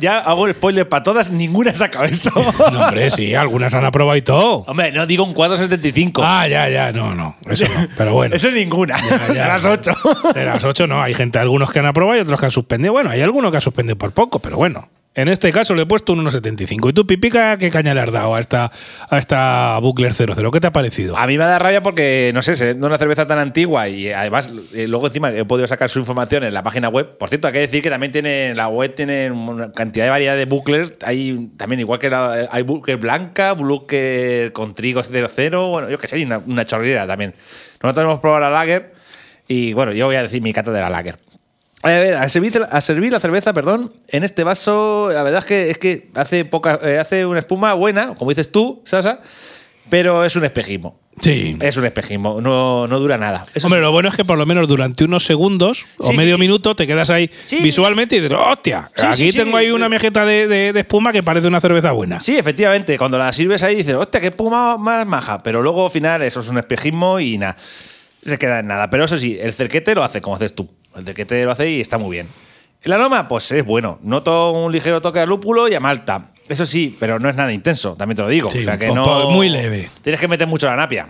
ya 0.00 0.18
hago 0.20 0.46
el 0.46 0.54
spoiler 0.54 0.88
para 0.88 1.02
todas, 1.02 1.30
ninguna 1.30 1.72
ha 1.72 1.74
sacado 1.74 2.06
eso. 2.06 2.30
no, 2.72 2.84
hombre, 2.86 3.10
sí, 3.10 3.34
algunas 3.34 3.74
han 3.74 3.84
aprobado 3.84 4.16
y 4.16 4.22
todo. 4.22 4.64
Hombre, 4.66 4.92
no 4.92 5.06
digo 5.06 5.24
un 5.24 5.34
475. 5.34 6.22
Ah, 6.24 6.48
ya, 6.48 6.70
ya, 6.70 6.90
no, 6.90 7.14
no, 7.14 7.36
eso 7.50 7.66
no, 7.66 7.86
pero 7.98 8.14
bueno. 8.14 8.34
Eso 8.36 8.48
es 8.48 8.54
ninguna. 8.54 8.96
Ya, 9.28 9.28
De 9.28 9.34
las 9.48 9.64
no. 9.66 9.72
8. 9.72 9.92
De 10.34 10.44
las 10.46 10.64
8 10.64 10.86
no, 10.86 11.02
hay 11.02 11.12
gente, 11.12 11.38
algunos 11.38 11.70
que 11.70 11.80
han 11.80 11.86
aprobado 11.86 12.16
y 12.16 12.22
otros 12.22 12.40
que 12.40 12.46
han 12.46 12.52
suspendido. 12.52 12.94
Bueno, 12.94 13.10
hay 13.10 13.20
algunos 13.20 13.50
que 13.50 13.58
han 13.58 13.60
suspendido 13.60 13.96
por 13.98 14.12
poco, 14.12 14.38
pero 14.38 14.56
bueno. 14.56 14.88
En 15.16 15.28
este 15.28 15.52
caso 15.52 15.76
le 15.76 15.82
he 15.82 15.86
puesto 15.86 16.12
un 16.12 16.24
1,75. 16.24 16.90
¿Y 16.90 16.92
tú, 16.92 17.06
Pipica, 17.06 17.56
qué 17.56 17.70
caña 17.70 17.94
le 17.94 18.00
has 18.00 18.10
dado 18.10 18.34
a 18.34 18.40
esta, 18.40 18.72
a 19.08 19.18
esta 19.18 19.78
Buckler 19.78 20.12
00? 20.12 20.50
¿Qué 20.50 20.58
te 20.58 20.66
ha 20.66 20.72
parecido? 20.72 21.16
A 21.16 21.28
mí 21.28 21.38
me 21.38 21.44
da 21.44 21.56
rabia 21.60 21.84
porque, 21.84 22.32
no 22.34 22.42
sé, 22.42 22.56
siendo 22.56 22.88
una 22.88 22.98
cerveza 22.98 23.24
tan 23.24 23.38
antigua 23.38 23.88
y 23.88 24.10
además 24.10 24.52
eh, 24.74 24.88
luego 24.88 25.06
encima 25.06 25.30
he 25.30 25.44
podido 25.44 25.68
sacar 25.68 25.88
su 25.88 26.00
información 26.00 26.42
en 26.42 26.52
la 26.52 26.64
página 26.64 26.88
web. 26.88 27.16
Por 27.16 27.28
cierto, 27.28 27.46
hay 27.46 27.52
que 27.52 27.60
decir 27.60 27.80
que 27.80 27.90
también 27.90 28.10
tiene 28.10 28.54
la 28.56 28.66
web 28.66 28.92
tiene 28.92 29.30
una 29.30 29.70
cantidad 29.70 30.06
de 30.06 30.10
variedad 30.10 30.36
de 30.36 30.46
bucklers. 30.46 30.94
Hay 31.04 31.48
también 31.56 31.78
igual 31.78 32.00
que 32.00 32.10
la, 32.10 32.48
hay 32.50 32.62
buckler 32.62 32.96
blanca, 32.96 33.52
buckler 33.52 34.52
con 34.52 34.74
trigo 34.74 35.04
00, 35.04 35.68
bueno, 35.68 35.88
yo 35.90 35.98
que 35.98 36.08
sé, 36.08 36.16
hay 36.16 36.24
una, 36.24 36.38
una 36.38 36.64
chorrera 36.64 37.06
también. 37.06 37.34
Nosotros 37.80 38.04
hemos 38.04 38.18
probado 38.18 38.40
la 38.40 38.50
lager 38.50 38.92
y 39.46 39.74
bueno, 39.74 39.92
yo 39.92 40.06
voy 40.06 40.16
a 40.16 40.24
decir 40.24 40.42
mi 40.42 40.52
cata 40.52 40.72
de 40.72 40.80
la 40.80 40.90
lager. 40.90 41.18
A, 41.84 42.28
servir, 42.28 42.52
a 42.70 42.80
servir 42.80 43.12
la 43.12 43.20
cerveza, 43.20 43.52
perdón, 43.52 43.92
en 44.08 44.24
este 44.24 44.42
vaso, 44.44 45.10
la 45.12 45.22
verdad 45.22 45.40
es 45.40 45.44
que, 45.44 45.70
es 45.70 45.78
que 45.78 46.08
hace, 46.14 46.44
poca, 46.44 46.78
eh, 46.82 46.98
hace 46.98 47.26
una 47.26 47.40
espuma 47.40 47.74
buena, 47.74 48.14
como 48.14 48.30
dices 48.30 48.50
tú, 48.50 48.82
Sasa, 48.84 49.20
pero 49.90 50.24
es 50.24 50.34
un 50.36 50.44
espejismo. 50.44 50.98
Sí. 51.20 51.56
Es 51.60 51.76
un 51.76 51.84
espejismo, 51.84 52.40
no, 52.40 52.88
no 52.88 52.98
dura 52.98 53.16
nada. 53.18 53.46
Eso 53.54 53.68
Hombre, 53.68 53.80
lo 53.80 53.92
bueno 53.92 54.08
es 54.08 54.16
que 54.16 54.24
por 54.24 54.36
lo 54.36 54.46
menos 54.46 54.66
durante 54.66 55.04
unos 55.04 55.24
segundos 55.24 55.86
o 55.98 56.12
medio 56.12 56.34
sí. 56.34 56.40
minuto 56.40 56.74
te 56.74 56.88
quedas 56.88 57.08
ahí 57.10 57.30
visualmente 57.62 58.16
y 58.16 58.20
dices, 58.20 58.36
hostia, 58.36 58.90
aquí 58.96 59.30
tengo 59.30 59.56
ahí 59.56 59.70
una 59.70 59.88
mejeta 59.88 60.24
de, 60.24 60.48
de- 60.48 60.72
de 60.72 60.80
espuma 60.80 61.12
que 61.12 61.22
parece 61.22 61.46
una 61.46 61.60
cerveza 61.60 61.92
buena. 61.92 62.20
Sí, 62.20 62.36
efectivamente, 62.36 62.98
cuando 62.98 63.16
la 63.16 63.32
sirves 63.32 63.62
ahí 63.62 63.76
dices, 63.76 63.94
hostia, 63.94 64.20
qué 64.20 64.28
espuma 64.28 64.76
más 64.76 65.06
maja, 65.06 65.38
pero 65.38 65.62
luego 65.62 65.84
al 65.84 65.92
final 65.92 66.22
eso 66.22 66.40
es 66.40 66.48
un 66.48 66.58
espejismo 66.58 67.20
y 67.20 67.38
nada, 67.38 67.56
se 68.24 68.38
queda 68.38 68.60
en 68.60 68.66
nada. 68.66 68.90
Pero 68.90 69.04
eso 69.04 69.18
sí, 69.18 69.38
el 69.40 69.52
cerquete 69.52 69.94
lo 69.94 70.02
hace 70.04 70.20
como 70.20 70.36
haces 70.36 70.54
tú. 70.54 70.68
El 70.96 71.04
cerquete 71.04 71.44
lo 71.44 71.50
hace 71.52 71.70
y 71.70 71.80
está 71.80 71.98
muy 71.98 72.10
bien. 72.16 72.28
El 72.82 72.92
aroma, 72.92 73.28
pues 73.28 73.50
es 73.52 73.64
bueno. 73.64 73.98
Noto 74.02 74.52
un 74.52 74.70
ligero 74.72 75.00
toque 75.00 75.18
de 75.20 75.26
lúpulo 75.26 75.68
y 75.68 75.74
a 75.74 75.80
malta. 75.80 76.32
Eso 76.48 76.66
sí, 76.66 76.94
pero 77.00 77.18
no 77.18 77.30
es 77.30 77.36
nada 77.36 77.52
intenso, 77.52 77.94
también 77.96 78.16
te 78.16 78.22
lo 78.22 78.28
digo. 78.28 78.50
Sí, 78.50 78.58
o 78.60 78.64
sea 78.64 78.76
que 78.78 78.88
po- 78.88 78.94
no. 78.94 79.04
po- 79.04 79.30
muy 79.30 79.48
leve. 79.48 79.88
Tienes 80.02 80.20
que 80.20 80.28
meter 80.28 80.46
mucho 80.46 80.66
la 80.66 80.76
napia. 80.76 81.06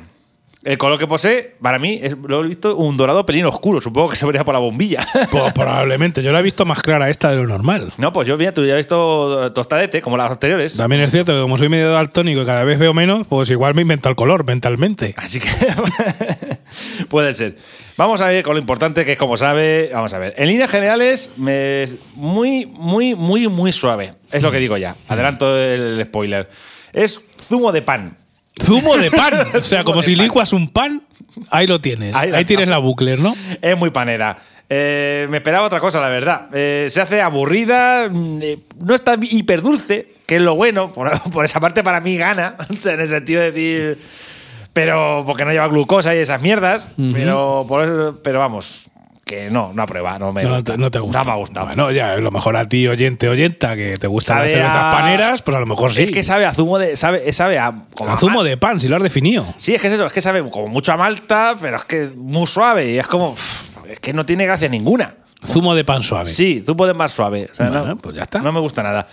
El 0.62 0.78
color 0.78 0.98
que 0.98 1.06
posee, 1.06 1.56
para 1.60 1.78
mí, 1.78 1.98
es- 2.00 2.16
lo 2.16 2.42
he 2.42 2.46
visto 2.46 2.76
un 2.76 2.96
dorado 2.96 3.26
pelín 3.26 3.44
oscuro. 3.44 3.80
Supongo 3.82 4.08
que 4.10 4.16
se 4.16 4.24
vería 4.24 4.44
por 4.44 4.54
la 4.54 4.60
bombilla. 4.60 5.04
Pues 5.30 5.52
probablemente. 5.52 6.22
Yo 6.22 6.32
la 6.32 6.38
he 6.38 6.42
visto 6.42 6.64
más 6.64 6.80
clara 6.80 7.10
esta 7.10 7.30
de 7.30 7.36
lo 7.36 7.46
normal. 7.48 7.92
no, 7.98 8.12
pues 8.12 8.28
yo, 8.28 8.38
mira, 8.38 8.54
tú 8.54 8.64
ya 8.64 8.74
has 8.74 8.78
visto 8.78 9.52
tostadete, 9.52 10.00
como 10.00 10.16
las 10.16 10.30
anteriores. 10.30 10.76
También 10.76 11.02
es 11.02 11.10
cierto 11.10 11.32
que 11.34 11.40
como 11.42 11.58
soy 11.58 11.68
medio 11.68 11.90
daltónico 11.90 12.42
y 12.42 12.46
cada 12.46 12.62
vez 12.64 12.78
veo 12.78 12.94
menos, 12.94 13.26
pues 13.26 13.50
igual 13.50 13.74
me 13.74 13.82
inventa 13.82 14.08
el 14.08 14.14
color 14.14 14.44
mentalmente. 14.46 15.12
Así 15.18 15.40
que 15.40 15.48
puede 17.08 17.34
ser. 17.34 17.56
Vamos 17.96 18.20
a 18.20 18.28
ver 18.28 18.42
con 18.42 18.54
lo 18.54 18.60
importante 18.60 19.04
que 19.04 19.12
es, 19.12 19.18
como 19.18 19.36
sabe. 19.36 19.90
Vamos 19.92 20.12
a 20.12 20.18
ver. 20.18 20.34
En 20.36 20.48
líneas 20.48 20.70
generales, 20.70 21.32
me, 21.36 21.86
muy, 22.14 22.66
muy, 22.66 23.14
muy, 23.14 23.48
muy 23.48 23.72
suave. 23.72 24.14
Es 24.30 24.42
lo 24.42 24.50
que 24.50 24.58
digo 24.58 24.76
ya. 24.76 24.96
Adelanto 25.08 25.56
el 25.56 26.02
spoiler. 26.04 26.48
Es 26.92 27.20
zumo 27.40 27.72
de 27.72 27.82
pan. 27.82 28.16
Zumo 28.60 28.96
de 28.96 29.10
pan. 29.12 29.34
O 29.54 29.62
sea, 29.62 29.84
como 29.84 30.02
si 30.02 30.16
pan. 30.16 30.24
licuas 30.24 30.52
un 30.52 30.68
pan, 30.68 31.02
ahí 31.50 31.66
lo 31.66 31.80
tienes. 31.80 32.14
Ahí 32.14 32.32
Ahí, 32.32 32.44
tienes 32.44 32.68
la 32.68 32.78
bucler, 32.78 33.18
¿no? 33.18 33.36
Es 33.62 33.78
muy 33.78 33.90
panera. 33.90 34.38
Eh, 34.68 35.26
me 35.30 35.36
esperaba 35.36 35.66
otra 35.66 35.78
cosa, 35.78 36.00
la 36.00 36.08
verdad. 36.08 36.48
Eh, 36.52 36.88
se 36.90 37.00
hace 37.00 37.20
aburrida, 37.20 38.08
mm, 38.10 38.42
eh, 38.42 38.58
no 38.84 38.94
está 38.94 39.16
hiperdulce, 39.20 40.14
que 40.26 40.36
es 40.36 40.42
lo 40.42 40.56
bueno. 40.56 40.92
Por, 40.92 41.10
por 41.30 41.44
esa 41.44 41.60
parte, 41.60 41.84
para 41.84 42.00
mí 42.00 42.16
gana. 42.16 42.56
En 42.84 43.00
el 43.00 43.08
sentido 43.08 43.40
de 43.40 43.52
decir. 43.52 43.98
Pero 44.74 45.22
porque 45.24 45.44
no 45.46 45.52
lleva 45.52 45.68
glucosa 45.68 46.14
y 46.14 46.18
esas 46.18 46.42
mierdas. 46.42 46.90
pero, 47.14 47.64
por 47.66 47.84
eso- 47.84 48.20
pero 48.22 48.40
vamos, 48.40 48.88
que 49.24 49.48
no, 49.50 49.72
no 49.72 49.82
aprueba. 49.82 50.18
No 50.18 50.32
me 50.32 50.42
No, 50.42 50.52
gusta. 50.52 50.76
no 50.76 50.90
te 50.90 50.98
gusta. 50.98 51.20
No 51.20 51.24
me 51.24 51.30
ha 51.30 51.34
gustado. 51.36 51.66
Bueno, 51.66 51.90
ya, 51.92 52.12
a 52.12 52.16
lo 52.16 52.30
mejor 52.30 52.56
a 52.58 52.68
ti, 52.68 52.86
oyente, 52.86 53.28
oyenta, 53.28 53.74
que 53.76 53.96
te 53.96 54.06
gustan 54.06 54.40
las 54.42 54.50
cervezas 54.50 54.74
a- 54.76 54.90
paneras, 54.90 55.40
pues 55.42 55.56
a 55.56 55.60
lo 55.60 55.66
mejor 55.66 55.92
sí. 55.92 56.02
Es 56.02 56.10
que 56.10 56.22
sabe 56.22 56.44
a 56.44 56.52
zumo 56.52 56.78
de. 56.78 56.96
Sabe, 56.96 57.32
sabe 57.32 57.58
a. 57.58 57.72
como 57.94 58.10
a 58.10 58.14
a 58.14 58.18
zumo 58.18 58.38
mal- 58.40 58.44
de 58.46 58.56
pan, 58.58 58.78
si 58.80 58.88
lo 58.88 58.96
has 58.96 59.02
definido. 59.02 59.46
Sí, 59.56 59.74
es 59.74 59.80
que 59.80 59.86
es 59.86 59.94
eso, 59.94 60.04
es 60.06 60.12
que 60.12 60.20
sabe 60.20 60.42
como 60.50 60.66
mucho 60.66 60.92
a 60.92 60.96
malta, 60.98 61.54
pero 61.60 61.76
es 61.78 61.84
que 61.84 62.10
muy 62.16 62.46
suave. 62.46 62.90
Y 62.90 62.98
es 62.98 63.06
como. 63.06 63.34
Es 63.88 64.00
que 64.00 64.12
no 64.12 64.26
tiene 64.26 64.44
gracia 64.44 64.68
ninguna. 64.68 65.14
Zumo 65.46 65.74
de 65.74 65.84
pan 65.84 66.02
suave. 66.02 66.30
Sí, 66.30 66.62
zumo 66.66 66.84
de 66.86 66.94
más 66.94 67.12
suave. 67.12 67.48
O 67.52 67.54
sea, 67.54 67.68
Bueno, 67.68 67.86
no, 67.86 67.96
pues 67.96 68.16
ya 68.16 68.22
está. 68.22 68.40
No 68.40 68.50
me 68.50 68.60
gusta 68.60 68.82
nada. 68.82 69.06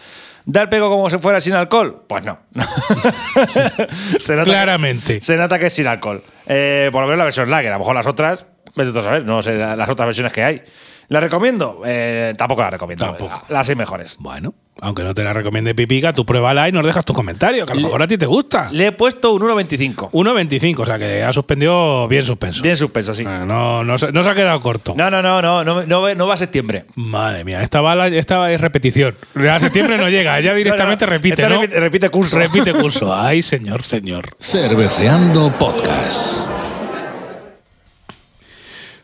¿Da 0.45 0.63
el 0.63 0.69
pego 0.69 0.89
como 0.89 1.09
si 1.09 1.17
fuera 1.17 1.39
sin 1.39 1.53
alcohol? 1.53 2.03
Pues 2.07 2.23
no. 2.23 2.39
se 4.19 4.35
nota 4.35 4.49
Claramente. 4.49 5.19
Que, 5.19 5.25
se 5.25 5.37
nota 5.37 5.59
que 5.59 5.67
es 5.67 5.73
sin 5.73 5.87
alcohol. 5.87 6.23
Eh, 6.45 6.89
por 6.91 7.01
lo 7.01 7.07
menos 7.07 7.19
la 7.19 7.25
versión 7.25 7.49
lager. 7.49 7.69
A 7.71 7.73
lo 7.75 7.79
mejor 7.79 7.95
las 7.95 8.07
otras, 8.07 8.45
vete 8.75 8.91
tú 8.91 8.99
a 8.99 9.03
saber, 9.03 9.23
no 9.25 9.41
sé 9.41 9.53
la- 9.55 9.75
las 9.75 9.89
otras 9.89 10.07
versiones 10.07 10.33
que 10.33 10.43
hay. 10.43 10.61
¿La 11.09 11.19
recomiendo? 11.19 11.81
Eh, 11.85 12.33
tampoco 12.37 12.61
la 12.61 12.69
recomiendo. 12.69 13.05
Tampoco. 13.05 13.43
Las 13.49 13.67
seis 13.67 13.77
mejores. 13.77 14.15
Bueno, 14.19 14.53
aunque 14.81 15.03
no 15.03 15.13
te 15.13 15.23
la 15.23 15.31
recomiende 15.31 15.73
Pipica, 15.73 16.11
tú 16.11 16.25
pruébala 16.25 16.67
y 16.67 16.71
nos 16.73 16.85
dejas 16.85 17.05
tu 17.05 17.13
comentario, 17.13 17.65
que 17.65 17.71
a 17.71 17.75
lo 17.75 17.81
mejor 17.81 18.03
a 18.03 18.07
ti 18.07 18.17
te 18.17 18.25
gusta. 18.25 18.69
Le 18.71 18.87
he 18.87 18.91
puesto 18.91 19.31
un 19.33 19.41
1.25. 19.43 20.09
1.25, 20.11 20.79
o 20.79 20.85
sea 20.85 20.99
que 20.99 21.23
ha 21.23 21.31
suspendido 21.31 22.07
bien 22.07 22.23
suspenso. 22.23 22.61
Bien 22.61 22.75
suspenso, 22.75 23.13
sí. 23.13 23.23
Ah, 23.25 23.43
No, 23.45 23.83
no, 23.83 23.97
se- 23.97 24.11
no 24.11 24.23
se 24.23 24.29
ha 24.29 24.35
quedado 24.35 24.59
corto. 24.59 24.93
No, 24.97 25.09
no, 25.09 25.21
no, 25.21 25.41
no, 25.41 25.63
no, 25.63 25.83
no, 25.85 26.15
no 26.15 26.27
va 26.27 26.33
a 26.33 26.37
septiembre. 26.37 26.85
Madre 26.95 27.43
mía, 27.45 27.61
esta, 27.61 27.79
bala, 27.81 28.07
esta 28.07 28.51
es 28.51 28.59
repetición. 28.59 29.15
A 29.49 29.59
septiembre 29.59 29.97
no 29.97 30.09
llega, 30.09 30.39
ya 30.41 30.53
directamente 30.53 31.05
No, 31.05 31.11
no, 31.11 31.13
repite, 31.13 31.47
¿no? 31.47 31.61
repite- 31.61 31.79
repite 31.79 32.09
curso. 32.09 32.37
Repite 32.39 32.73
curso. 32.73 33.13
Ay, 33.15 33.41
señor, 33.41 33.83
señor. 33.83 34.29
Cerveceando 34.39 35.51
Podcast. 35.59 36.49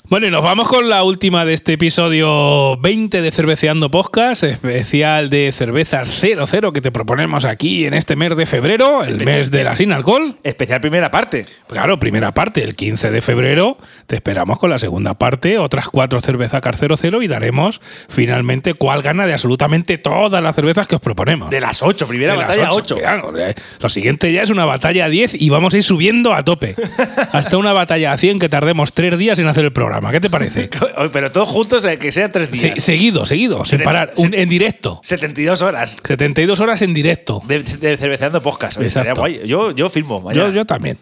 Bueno, 0.09 0.25
y 0.25 0.31
nos 0.31 0.41
vamos 0.41 0.69
con 0.69 0.87
la 0.87 1.03
última 1.03 1.43
de 1.43 1.51
este 1.51 1.73
episodio 1.73 2.77
20 2.77 3.21
de 3.21 3.29
Cerveceando 3.29 3.91
Podcast, 3.91 4.43
especial 4.43 5.29
de 5.29 5.51
cervezas 5.51 6.09
00 6.21 6.71
que 6.71 6.79
te 6.79 6.93
proponemos 6.93 7.43
aquí 7.43 7.85
en 7.85 7.93
este 7.93 8.15
mes 8.15 8.37
de 8.37 8.45
febrero, 8.45 9.03
el 9.03 9.25
mes 9.25 9.51
de 9.51 9.65
la 9.65 9.75
sin 9.75 9.91
alcohol. 9.91 10.37
Especial 10.43 10.79
primera 10.79 11.11
parte. 11.11 11.45
Claro, 11.67 11.99
primera 11.99 12.33
parte, 12.33 12.63
el 12.63 12.77
15 12.77 13.11
de 13.11 13.21
febrero, 13.21 13.77
te 14.05 14.15
esperamos 14.15 14.59
con 14.59 14.69
la 14.69 14.79
segunda 14.79 15.13
parte, 15.15 15.57
otras 15.57 15.89
cuatro 15.89 16.21
cervezacas 16.21 16.79
00 16.79 17.21
y 17.21 17.27
daremos 17.27 17.81
finalmente 18.07 18.75
cuál 18.75 19.01
gana 19.01 19.27
de 19.27 19.33
absolutamente 19.33 19.97
todas 19.97 20.41
las 20.41 20.55
cervezas 20.55 20.87
que 20.87 20.95
os 20.95 21.01
proponemos. 21.01 21.49
De 21.49 21.59
las 21.59 21.83
8, 21.83 22.07
primera 22.07 22.31
De 22.31 22.39
las 22.39 22.47
batalla 22.47 22.71
ocho, 22.71 22.95
8. 22.95 22.97
claro, 22.97 23.37
eh, 23.37 23.53
Lo 23.81 23.89
siguiente 23.89 24.31
ya 24.31 24.41
es 24.41 24.51
una 24.51 24.63
batalla 24.63 25.03
a 25.03 25.09
10 25.09 25.33
y 25.33 25.49
vamos 25.49 25.73
a 25.73 25.77
ir 25.77 25.83
subiendo 25.83 26.33
a 26.33 26.45
tope. 26.45 26.75
Hasta 27.33 27.57
una 27.57 27.73
batalla 27.73 28.13
a 28.13 28.17
100 28.17 28.39
que 28.39 28.47
tardemos 28.47 28.93
tres 28.93 29.17
días 29.17 29.37
en 29.39 29.47
hacer 29.47 29.65
el 29.65 29.73
programa. 29.73 29.96
¿Qué 30.11 30.19
te 30.21 30.29
parece? 30.29 30.69
Pero 31.13 31.31
todos 31.31 31.49
juntos, 31.49 31.83
eh, 31.85 31.97
que 31.97 32.11
sean 32.11 32.31
tres 32.31 32.49
Se- 32.51 32.67
días. 32.71 32.83
seguido, 32.83 33.25
seguido, 33.25 33.65
sin 33.65 33.81
parar, 33.81 34.13
un- 34.17 34.33
en 34.33 34.47
directo. 34.49 34.99
72 35.03 35.61
horas 35.61 35.97
72 36.03 36.59
horas 36.59 36.81
en 36.81 36.93
directo. 36.93 37.41
de, 37.47 37.61
de 37.63 37.97
cerveceando 37.97 38.41
podcast. 38.41 38.79
Exacto. 38.81 39.15
guay. 39.21 39.41
Yo, 39.47 39.71
yo 39.71 39.89
firmo. 39.89 40.19
Yo, 40.19 40.23
mañana. 40.23 40.49
yo 40.49 40.65
también. 40.65 40.97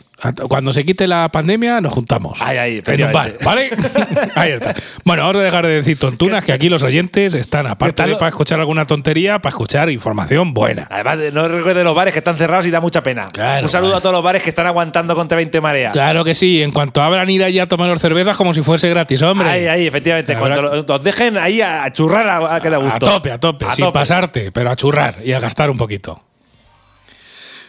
Cuando 0.47 0.71
se 0.71 0.85
quite 0.85 1.07
la 1.07 1.29
pandemia, 1.29 1.81
nos 1.81 1.91
juntamos. 1.93 2.39
Ay, 2.41 2.57
ay, 2.57 2.81
en 2.85 3.03
un 3.03 3.11
bar, 3.11 3.27
efectivamente. 3.27 3.45
¿vale? 3.45 3.69
Ahí 4.35 4.51
está. 4.51 4.73
Bueno, 5.03 5.23
vamos 5.23 5.37
a 5.37 5.41
dejar 5.43 5.65
de 5.67 5.73
decir 5.73 5.99
tontunas, 5.99 6.43
que 6.45 6.53
aquí 6.53 6.69
los 6.69 6.83
oyentes 6.83 7.33
están, 7.33 7.67
aparte 7.67 8.03
de 8.03 8.15
para 8.15 8.29
escuchar 8.29 8.59
alguna 8.61 8.85
tontería, 8.85 9.39
para 9.39 9.49
escuchar 9.51 9.89
información 9.89 10.53
buena. 10.53 10.87
Además, 10.89 11.17
de- 11.17 11.31
no 11.33 11.47
recuerde 11.49 11.83
los 11.83 11.93
bares 11.93 12.13
que 12.13 12.19
están 12.19 12.37
cerrados 12.37 12.65
y 12.65 12.71
da 12.71 12.79
mucha 12.79 13.03
pena. 13.03 13.27
Claro, 13.31 13.63
Un 13.65 13.69
saludo 13.69 13.97
a 13.97 13.99
todos 14.01 14.13
los 14.13 14.23
bares 14.23 14.41
que 14.41 14.49
están 14.49 14.67
aguantando 14.67 15.15
contra 15.15 15.35
20 15.35 15.59
marea. 15.59 15.91
Claro 15.91 16.23
que 16.23 16.33
sí, 16.33 16.61
en 16.63 16.71
cuanto 16.71 17.01
abran 17.01 17.29
ir 17.29 17.43
allí 17.43 17.59
a 17.59 17.65
tomar 17.65 17.97
cervezas 17.99 18.37
como 18.37 18.53
si 18.53 18.61
fuese 18.61 18.84
gratis, 18.89 19.21
hombre. 19.21 19.47
Ahí, 19.49 19.67
ahí, 19.67 19.87
efectivamente. 19.87 20.35
Cuando 20.35 20.61
lo- 20.61 20.95
os 20.95 21.03
dejen 21.03 21.37
ahí 21.37 21.61
a, 21.61 21.91
churrar 21.91 22.27
a, 22.27 22.55
a 22.55 22.61
que 22.61 22.69
le 22.69 22.75
A 22.77 22.99
tope, 22.99 23.31
a 23.31 23.39
tope, 23.39 23.65
sin 23.73 23.91
pasarte, 23.91 24.51
pero 24.51 24.69
a 24.71 24.75
churrar 24.75 25.15
y 25.23 25.33
a 25.33 25.39
gastar 25.39 25.69
un 25.69 25.77
poquito. 25.77 26.21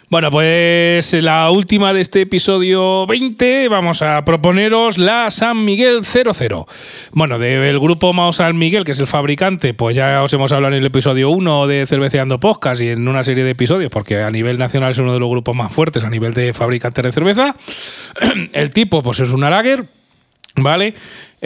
Bueno, 0.08 0.30
pues 0.30 1.12
la 1.14 1.50
última 1.50 1.92
de 1.92 2.00
este 2.00 2.20
episodio 2.20 3.08
20 3.08 3.66
vamos 3.68 4.02
a 4.02 4.24
proponeros 4.24 4.98
la 4.98 5.32
San 5.32 5.64
Miguel 5.64 6.04
00. 6.04 6.64
Bueno, 7.10 7.40
del 7.40 7.80
grupo 7.80 8.12
Mao 8.12 8.32
San 8.32 8.56
Miguel, 8.56 8.84
que 8.84 8.92
es 8.92 9.00
el 9.00 9.08
fabricante, 9.08 9.74
pues 9.74 9.96
ya 9.96 10.22
os 10.22 10.32
hemos 10.32 10.52
hablado 10.52 10.74
en 10.74 10.78
el 10.80 10.86
episodio 10.86 11.30
1 11.30 11.66
de 11.66 11.86
Cerveceando 11.88 12.38
Podcast 12.38 12.82
y 12.82 12.90
en 12.90 13.08
una 13.08 13.24
serie 13.24 13.42
de 13.42 13.50
episodios, 13.50 13.90
porque 13.90 14.22
a 14.22 14.30
nivel 14.30 14.58
nacional 14.58 14.92
es 14.92 14.98
uno 14.98 15.12
de 15.12 15.18
los 15.18 15.28
grupos 15.28 15.56
más 15.56 15.72
fuertes 15.72 16.04
a 16.04 16.08
nivel 16.08 16.34
de 16.34 16.52
fabricantes 16.52 17.02
de 17.04 17.10
cerveza. 17.10 17.56
El 18.52 18.70
tipo, 18.70 19.02
pues 19.02 19.18
es 19.18 19.30
una 19.32 19.50
lager, 19.50 19.86
¿vale? 20.56 20.94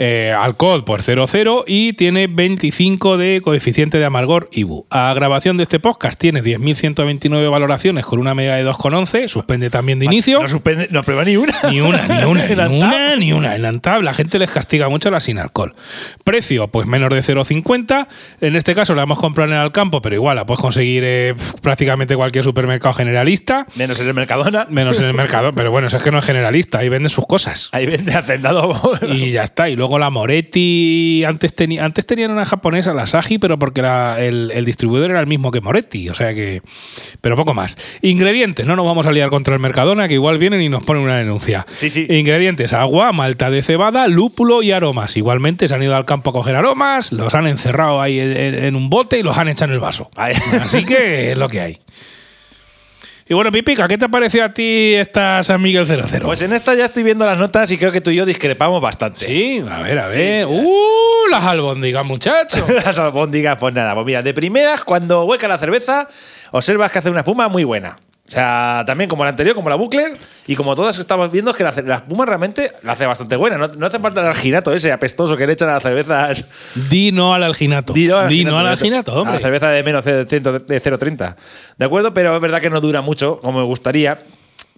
Eh, 0.03 0.33
alcohol 0.35 0.83
por 0.83 1.03
0,0 1.03 1.63
y 1.67 1.93
tiene 1.93 2.25
25 2.25 3.19
de 3.19 3.39
coeficiente 3.43 3.99
de 3.99 4.05
amargor 4.05 4.49
IBU. 4.51 4.87
A 4.89 5.13
grabación 5.13 5.57
de 5.57 5.63
este 5.63 5.79
podcast 5.79 6.19
tiene 6.19 6.41
10.129 6.41 7.51
valoraciones 7.51 8.03
con 8.03 8.17
una 8.17 8.33
media 8.33 8.55
de 8.55 8.65
2,11, 8.65 9.27
suspende 9.27 9.69
también 9.69 9.99
de 9.99 10.05
inicio. 10.05 10.41
No, 10.41 10.47
suspende, 10.47 10.87
no 10.89 11.03
prueba 11.03 11.23
ni 11.23 11.37
una. 11.37 11.53
Ni 11.69 11.81
una, 11.81 12.07
ni 12.07 12.23
una, 12.25 12.47
ni 12.47 12.77
una, 12.79 13.15
ni 13.15 13.31
una. 13.31 13.55
En 13.55 13.63
Antab 13.63 14.01
la 14.01 14.15
gente 14.15 14.39
les 14.39 14.49
castiga 14.49 14.89
mucho 14.89 15.11
la 15.11 15.19
sin 15.19 15.37
alcohol. 15.37 15.71
Precio, 16.23 16.67
pues 16.69 16.87
menos 16.87 17.11
de 17.11 17.19
0,50. 17.19 18.07
En 18.41 18.55
este 18.55 18.73
caso 18.73 18.95
la 18.95 19.03
hemos 19.03 19.19
comprado 19.19 19.51
en 19.51 19.59
el 19.59 19.71
campo, 19.71 20.01
pero 20.01 20.15
igual 20.15 20.35
la 20.35 20.47
puedes 20.47 20.61
conseguir 20.61 21.03
eh, 21.05 21.35
prácticamente 21.61 22.15
cualquier 22.15 22.43
supermercado 22.43 22.93
generalista. 22.93 23.67
Menos 23.75 23.99
en 23.99 24.07
el 24.07 24.15
Mercadona. 24.15 24.65
Menos 24.67 24.99
en 24.99 25.09
el 25.09 25.13
mercado, 25.21 25.53
pero 25.53 25.69
bueno, 25.69 25.85
eso 25.85 25.97
es 25.97 26.01
que 26.01 26.09
no 26.09 26.17
es 26.17 26.25
generalista, 26.25 26.79
ahí 26.79 26.89
venden 26.89 27.11
sus 27.11 27.27
cosas. 27.27 27.69
Ahí 27.71 27.85
vende 27.85 28.15
hacendado. 28.15 28.97
Y 29.07 29.29
ya 29.29 29.43
está. 29.43 29.69
Y 29.69 29.75
luego 29.75 29.90
luego 29.91 29.99
la 29.99 30.09
Moretti. 30.09 31.23
Antes, 31.25 31.53
tenía 31.55 31.83
antes 31.85 32.05
tenían 32.05 32.31
una 32.31 32.45
japonesa, 32.45 32.93
la 32.93 33.05
Saji, 33.05 33.37
pero 33.39 33.59
porque 33.59 33.81
la- 33.81 34.17
el, 34.19 34.51
el 34.53 34.63
distribuidor 34.65 35.11
era 35.11 35.19
el 35.19 35.27
mismo 35.27 35.51
que 35.51 35.59
Moretti. 35.61 36.09
O 36.09 36.13
sea 36.15 36.33
que. 36.33 36.61
Pero 37.19 37.35
poco 37.35 37.53
más. 37.53 37.77
Ingredientes. 38.01 38.65
No 38.65 38.75
nos 38.75 38.85
vamos 38.85 39.05
a 39.07 39.11
liar 39.11 39.29
contra 39.29 39.53
el 39.53 39.59
Mercadona, 39.59 40.07
que 40.07 40.13
igual 40.15 40.37
vienen 40.37 40.61
y 40.61 40.69
nos 40.69 40.83
ponen 40.83 41.03
una 41.03 41.17
denuncia. 41.17 41.65
Sí, 41.75 41.89
sí. 41.89 42.07
Ingredientes: 42.09 42.73
agua, 42.73 43.11
malta 43.11 43.49
de 43.51 43.61
cebada, 43.61 44.07
lúpulo 44.07 44.63
y 44.63 44.71
aromas. 44.71 45.17
Igualmente 45.17 45.67
se 45.67 45.75
han 45.75 45.83
ido 45.83 45.95
al 45.95 46.05
campo 46.05 46.29
a 46.29 46.33
coger 46.33 46.55
aromas, 46.55 47.11
los 47.11 47.35
han 47.35 47.47
encerrado 47.47 48.01
ahí 48.01 48.19
en, 48.19 48.35
en- 48.37 48.63
en 48.63 48.75
un 48.75 48.89
bote 48.89 49.19
y 49.19 49.23
los 49.23 49.37
han 49.37 49.49
echado 49.49 49.71
en 49.71 49.75
el 49.75 49.79
vaso. 49.79 50.09
Así 50.15 50.85
que 50.85 51.31
es 51.31 51.37
lo 51.37 51.49
que 51.49 51.59
hay. 51.61 51.77
Y 53.31 53.33
bueno, 53.33 53.49
Pipica, 53.49 53.87
¿qué 53.87 53.97
te 53.97 54.09
pareció 54.09 54.43
a 54.43 54.49
ti 54.49 54.93
esta 54.93 55.41
San 55.41 55.61
Miguel 55.61 55.85
00? 55.85 56.25
Pues 56.25 56.41
en 56.41 56.51
esta 56.51 56.75
ya 56.75 56.83
estoy 56.83 57.01
viendo 57.03 57.25
las 57.25 57.39
notas 57.39 57.71
y 57.71 57.77
creo 57.77 57.89
que 57.89 58.01
tú 58.01 58.11
y 58.11 58.15
yo 58.15 58.25
discrepamos 58.25 58.81
bastante. 58.81 59.25
Sí, 59.25 59.63
a 59.71 59.79
ver, 59.79 59.99
a 59.99 60.07
ver. 60.09 60.39
sí. 60.39 60.45
¡Uh! 60.45 61.31
Las 61.31 61.45
albóndigas, 61.45 62.03
muchacho. 62.03 62.67
Las 62.85 62.99
albóndigas, 62.99 63.55
pues 63.57 63.73
nada, 63.73 63.93
pues 63.93 64.05
mira, 64.05 64.21
de 64.21 64.33
primeras, 64.33 64.83
cuando 64.83 65.23
hueca 65.23 65.47
la 65.47 65.57
cerveza, 65.57 66.09
observas 66.51 66.91
que 66.91 66.99
hace 66.99 67.09
una 67.09 67.21
espuma 67.21 67.47
muy 67.47 67.63
buena. 67.63 67.97
O 68.31 68.33
sea, 68.33 68.83
también 68.87 69.09
como 69.09 69.25
la 69.25 69.31
anterior, 69.31 69.53
como 69.53 69.67
la 69.69 69.75
Buckler, 69.75 70.17
y 70.47 70.55
como 70.55 70.73
todas 70.73 70.95
que 70.95 71.01
estamos 71.01 71.29
viendo, 71.29 71.51
es 71.51 71.57
que 71.57 71.65
la, 71.65 71.73
la 71.85 71.95
espuma 71.95 72.25
realmente 72.25 72.71
la 72.81 72.93
hace 72.93 73.05
bastante 73.05 73.35
buena. 73.35 73.57
No, 73.57 73.67
no 73.67 73.85
hace 73.85 73.99
falta 73.99 74.21
el 74.21 74.27
alginato 74.27 74.71
ese 74.71 74.89
apestoso 74.93 75.35
que 75.35 75.45
le 75.45 75.51
echan 75.51 75.67
a 75.67 75.73
las 75.73 75.83
cervezas. 75.83 76.45
Di 76.89 77.11
no 77.11 77.33
al 77.33 77.43
alginato. 77.43 77.91
Di 77.91 78.07
no 78.07 78.19
al 78.19 78.29
Di 78.29 78.45
no 78.45 78.57
al 78.57 78.67
alginato, 78.67 79.11
alginato, 79.11 79.11
A 79.11 79.15
la 79.15 79.21
hombre. 79.21 79.39
cerveza 79.41 79.69
de 79.71 79.83
menos 79.83 80.05
de 80.05 80.25
100 80.25 80.43
de 80.43 80.49
0,30. 80.81 81.35
¿De 81.77 81.83
acuerdo? 81.85 82.13
Pero 82.13 82.33
es 82.33 82.41
verdad 82.41 82.61
que 82.61 82.69
no 82.69 82.79
dura 82.79 83.01
mucho, 83.01 83.37
como 83.41 83.59
me 83.59 83.65
gustaría. 83.65 84.23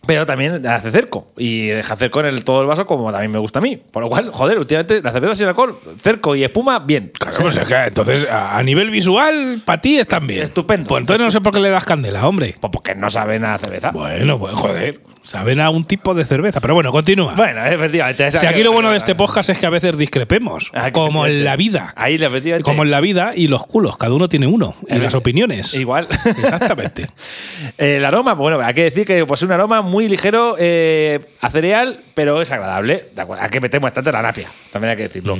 Pero 0.05 0.25
también 0.25 0.65
hace 0.67 0.91
cerco. 0.91 1.27
Y 1.37 1.67
deja 1.67 1.95
cerco 1.95 2.19
en 2.19 2.27
el, 2.27 2.43
todo 2.43 2.61
el 2.61 2.67
vaso, 2.67 2.85
como 2.85 3.11
también 3.11 3.31
me 3.31 3.39
gusta 3.39 3.59
a 3.59 3.61
mí. 3.61 3.77
Por 3.77 4.03
lo 4.03 4.09
cual, 4.09 4.31
joder, 4.31 4.59
últimamente 4.59 5.01
la 5.01 5.11
cerveza 5.11 5.35
sin 5.35 5.47
alcohol, 5.47 5.79
cerco 6.01 6.35
y 6.35 6.43
espuma, 6.43 6.79
bien. 6.79 7.11
Claro, 7.17 7.37
pues 7.39 7.55
es 7.55 7.67
que 7.67 7.75
entonces, 7.75 8.27
a 8.29 8.61
nivel 8.63 8.89
visual, 8.89 9.61
para 9.63 9.81
ti 9.81 9.97
están 9.97 10.27
bien. 10.27 10.43
Estupendo. 10.43 10.87
Pues 10.87 11.01
entonces 11.01 11.25
no 11.25 11.31
sé 11.31 11.41
por 11.41 11.53
qué 11.53 11.59
le 11.59 11.69
das 11.69 11.85
candela, 11.85 12.27
hombre. 12.27 12.55
Pues 12.59 12.71
porque 12.71 12.95
no 12.95 13.09
saben 13.09 13.45
a 13.45 13.57
cerveza. 13.57 13.91
Bueno, 13.91 14.37
pues 14.37 14.55
joder. 14.55 14.99
Saben 15.23 15.61
a 15.61 15.69
un 15.69 15.85
tipo 15.85 16.13
de 16.13 16.25
cerveza. 16.25 16.59
Pero 16.59 16.73
bueno, 16.73 16.91
continúa. 16.91 17.33
Bueno, 17.33 17.65
efectivamente. 17.65 18.31
si 18.31 18.45
aquí 18.45 18.61
lo 18.61 18.73
bueno 18.73 18.91
de 18.91 18.97
este 18.97 19.15
podcast 19.15 19.49
es 19.49 19.57
que 19.57 19.65
a 19.65 19.69
veces 19.69 19.97
discrepemos. 19.97 20.69
Ah, 20.73 20.87
que 20.87 20.91
como 20.91 21.25
en 21.25 21.43
la 21.43 21.55
vida. 21.55 21.93
Ahí, 21.95 22.15
efectivamente. 22.15 22.63
Como 22.63 22.83
en 22.83 22.91
la 22.91 22.99
vida 22.99 23.31
y 23.35 23.47
los 23.47 23.65
culos. 23.65 23.95
Cada 23.95 24.13
uno 24.13 24.27
tiene 24.27 24.47
uno. 24.47 24.75
En 24.87 25.01
las 25.01 25.15
opiniones. 25.15 25.73
Igual. 25.73 26.07
Exactamente. 26.25 27.07
El 27.77 28.03
aroma, 28.03 28.33
bueno, 28.33 28.59
hay 28.59 28.73
que 28.73 28.83
decir 28.83 29.05
que 29.07 29.25
pues, 29.25 29.41
es 29.41 29.45
un 29.45 29.53
aroma 29.53 29.81
muy 29.81 30.09
ligero 30.09 30.55
eh, 30.59 31.19
a 31.41 31.49
cereal, 31.49 32.01
pero 32.13 32.41
es 32.41 32.51
agradable. 32.51 33.05
Acuerdo, 33.15 33.43
Aquí 33.43 33.59
metemos 33.59 33.87
bastante 33.87 34.11
la 34.11 34.21
napia, 34.21 34.49
también 34.71 34.91
hay 34.91 34.97
que 34.97 35.03
decirlo. 35.03 35.37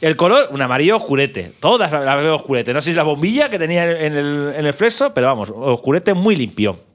El 0.00 0.16
color, 0.16 0.48
un 0.50 0.60
amarillo 0.60 0.96
oscurete. 0.96 1.52
Todas 1.60 1.92
las 1.92 2.22
veo 2.22 2.34
oscurete. 2.34 2.74
No 2.74 2.80
sé 2.80 2.86
si 2.86 2.90
es 2.90 2.96
la 2.96 3.04
bombilla 3.04 3.48
que 3.48 3.58
tenía 3.58 3.84
en 3.84 4.16
el, 4.16 4.52
en 4.56 4.66
el 4.66 4.74
fleso, 4.74 5.14
pero 5.14 5.28
vamos, 5.28 5.52
oscurete 5.54 6.14
muy 6.14 6.36
limpio. 6.36 6.89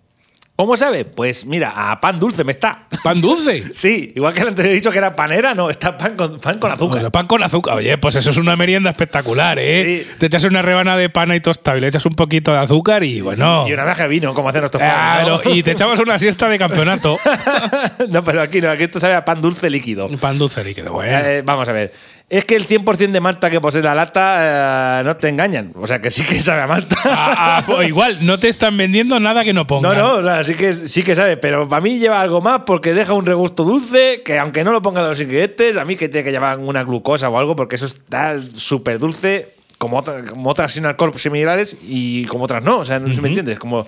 ¿Cómo 0.58 0.78
sabe? 0.78 1.04
Pues 1.04 1.46
mira, 1.46 1.92
a 1.92 2.00
pan 2.00 2.18
dulce 2.18 2.46
me 2.46 2.54
está. 2.54 2.88
Pan 3.04 3.20
dulce. 3.20 3.64
Sí, 3.76 4.14
igual 4.16 4.34
que 4.34 4.42
el 4.42 4.48
anterior 4.48 4.72
he 4.72 4.76
dicho 4.76 4.90
que 4.90 4.98
era 4.98 5.16
panera, 5.16 5.54
no, 5.54 5.70
está 5.70 5.98
pan 5.98 6.16
con, 6.16 6.40
pan 6.40 6.60
con 6.60 6.72
azúcar. 6.72 6.98
O 6.98 7.02
sea, 7.02 7.10
pan 7.10 7.28
con 7.28 7.44
azúcar. 7.44 7.76
Oye, 7.76 7.98
pues 7.98 8.16
eso 8.16 8.30
es 8.30 8.38
una 8.38 8.56
merienda 8.56 8.90
espectacular, 8.90 9.60
¿eh? 9.60 10.06
Sí. 10.08 10.16
Te 10.18 10.28
echas 10.28 10.46
una 10.46 10.62
rebana 10.62 10.96
de 10.96 11.10
pan 11.10 11.34
y 11.36 11.42
tostado 11.42 11.78
y 11.78 11.82
le 11.82 11.88
echas 11.88 12.06
un 12.06 12.16
poquito 12.16 12.54
de 12.54 12.60
azúcar 12.60 13.04
y 13.04 13.20
bueno. 13.20 13.68
Y 13.68 13.74
una 13.74 13.94
de 13.94 14.08
vino, 14.08 14.34
como 14.34 14.48
hacen 14.50 14.62
nuestros 14.62 14.82
Claro, 14.82 15.38
padres, 15.38 15.46
¿no? 15.46 15.56
y 15.56 15.64
te 15.64 15.72
echabas 15.72 16.00
una 16.00 16.18
siesta 16.18 16.48
de 16.48 16.58
campeonato. 16.58 17.18
no, 18.10 18.24
pero 18.24 18.42
aquí 18.42 18.62
no, 18.62 18.70
aquí 18.70 18.84
esto 18.84 19.00
sabe 19.00 19.16
a 19.16 19.26
pan 19.26 19.42
dulce 19.42 19.70
líquido. 19.70 20.10
pan 20.18 20.38
dulce 20.38 20.64
líquido, 20.64 20.94
bueno. 20.94 21.18
Eh, 21.18 21.42
vamos 21.44 21.68
a 21.68 21.74
ver. 21.74 21.92
Es 22.28 22.44
que 22.44 22.56
el 22.56 22.68
100% 22.68 23.12
de 23.12 23.20
malta 23.22 23.52
que 23.52 23.62
posee 23.62 23.84
la 23.84 23.94
lata 23.94 25.00
eh, 25.00 25.04
no 25.04 25.16
te 25.16 25.30
engañan. 25.30 25.72
O 25.76 25.86
sea, 25.86 26.02
que 26.02 26.10
sí 26.10 26.24
que 26.24 26.42
sabe 26.42 26.62
a 26.62 26.68
malta. 26.68 26.96
Ah, 27.06 27.62
ah, 27.68 27.84
igual, 27.88 28.18
no 28.26 28.40
te 28.40 28.48
están 28.48 28.76
vendiendo 28.76 29.20
nada 29.20 29.44
que 29.44 29.54
no 29.54 29.62
No, 29.62 29.68
pongan. 29.68 29.98
no, 29.98 30.14
o 30.16 30.24
sea, 30.24 30.44
sí 30.44 30.56
que, 30.56 30.74
sí 30.74 31.04
que 31.04 31.14
sabe, 31.16 31.38
pero 31.38 31.70
para 31.70 31.82
mí 31.82 32.00
lleva 32.00 32.20
algo 32.20 32.42
más 32.42 32.62
porque 32.66 32.96
deja 32.96 33.14
un 33.14 33.28
regusto 33.28 33.64
dulce 33.64 34.24
que 34.26 34.40
aunque 34.40 34.64
no 34.64 34.72
lo 34.72 34.82
pongan 34.82 35.08
los 35.08 35.22
ingredientes, 35.22 35.78
a 35.78 35.86
mí 35.86 35.96
que 35.96 36.10
tiene 36.10 36.24
que 36.24 36.32
llevar 36.32 36.58
una 36.58 36.84
glucosa 36.84 37.30
o 37.30 37.38
algo 37.38 37.56
porque 37.56 37.76
eso 37.76 37.86
está 37.86 38.36
súper 38.56 38.98
dulce 38.98 39.54
como, 39.78 40.00
otra- 40.00 40.24
como 40.26 40.50
otras 40.50 40.72
sin 40.72 40.86
alcohol 40.88 41.14
similares 41.18 41.78
y 41.84 42.26
como 42.26 42.46
otras 42.46 42.64
no, 42.64 42.80
o 42.80 42.86
sea, 42.86 42.98
no 42.98 43.08
sé 43.08 43.14
si 43.16 43.22
me 43.22 43.28
entiendes, 43.28 43.60
como... 43.60 43.86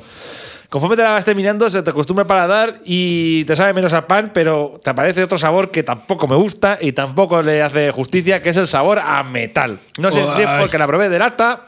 Conforme 0.69 0.97
te 0.97 1.03
la 1.03 1.11
vas 1.11 1.23
terminando, 1.23 1.69
se 1.69 1.81
te 1.81 1.89
acostumbra 1.89 2.23
el 2.23 2.27
paladar 2.27 2.81
y 2.83 3.45
te 3.45 3.55
sabe 3.55 3.73
menos 3.73 3.93
a 3.93 4.05
pan, 4.05 4.31
pero 4.33 4.81
te 4.83 4.89
aparece 4.89 5.23
otro 5.23 5.37
sabor 5.37 5.71
que 5.71 5.81
tampoco 5.81 6.27
me 6.27 6.35
gusta 6.35 6.77
y 6.81 6.91
tampoco 6.91 7.41
le 7.41 7.63
hace 7.63 7.91
justicia, 7.91 8.41
que 8.41 8.49
es 8.49 8.57
el 8.57 8.67
sabor 8.67 8.99
a 8.99 9.23
metal. 9.23 9.79
No 9.97 10.11
sé 10.11 10.25
si 10.35 10.41
es 10.41 10.49
porque 10.59 10.77
la 10.77 10.85
probé 10.85 11.07
de 11.07 11.19
lata, 11.19 11.66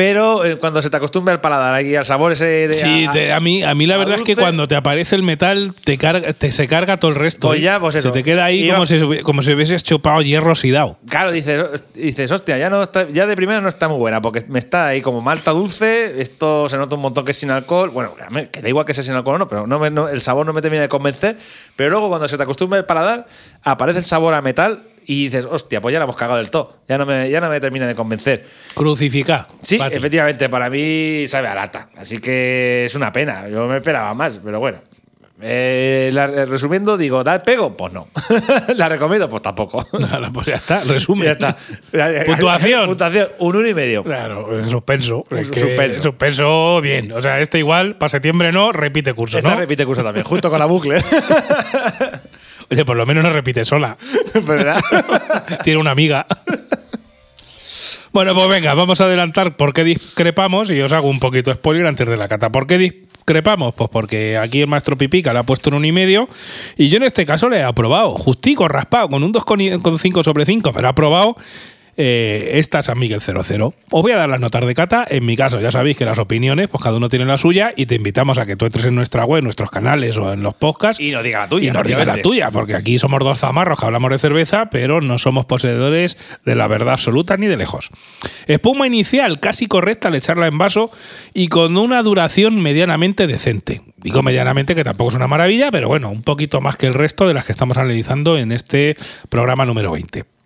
pero 0.00 0.46
eh, 0.46 0.56
cuando 0.56 0.80
se 0.80 0.88
te 0.88 0.96
acostumbra 0.96 1.34
el 1.34 1.40
paladar 1.40 1.84
y 1.84 1.94
al 1.94 2.06
sabor 2.06 2.32
ese 2.32 2.46
de. 2.68 2.72
Sí, 2.74 3.04
a- 3.04 3.12
te- 3.12 3.32
a, 3.34 3.38
mí, 3.40 3.62
a 3.62 3.74
mí 3.74 3.84
la 3.84 3.96
a 3.96 3.98
verdad 3.98 4.14
es 4.14 4.22
que 4.22 4.34
cuando 4.34 4.66
te 4.66 4.74
aparece 4.74 5.14
el 5.14 5.22
metal, 5.22 5.74
te, 5.84 5.98
carga, 5.98 6.32
te 6.32 6.50
se 6.52 6.66
carga 6.68 6.96
todo 6.96 7.10
el 7.10 7.16
resto. 7.18 7.48
Pues 7.48 7.60
¿eh? 7.60 7.64
ya, 7.64 7.78
pues 7.78 7.92
se 7.92 7.98
eso. 7.98 8.10
te 8.10 8.24
queda 8.24 8.46
ahí 8.46 8.64
Iba- 8.64 8.76
como, 8.76 8.86
si, 8.86 8.98
como 9.22 9.42
si 9.42 9.52
hubieses 9.52 9.82
chupado 9.84 10.22
hierro 10.22 10.52
oxidado. 10.52 10.96
Claro, 11.06 11.32
dices, 11.32 11.84
dices, 11.94 12.32
hostia, 12.32 12.56
ya, 12.56 12.70
no 12.70 12.82
está- 12.82 13.08
ya 13.10 13.26
de 13.26 13.36
primera 13.36 13.60
no 13.60 13.68
está 13.68 13.88
muy 13.88 13.98
buena, 13.98 14.22
porque 14.22 14.42
me 14.48 14.58
está 14.58 14.86
ahí 14.86 15.02
como 15.02 15.20
malta 15.20 15.50
dulce, 15.50 16.22
esto 16.22 16.66
se 16.70 16.78
nota 16.78 16.94
un 16.94 17.02
montón 17.02 17.26
que 17.26 17.32
es 17.32 17.36
sin 17.36 17.50
alcohol. 17.50 17.90
Bueno, 17.90 18.14
que 18.50 18.62
da 18.62 18.68
igual 18.70 18.86
que 18.86 18.94
sea 18.94 19.04
sin 19.04 19.12
alcohol 19.12 19.34
o 19.34 19.38
no, 19.40 19.48
pero 19.48 19.66
no 19.66 19.78
me- 19.78 19.90
no- 19.90 20.08
el 20.08 20.22
sabor 20.22 20.46
no 20.46 20.54
me 20.54 20.62
termina 20.62 20.80
de 20.82 20.88
convencer. 20.88 21.36
Pero 21.76 21.90
luego 21.90 22.08
cuando 22.08 22.26
se 22.26 22.38
te 22.38 22.42
acostumbra 22.42 22.78
el 22.78 22.86
paladar, 22.86 23.26
aparece 23.64 23.98
el 23.98 24.04
sabor 24.06 24.32
a 24.32 24.40
metal 24.40 24.80
y 25.06 25.24
dices, 25.24 25.44
hostia, 25.44 25.80
pues 25.80 25.92
ya 25.92 25.98
la 25.98 26.04
hemos 26.04 26.16
cagado 26.16 26.38
del 26.38 26.50
todo. 26.50 26.76
Ya 26.88 26.98
no 26.98 27.06
me, 27.06 27.28
ya 27.30 27.40
no 27.40 27.48
me 27.48 27.60
termina 27.60 27.86
de 27.86 27.94
convencer. 27.94 28.46
Crucificar. 28.74 29.46
Sí, 29.62 29.78
efectivamente, 29.90 30.48
para 30.48 30.70
mí 30.70 31.24
sabe 31.26 31.48
a 31.48 31.54
lata. 31.54 31.88
Así 31.96 32.18
que 32.18 32.84
es 32.84 32.94
una 32.94 33.10
pena. 33.12 33.48
Yo 33.48 33.66
me 33.66 33.76
esperaba 33.78 34.12
más, 34.14 34.40
pero 34.44 34.60
bueno. 34.60 34.78
Eh, 35.42 36.10
la- 36.12 36.26
resumiendo, 36.44 36.98
digo, 36.98 37.24
¿da 37.24 37.36
el 37.36 37.40
pego? 37.40 37.74
Pues 37.74 37.94
no. 37.94 38.08
¿La 38.76 38.90
recomiendo? 38.90 39.26
Pues 39.26 39.40
tampoco. 39.40 39.86
Pues 40.34 40.46
ya 40.46 40.54
está, 40.56 40.84
resumen. 40.84 41.24
ya 41.24 41.32
está. 41.32 41.56
Puntuación. 42.26 42.86
Puntuación, 42.86 43.28
un 43.38 43.56
uno 43.56 43.66
y 43.66 43.72
medio. 43.72 44.04
Claro, 44.04 44.68
suspenso. 44.68 45.24
Es 45.30 45.50
que 45.50 45.60
Suspenso. 45.60 46.02
suspenso 46.02 46.80
bien. 46.82 47.10
O 47.12 47.22
sea, 47.22 47.40
este 47.40 47.56
igual, 47.58 47.96
para 47.96 48.10
septiembre 48.10 48.52
no, 48.52 48.70
repite 48.70 49.14
curso, 49.14 49.38
Esta 49.38 49.52
¿no? 49.52 49.56
repite 49.56 49.86
curso 49.86 50.04
también, 50.04 50.24
junto 50.26 50.50
con 50.50 50.58
la 50.58 50.66
bucle. 50.66 50.98
Oye, 52.70 52.84
por 52.84 52.96
lo 52.96 53.04
menos 53.04 53.24
no 53.24 53.30
repite 53.30 53.64
sola. 53.64 53.96
¿Verdad? 54.46 54.80
Tiene 55.64 55.80
una 55.80 55.90
amiga. 55.90 56.26
Bueno, 58.12 58.34
pues 58.34 58.48
venga, 58.48 58.74
vamos 58.74 59.00
a 59.00 59.04
adelantar 59.04 59.56
por 59.56 59.72
qué 59.72 59.84
discrepamos 59.84 60.70
y 60.70 60.80
os 60.80 60.92
hago 60.92 61.08
un 61.08 61.20
poquito 61.20 61.50
de 61.50 61.56
spoiler 61.56 61.86
antes 61.86 62.08
de 62.08 62.16
la 62.16 62.26
cata. 62.26 62.50
¿Por 62.50 62.66
qué 62.66 62.76
discrepamos? 62.76 63.74
Pues 63.74 63.88
porque 63.88 64.36
aquí 64.36 64.60
el 64.60 64.66
maestro 64.66 64.98
Pipica 64.98 65.32
le 65.32 65.38
ha 65.38 65.42
puesto 65.44 65.70
un 65.70 65.82
1,5 65.82 65.86
y 65.86 65.92
medio 65.92 66.28
y 66.76 66.88
yo 66.88 66.96
en 66.96 67.04
este 67.04 67.24
caso 67.24 67.48
le 67.48 67.58
he 67.58 67.62
aprobado, 67.62 68.10
justico, 68.10 68.66
raspado, 68.66 69.08
con 69.08 69.22
un 69.22 69.32
2,5 69.32 70.24
sobre 70.24 70.44
5, 70.44 70.72
pero 70.72 70.88
ha 70.88 70.90
aprobado 70.90 71.36
eh, 72.02 72.58
esta 72.58 72.82
San 72.82 72.98
Miguel 72.98 73.20
00. 73.20 73.74
Os 73.90 74.02
voy 74.02 74.12
a 74.12 74.16
dar 74.16 74.26
las 74.26 74.40
notas 74.40 74.64
de 74.64 74.74
cata. 74.74 75.06
En 75.06 75.26
mi 75.26 75.36
caso, 75.36 75.60
ya 75.60 75.70
sabéis 75.70 75.98
que 75.98 76.06
las 76.06 76.18
opiniones, 76.18 76.70
pues 76.70 76.82
cada 76.82 76.96
uno 76.96 77.10
tiene 77.10 77.26
la 77.26 77.36
suya 77.36 77.74
y 77.76 77.84
te 77.84 77.96
invitamos 77.96 78.38
a 78.38 78.46
que 78.46 78.56
tú 78.56 78.64
entres 78.64 78.86
en 78.86 78.94
nuestra 78.94 79.26
web, 79.26 79.40
en 79.40 79.44
nuestros 79.44 79.70
canales 79.70 80.16
o 80.16 80.32
en 80.32 80.42
los 80.42 80.54
podcasts 80.54 80.98
Y 80.98 81.10
no 81.10 81.22
diga 81.22 81.40
la 81.40 81.48
tuya. 81.50 81.68
y 81.68 81.70
nos 81.70 81.86
diga 81.86 82.06
la 82.06 82.22
tuya, 82.22 82.50
porque 82.50 82.74
aquí 82.74 82.98
somos 82.98 83.20
dos 83.20 83.40
zamarros 83.40 83.78
que 83.78 83.84
hablamos 83.84 84.10
de 84.12 84.18
cerveza, 84.18 84.70
pero 84.70 85.02
no 85.02 85.18
somos 85.18 85.44
poseedores 85.44 86.16
de 86.46 86.54
la 86.54 86.68
verdad 86.68 86.94
absoluta 86.94 87.36
ni 87.36 87.48
de 87.48 87.58
lejos. 87.58 87.90
Espuma 88.46 88.86
inicial 88.86 89.38
casi 89.38 89.66
correcta 89.66 90.08
al 90.08 90.14
echarla 90.14 90.46
en 90.46 90.56
vaso 90.56 90.90
y 91.34 91.48
con 91.48 91.76
una 91.76 92.02
duración 92.02 92.62
medianamente 92.62 93.26
decente. 93.26 93.82
Digo 93.98 94.22
medianamente 94.22 94.74
que 94.74 94.84
tampoco 94.84 95.10
es 95.10 95.16
una 95.16 95.28
maravilla, 95.28 95.70
pero 95.70 95.88
bueno, 95.88 96.08
un 96.08 96.22
poquito 96.22 96.62
más 96.62 96.76
que 96.76 96.86
el 96.86 96.94
resto 96.94 97.28
de 97.28 97.34
las 97.34 97.44
que 97.44 97.52
estamos 97.52 97.76
analizando 97.76 98.38
en 98.38 98.52
este 98.52 98.96
programa 99.28 99.66
número 99.66 99.90
20. 99.90 100.39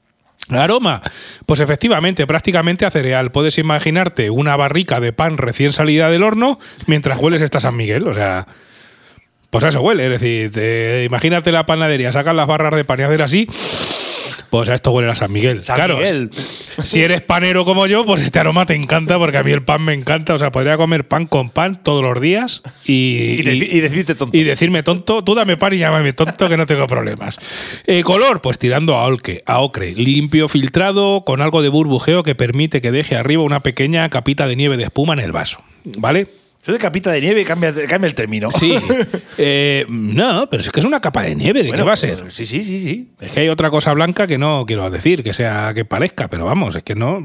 Aroma, 0.50 1.00
pues 1.46 1.60
efectivamente, 1.60 2.26
prácticamente 2.26 2.84
a 2.86 2.90
cereal. 2.90 3.30
Puedes 3.32 3.56
imaginarte 3.58 4.30
una 4.30 4.56
barrica 4.56 5.00
de 5.00 5.12
pan 5.12 5.36
recién 5.38 5.72
salida 5.72 6.10
del 6.10 6.22
horno 6.22 6.58
mientras 6.86 7.18
hueles 7.18 7.40
esta 7.42 7.60
San 7.60 7.76
Miguel. 7.76 8.06
O 8.06 8.14
sea, 8.14 8.44
pues 9.50 9.64
a 9.64 9.68
eso 9.68 9.80
huele. 9.80 10.04
Es 10.04 10.10
decir, 10.20 10.50
te- 10.50 11.04
imagínate 11.04 11.50
la 11.52 11.64
panadería, 11.64 12.12
sacan 12.12 12.36
las 12.36 12.46
barras 12.46 12.74
de 12.74 12.84
pan 12.84 13.00
y 13.00 13.02
hacer 13.04 13.22
así. 13.22 13.48
Pues 14.54 14.68
a 14.68 14.74
esto 14.74 14.92
huele 14.92 15.10
a 15.10 15.16
San 15.16 15.32
Miguel. 15.32 15.62
San 15.62 15.74
claro, 15.74 15.96
Miguel. 15.96 16.30
si 16.32 17.02
eres 17.02 17.22
panero 17.22 17.64
como 17.64 17.88
yo, 17.88 18.06
pues 18.06 18.22
este 18.22 18.38
aroma 18.38 18.66
te 18.66 18.76
encanta 18.76 19.18
porque 19.18 19.36
a 19.36 19.42
mí 19.42 19.50
el 19.50 19.64
pan 19.64 19.82
me 19.82 19.94
encanta. 19.94 20.32
O 20.32 20.38
sea, 20.38 20.52
podría 20.52 20.76
comer 20.76 21.08
pan 21.08 21.26
con 21.26 21.50
pan 21.50 21.74
todos 21.82 22.04
los 22.04 22.20
días 22.20 22.62
y, 22.84 22.92
Y, 22.92 23.42
deci- 23.42 23.68
y 23.72 23.80
decirte 23.80 24.14
tonto. 24.14 24.36
y 24.36 24.44
decirme 24.44 24.84
tonto, 24.84 25.24
tú 25.24 25.34
dame 25.34 25.56
pan 25.56 25.72
y 25.72 25.78
llámame 25.78 26.12
tonto 26.12 26.48
que 26.48 26.56
no 26.56 26.66
tengo 26.66 26.86
problemas. 26.86 27.36
Eh, 27.88 28.04
color, 28.04 28.40
pues 28.42 28.60
tirando 28.60 28.94
a, 28.94 29.02
olque, 29.06 29.42
a 29.44 29.58
ocre, 29.58 29.92
limpio, 29.94 30.48
filtrado, 30.48 31.24
con 31.24 31.40
algo 31.40 31.60
de 31.60 31.68
burbujeo 31.70 32.22
que 32.22 32.36
permite 32.36 32.80
que 32.80 32.92
deje 32.92 33.16
arriba 33.16 33.42
una 33.42 33.58
pequeña 33.58 34.08
capita 34.08 34.46
de 34.46 34.54
nieve 34.54 34.76
de 34.76 34.84
espuma 34.84 35.14
en 35.14 35.18
el 35.18 35.32
vaso. 35.32 35.64
¿Vale? 35.98 36.28
Eso 36.64 36.72
de 36.72 36.78
capita 36.78 37.12
de 37.12 37.20
nieve 37.20 37.44
cambia, 37.44 37.74
cambia 37.86 38.08
el 38.08 38.14
término. 38.14 38.50
Sí. 38.50 38.74
Eh, 39.36 39.84
no, 39.88 40.48
pero 40.48 40.62
es 40.62 40.70
que 40.70 40.78
es 40.78 40.86
una 40.86 41.00
capa 41.00 41.22
de 41.22 41.34
nieve. 41.34 41.64
¿De 41.64 41.72
qué 41.72 41.82
va 41.82 41.94
a 41.94 41.96
ser? 41.96 42.30
Sí, 42.30 42.46
sí, 42.46 42.62
sí, 42.62 42.80
sí. 42.80 43.08
Es 43.20 43.32
que 43.32 43.40
hay 43.40 43.48
otra 43.48 43.68
cosa 43.68 43.92
blanca 43.92 44.28
que 44.28 44.38
no 44.38 44.64
quiero 44.64 44.88
decir, 44.90 45.24
que 45.24 45.34
sea 45.34 45.72
que 45.74 45.84
parezca, 45.84 46.28
pero 46.28 46.44
vamos, 46.44 46.76
es 46.76 46.84
que 46.84 46.94
no, 46.94 47.18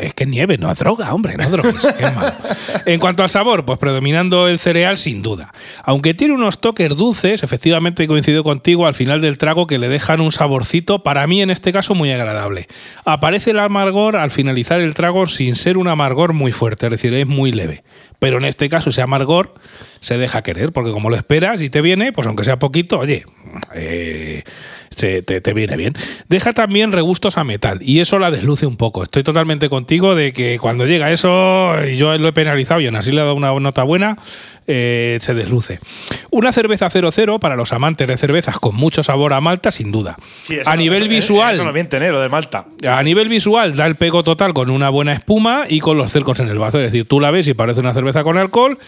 es 0.00 0.14
que 0.14 0.24
es 0.24 0.30
nieve, 0.30 0.58
no 0.58 0.70
es 0.70 0.78
droga, 0.78 1.12
hombre, 1.12 1.36
no 1.36 1.42
es 1.42 1.50
droga. 1.50 1.72
en 2.86 3.00
cuanto 3.00 3.24
al 3.24 3.28
sabor, 3.28 3.64
pues 3.64 3.80
predominando 3.80 4.46
el 4.46 4.60
cereal 4.60 4.96
sin 4.96 5.22
duda. 5.22 5.52
Aunque 5.82 6.14
tiene 6.14 6.34
unos 6.34 6.60
toques 6.60 6.96
dulces, 6.96 7.42
efectivamente 7.42 8.06
coincido 8.06 8.44
contigo 8.44 8.86
al 8.86 8.94
final 8.94 9.20
del 9.20 9.36
trago 9.36 9.66
que 9.66 9.80
le 9.80 9.88
dejan 9.88 10.20
un 10.20 10.30
saborcito, 10.30 11.02
para 11.02 11.26
mí 11.26 11.42
en 11.42 11.50
este 11.50 11.72
caso 11.72 11.96
muy 11.96 12.12
agradable. 12.12 12.68
Aparece 13.04 13.50
el 13.50 13.58
amargor 13.58 14.16
al 14.16 14.30
finalizar 14.30 14.80
el 14.80 14.94
trago 14.94 15.26
sin 15.26 15.56
ser 15.56 15.78
un 15.78 15.88
amargor 15.88 16.32
muy 16.32 16.52
fuerte, 16.52 16.86
es 16.86 16.92
decir, 16.92 17.12
es 17.12 17.26
muy 17.26 17.50
leve. 17.50 17.82
Pero 18.18 18.38
en 18.38 18.44
este 18.44 18.68
caso 18.68 18.90
ese 18.90 19.02
amargor 19.02 19.54
se 20.00 20.16
deja 20.18 20.42
querer, 20.42 20.72
porque 20.72 20.90
como 20.92 21.10
lo 21.10 21.16
esperas 21.16 21.60
y 21.62 21.70
te 21.70 21.80
viene, 21.82 22.12
pues 22.12 22.26
aunque 22.26 22.44
sea 22.44 22.58
poquito, 22.58 22.98
oye, 23.00 23.24
eh, 23.74 24.42
se- 24.94 25.22
te, 25.22 25.52
viene 25.52 25.76
bien. 25.76 25.94
Deja 26.28 26.52
también 26.52 26.92
regustos 26.92 27.36
a 27.38 27.44
metal 27.44 27.78
y 27.82 28.00
eso 28.00 28.18
la 28.18 28.30
desluce 28.30 28.66
un 28.66 28.76
poco. 28.76 29.02
Estoy 29.02 29.22
totalmente 29.22 29.68
contigo 29.68 30.14
de 30.14 30.32
que 30.32 30.58
cuando 30.58 30.86
llega 30.86 31.10
eso, 31.12 31.74
y 31.86 31.96
yo 31.96 32.16
lo 32.16 32.28
he 32.28 32.32
penalizado 32.32 32.80
y 32.80 32.86
aún 32.86 32.96
así 32.96 33.10
le 33.10 33.16
he 33.20 33.24
dado 33.24 33.34
una 33.34 33.52
nota 33.60 33.82
buena, 33.82 34.16
eh, 34.66 35.18
se 35.20 35.34
desluce. 35.34 35.78
Una 36.30 36.52
cerveza 36.52 36.88
00 36.90 37.38
para 37.40 37.56
los 37.56 37.72
amantes 37.72 38.08
de 38.08 38.16
cervezas 38.18 38.58
con 38.58 38.74
mucho 38.74 39.02
sabor 39.02 39.32
a 39.32 39.40
malta, 39.40 39.70
sin 39.70 39.92
duda. 39.92 40.16
Sí, 40.42 40.58
a 40.64 40.70
no- 40.72 40.76
nivel 40.76 41.08
visual, 41.08 41.54
Eso 41.54 41.64
no 41.64 41.72
miente, 41.72 41.96
¿eh? 41.98 42.10
Lo 42.10 42.20
de 42.20 42.28
Malta. 42.28 42.66
a 42.88 43.02
nivel 43.02 43.28
visual 43.28 43.76
da 43.76 43.86
el 43.86 43.94
pego 43.96 44.22
total 44.24 44.52
con 44.54 44.70
una 44.70 44.88
buena 44.88 45.12
espuma 45.12 45.64
y 45.68 45.80
con 45.80 45.96
los 45.98 46.10
cercos 46.10 46.40
en 46.40 46.48
el 46.48 46.58
vaso. 46.58 46.78
Es 46.80 46.92
decir, 46.92 47.06
tú 47.06 47.20
la 47.20 47.30
ves 47.30 47.46
y 47.48 47.54
parece 47.54 47.80
una 47.80 47.94
cerveza 47.94 48.22
con 48.22 48.36
alcohol. 48.38 48.78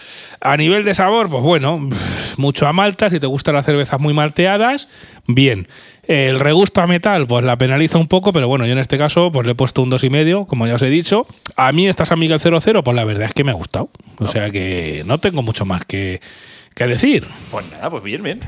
A 0.41 0.57
nivel 0.57 0.85
de 0.85 0.95
sabor, 0.95 1.29
pues 1.31 1.43
bueno, 1.43 1.89
mucho 2.37 2.67
a 2.67 2.73
malta. 2.73 3.09
Si 3.11 3.21
te 3.21 3.27
gustan 3.27 3.55
las 3.55 3.67
cervezas 3.67 4.01
muy 4.01 4.15
malteadas, 4.15 4.89
bien. 5.27 5.69
El 6.09 6.41
regusto 6.41 6.81
a 6.81 6.87
metal, 6.87 7.27
pues 7.27 7.45
la 7.45 7.59
penaliza 7.59 7.99
un 7.99 8.09
poco, 8.09 8.33
pero 8.33 8.49
bueno, 8.49 8.65
yo 8.65 8.73
en 8.73 8.79
este 8.79 8.97
caso, 8.97 9.31
pues 9.31 9.45
le 9.45 9.53
he 9.53 9.55
puesto 9.55 9.83
un 9.83 9.91
dos 9.91 10.05
y 10.05 10.09
medio, 10.09 10.47
como 10.47 10.67
ya 10.67 10.77
os 10.77 10.83
he 10.83 10.89
dicho. 10.89 11.27
A 11.55 11.71
mí 11.71 11.87
esta 11.87 12.07
San 12.07 12.19
Miguel 12.19 12.41
00, 12.41 12.83
pues 12.83 12.97
la 12.97 13.05
verdad 13.05 13.27
es 13.27 13.35
que 13.35 13.45
me 13.45 13.51
ha 13.51 13.55
gustado. 13.55 13.91
O 14.17 14.27
sea 14.27 14.51
que 14.51 15.03
no 15.05 15.19
tengo 15.19 15.43
mucho 15.43 15.67
más 15.67 15.85
que, 15.85 16.23
que 16.75 16.87
decir. 16.87 17.29
Pues 17.51 17.71
nada, 17.71 17.91
pues 17.91 18.03
bien, 18.03 18.23
bien. 18.23 18.41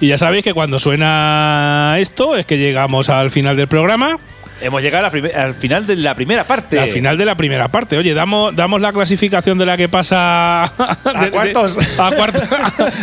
Y 0.00 0.06
ya 0.06 0.18
sabéis 0.18 0.44
que 0.44 0.54
cuando 0.54 0.78
suena 0.78 1.96
esto 1.98 2.36
es 2.36 2.46
que 2.46 2.56
llegamos 2.56 3.08
al 3.08 3.32
final 3.32 3.56
del 3.56 3.66
programa. 3.66 4.16
Hemos 4.60 4.80
llegado 4.82 5.06
a 5.06 5.10
la 5.10 5.42
al 5.44 5.54
final 5.54 5.86
de 5.86 5.96
la 5.96 6.14
primera 6.14 6.44
parte. 6.44 6.78
Al 6.80 6.88
final 6.88 7.18
de 7.18 7.24
la 7.26 7.34
primera 7.34 7.68
parte. 7.68 7.98
Oye, 7.98 8.14
damos, 8.14 8.56
damos 8.56 8.80
la 8.80 8.92
clasificación 8.92 9.58
de 9.58 9.66
la 9.66 9.76
que 9.76 9.88
pasa 9.88 10.64
de- 11.20 11.30
cuartos. 11.30 11.78
a, 11.98 12.10
cuartos 12.10 12.48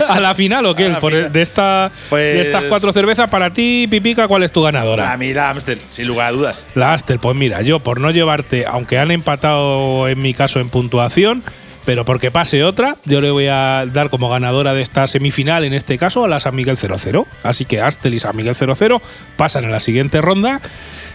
a 0.09 0.19
la 0.19 0.33
final 0.33 0.65
o 0.65 0.73
qué? 0.75 0.87
A 0.87 0.99
Por 0.99 1.31
de, 1.31 1.41
esta, 1.41 1.91
Pues- 2.09 2.35
de 2.35 2.41
estas 2.41 2.65
cuatro 2.65 2.91
cervezas, 2.91 3.29
para 3.29 3.51
ti, 3.53 3.87
Pipica, 3.89 4.27
¿cuál 4.27 4.41
es 4.43 4.51
tu 4.51 4.63
ganadora? 4.63 5.11
A 5.11 5.17
mí 5.17 5.31
la 5.33 5.51
Amstel, 5.51 5.79
sin 5.91 6.07
lugar 6.07 6.27
a 6.29 6.31
dudas. 6.31 6.65
La 6.75 6.93
Astel, 6.93 7.19
pues 7.19 7.35
mira, 7.35 7.61
yo 7.61 7.79
por 7.79 8.01
no 8.01 8.09
llevarte, 8.09 8.65
aunque 8.65 8.97
han 8.97 9.11
empatado 9.11 10.07
en 10.07 10.19
mi 10.19 10.33
caso 10.33 10.59
en 10.59 10.69
puntuación, 10.69 11.43
pero 11.85 12.05
porque 12.05 12.31
pase 12.31 12.63
otra, 12.63 12.95
yo 13.05 13.19
le 13.19 13.29
voy 13.29 13.47
a 13.47 13.85
dar 13.91 14.09
como 14.09 14.29
ganadora 14.29 14.73
de 14.73 14.81
esta 14.81 15.05
semifinal, 15.05 15.65
en 15.65 15.73
este 15.73 15.97
caso, 15.97 16.23
a 16.23 16.27
la 16.29 16.39
San 16.39 16.55
Miguel 16.55 16.77
00. 16.77 17.27
Así 17.43 17.65
que 17.65 17.81
Astel 17.81 18.13
y 18.13 18.19
San 18.19 18.35
Miguel 18.37 18.55
00 18.55 19.01
pasan 19.35 19.65
a 19.65 19.69
la 19.69 19.81
siguiente 19.81 20.21
ronda, 20.21 20.61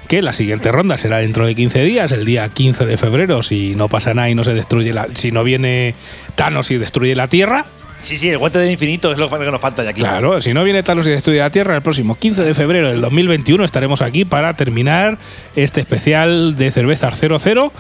que 0.09 0.23
la 0.23 0.33
siguiente 0.33 0.73
ronda 0.73 0.97
será 0.97 1.19
dentro 1.19 1.47
de 1.47 1.55
15 1.55 1.83
días, 1.85 2.11
el 2.13 2.25
día 2.25 2.49
15 2.49 2.87
de 2.87 2.97
febrero, 2.97 3.43
si 3.43 3.77
no 3.77 3.89
pasa 3.89 4.15
nada 4.15 4.31
y 4.31 4.35
no 4.35 4.43
se 4.43 4.55
destruye 4.55 4.93
la. 4.93 5.07
si 5.15 5.31
no 5.31 5.45
viene 5.45 5.95
Thanos 6.35 6.71
y 6.71 6.79
destruye 6.79 7.15
la 7.15 7.29
Tierra. 7.29 7.67
Sí, 8.01 8.17
sí, 8.17 8.29
el 8.29 8.39
guante 8.39 8.59
de 8.59 8.71
infinito 8.71 9.13
es 9.13 9.19
lo 9.19 9.29
que 9.29 9.39
nos 9.51 9.61
falta 9.61 9.83
ya 9.85 9.91
aquí. 9.91 10.01
Claro, 10.01 10.41
si 10.41 10.53
no 10.55 10.65
viene 10.65 10.83
Talos 10.83 11.07
y 11.07 11.11
destruye 11.11 11.39
la 11.41 11.51
Tierra, 11.51 11.75
el 11.77 11.83
próximo 11.83 12.17
15 12.19 12.43
de 12.45 12.55
febrero 12.55 12.89
del 12.91 13.01
2021 13.01 13.65
estaremos 13.65 14.03
aquí 14.03 14.25
para 14.25 14.55
terminar 14.55 15.19
este 15.57 15.81
especial 15.81 16.55
de 16.57 16.71
Cervezas 16.71 17.19
00 17.19 17.73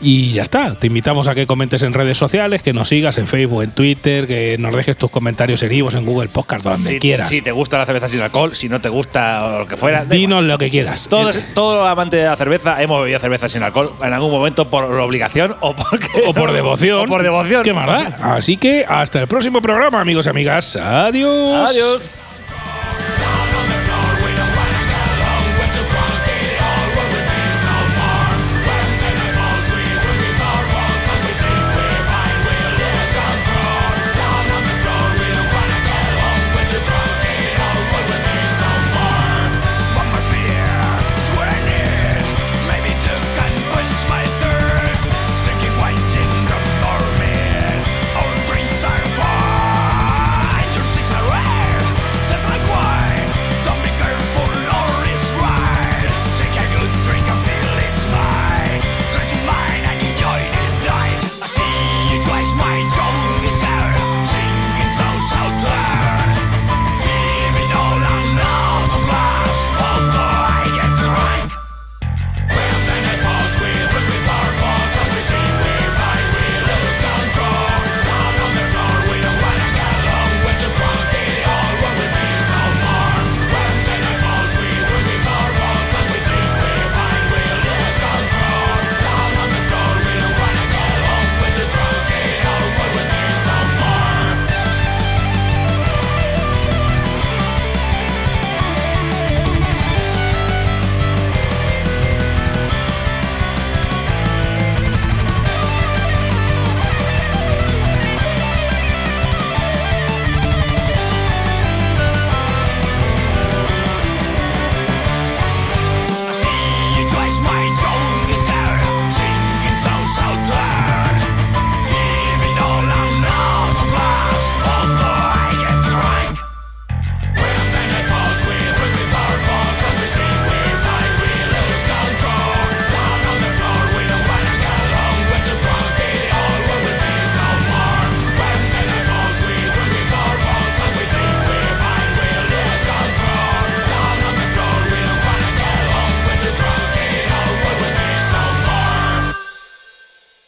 y 0.00 0.32
ya 0.32 0.42
está. 0.42 0.74
Te 0.74 0.88
invitamos 0.88 1.28
a 1.28 1.34
que 1.34 1.46
comentes 1.46 1.82
en 1.82 1.92
redes 1.92 2.18
sociales, 2.18 2.62
que 2.62 2.72
nos 2.72 2.88
sigas 2.88 3.18
en 3.18 3.26
Facebook, 3.28 3.62
en 3.62 3.70
Twitter, 3.70 4.26
que 4.26 4.56
nos 4.58 4.74
dejes 4.74 4.96
tus 4.96 5.10
comentarios 5.10 5.62
en 5.62 5.72
Ivos, 5.72 5.94
en 5.94 6.04
Google 6.04 6.28
Podcast, 6.28 6.64
donde 6.64 6.90
Si, 6.92 6.98
quieras. 6.98 7.28
si 7.28 7.40
te 7.40 7.52
gusta 7.52 7.78
la 7.78 7.86
cerveza 7.86 8.08
sin 8.08 8.20
alcohol, 8.20 8.54
si 8.54 8.68
no 8.68 8.80
te 8.80 8.88
gusta 8.88 9.44
o 9.46 9.58
lo 9.60 9.66
que 9.68 9.76
fuera. 9.76 10.04
Dinos 10.04 10.42
lo 10.44 10.58
que 10.58 10.70
quieras. 10.70 11.06
Todos, 11.08 11.38
todo 11.54 11.86
amante 11.86 12.16
de 12.16 12.24
la 12.24 12.36
cerveza 12.36 12.82
hemos 12.82 13.00
bebido 13.00 13.18
cerveza 13.20 13.48
sin 13.48 13.62
alcohol 13.62 13.92
en 14.02 14.12
algún 14.12 14.30
momento 14.32 14.68
por 14.68 14.84
obligación 14.84 15.54
o 15.60 15.74
porque 15.76 16.08
o 16.26 16.34
por 16.34 16.52
devoción. 16.52 16.98
o 16.98 17.04
por 17.06 17.22
devoción. 17.22 17.62
¿Qué 17.62 17.72
más 17.72 17.86
da? 17.86 18.34
Así 18.34 18.56
que 18.56 18.84
hasta 18.88 19.20
el 19.20 19.28
próximo 19.28 19.61
programa, 19.62 20.00
amigos 20.00 20.26
y 20.26 20.28
amigas. 20.28 20.76
Adiós. 20.76 21.70
Adiós. 21.70 22.20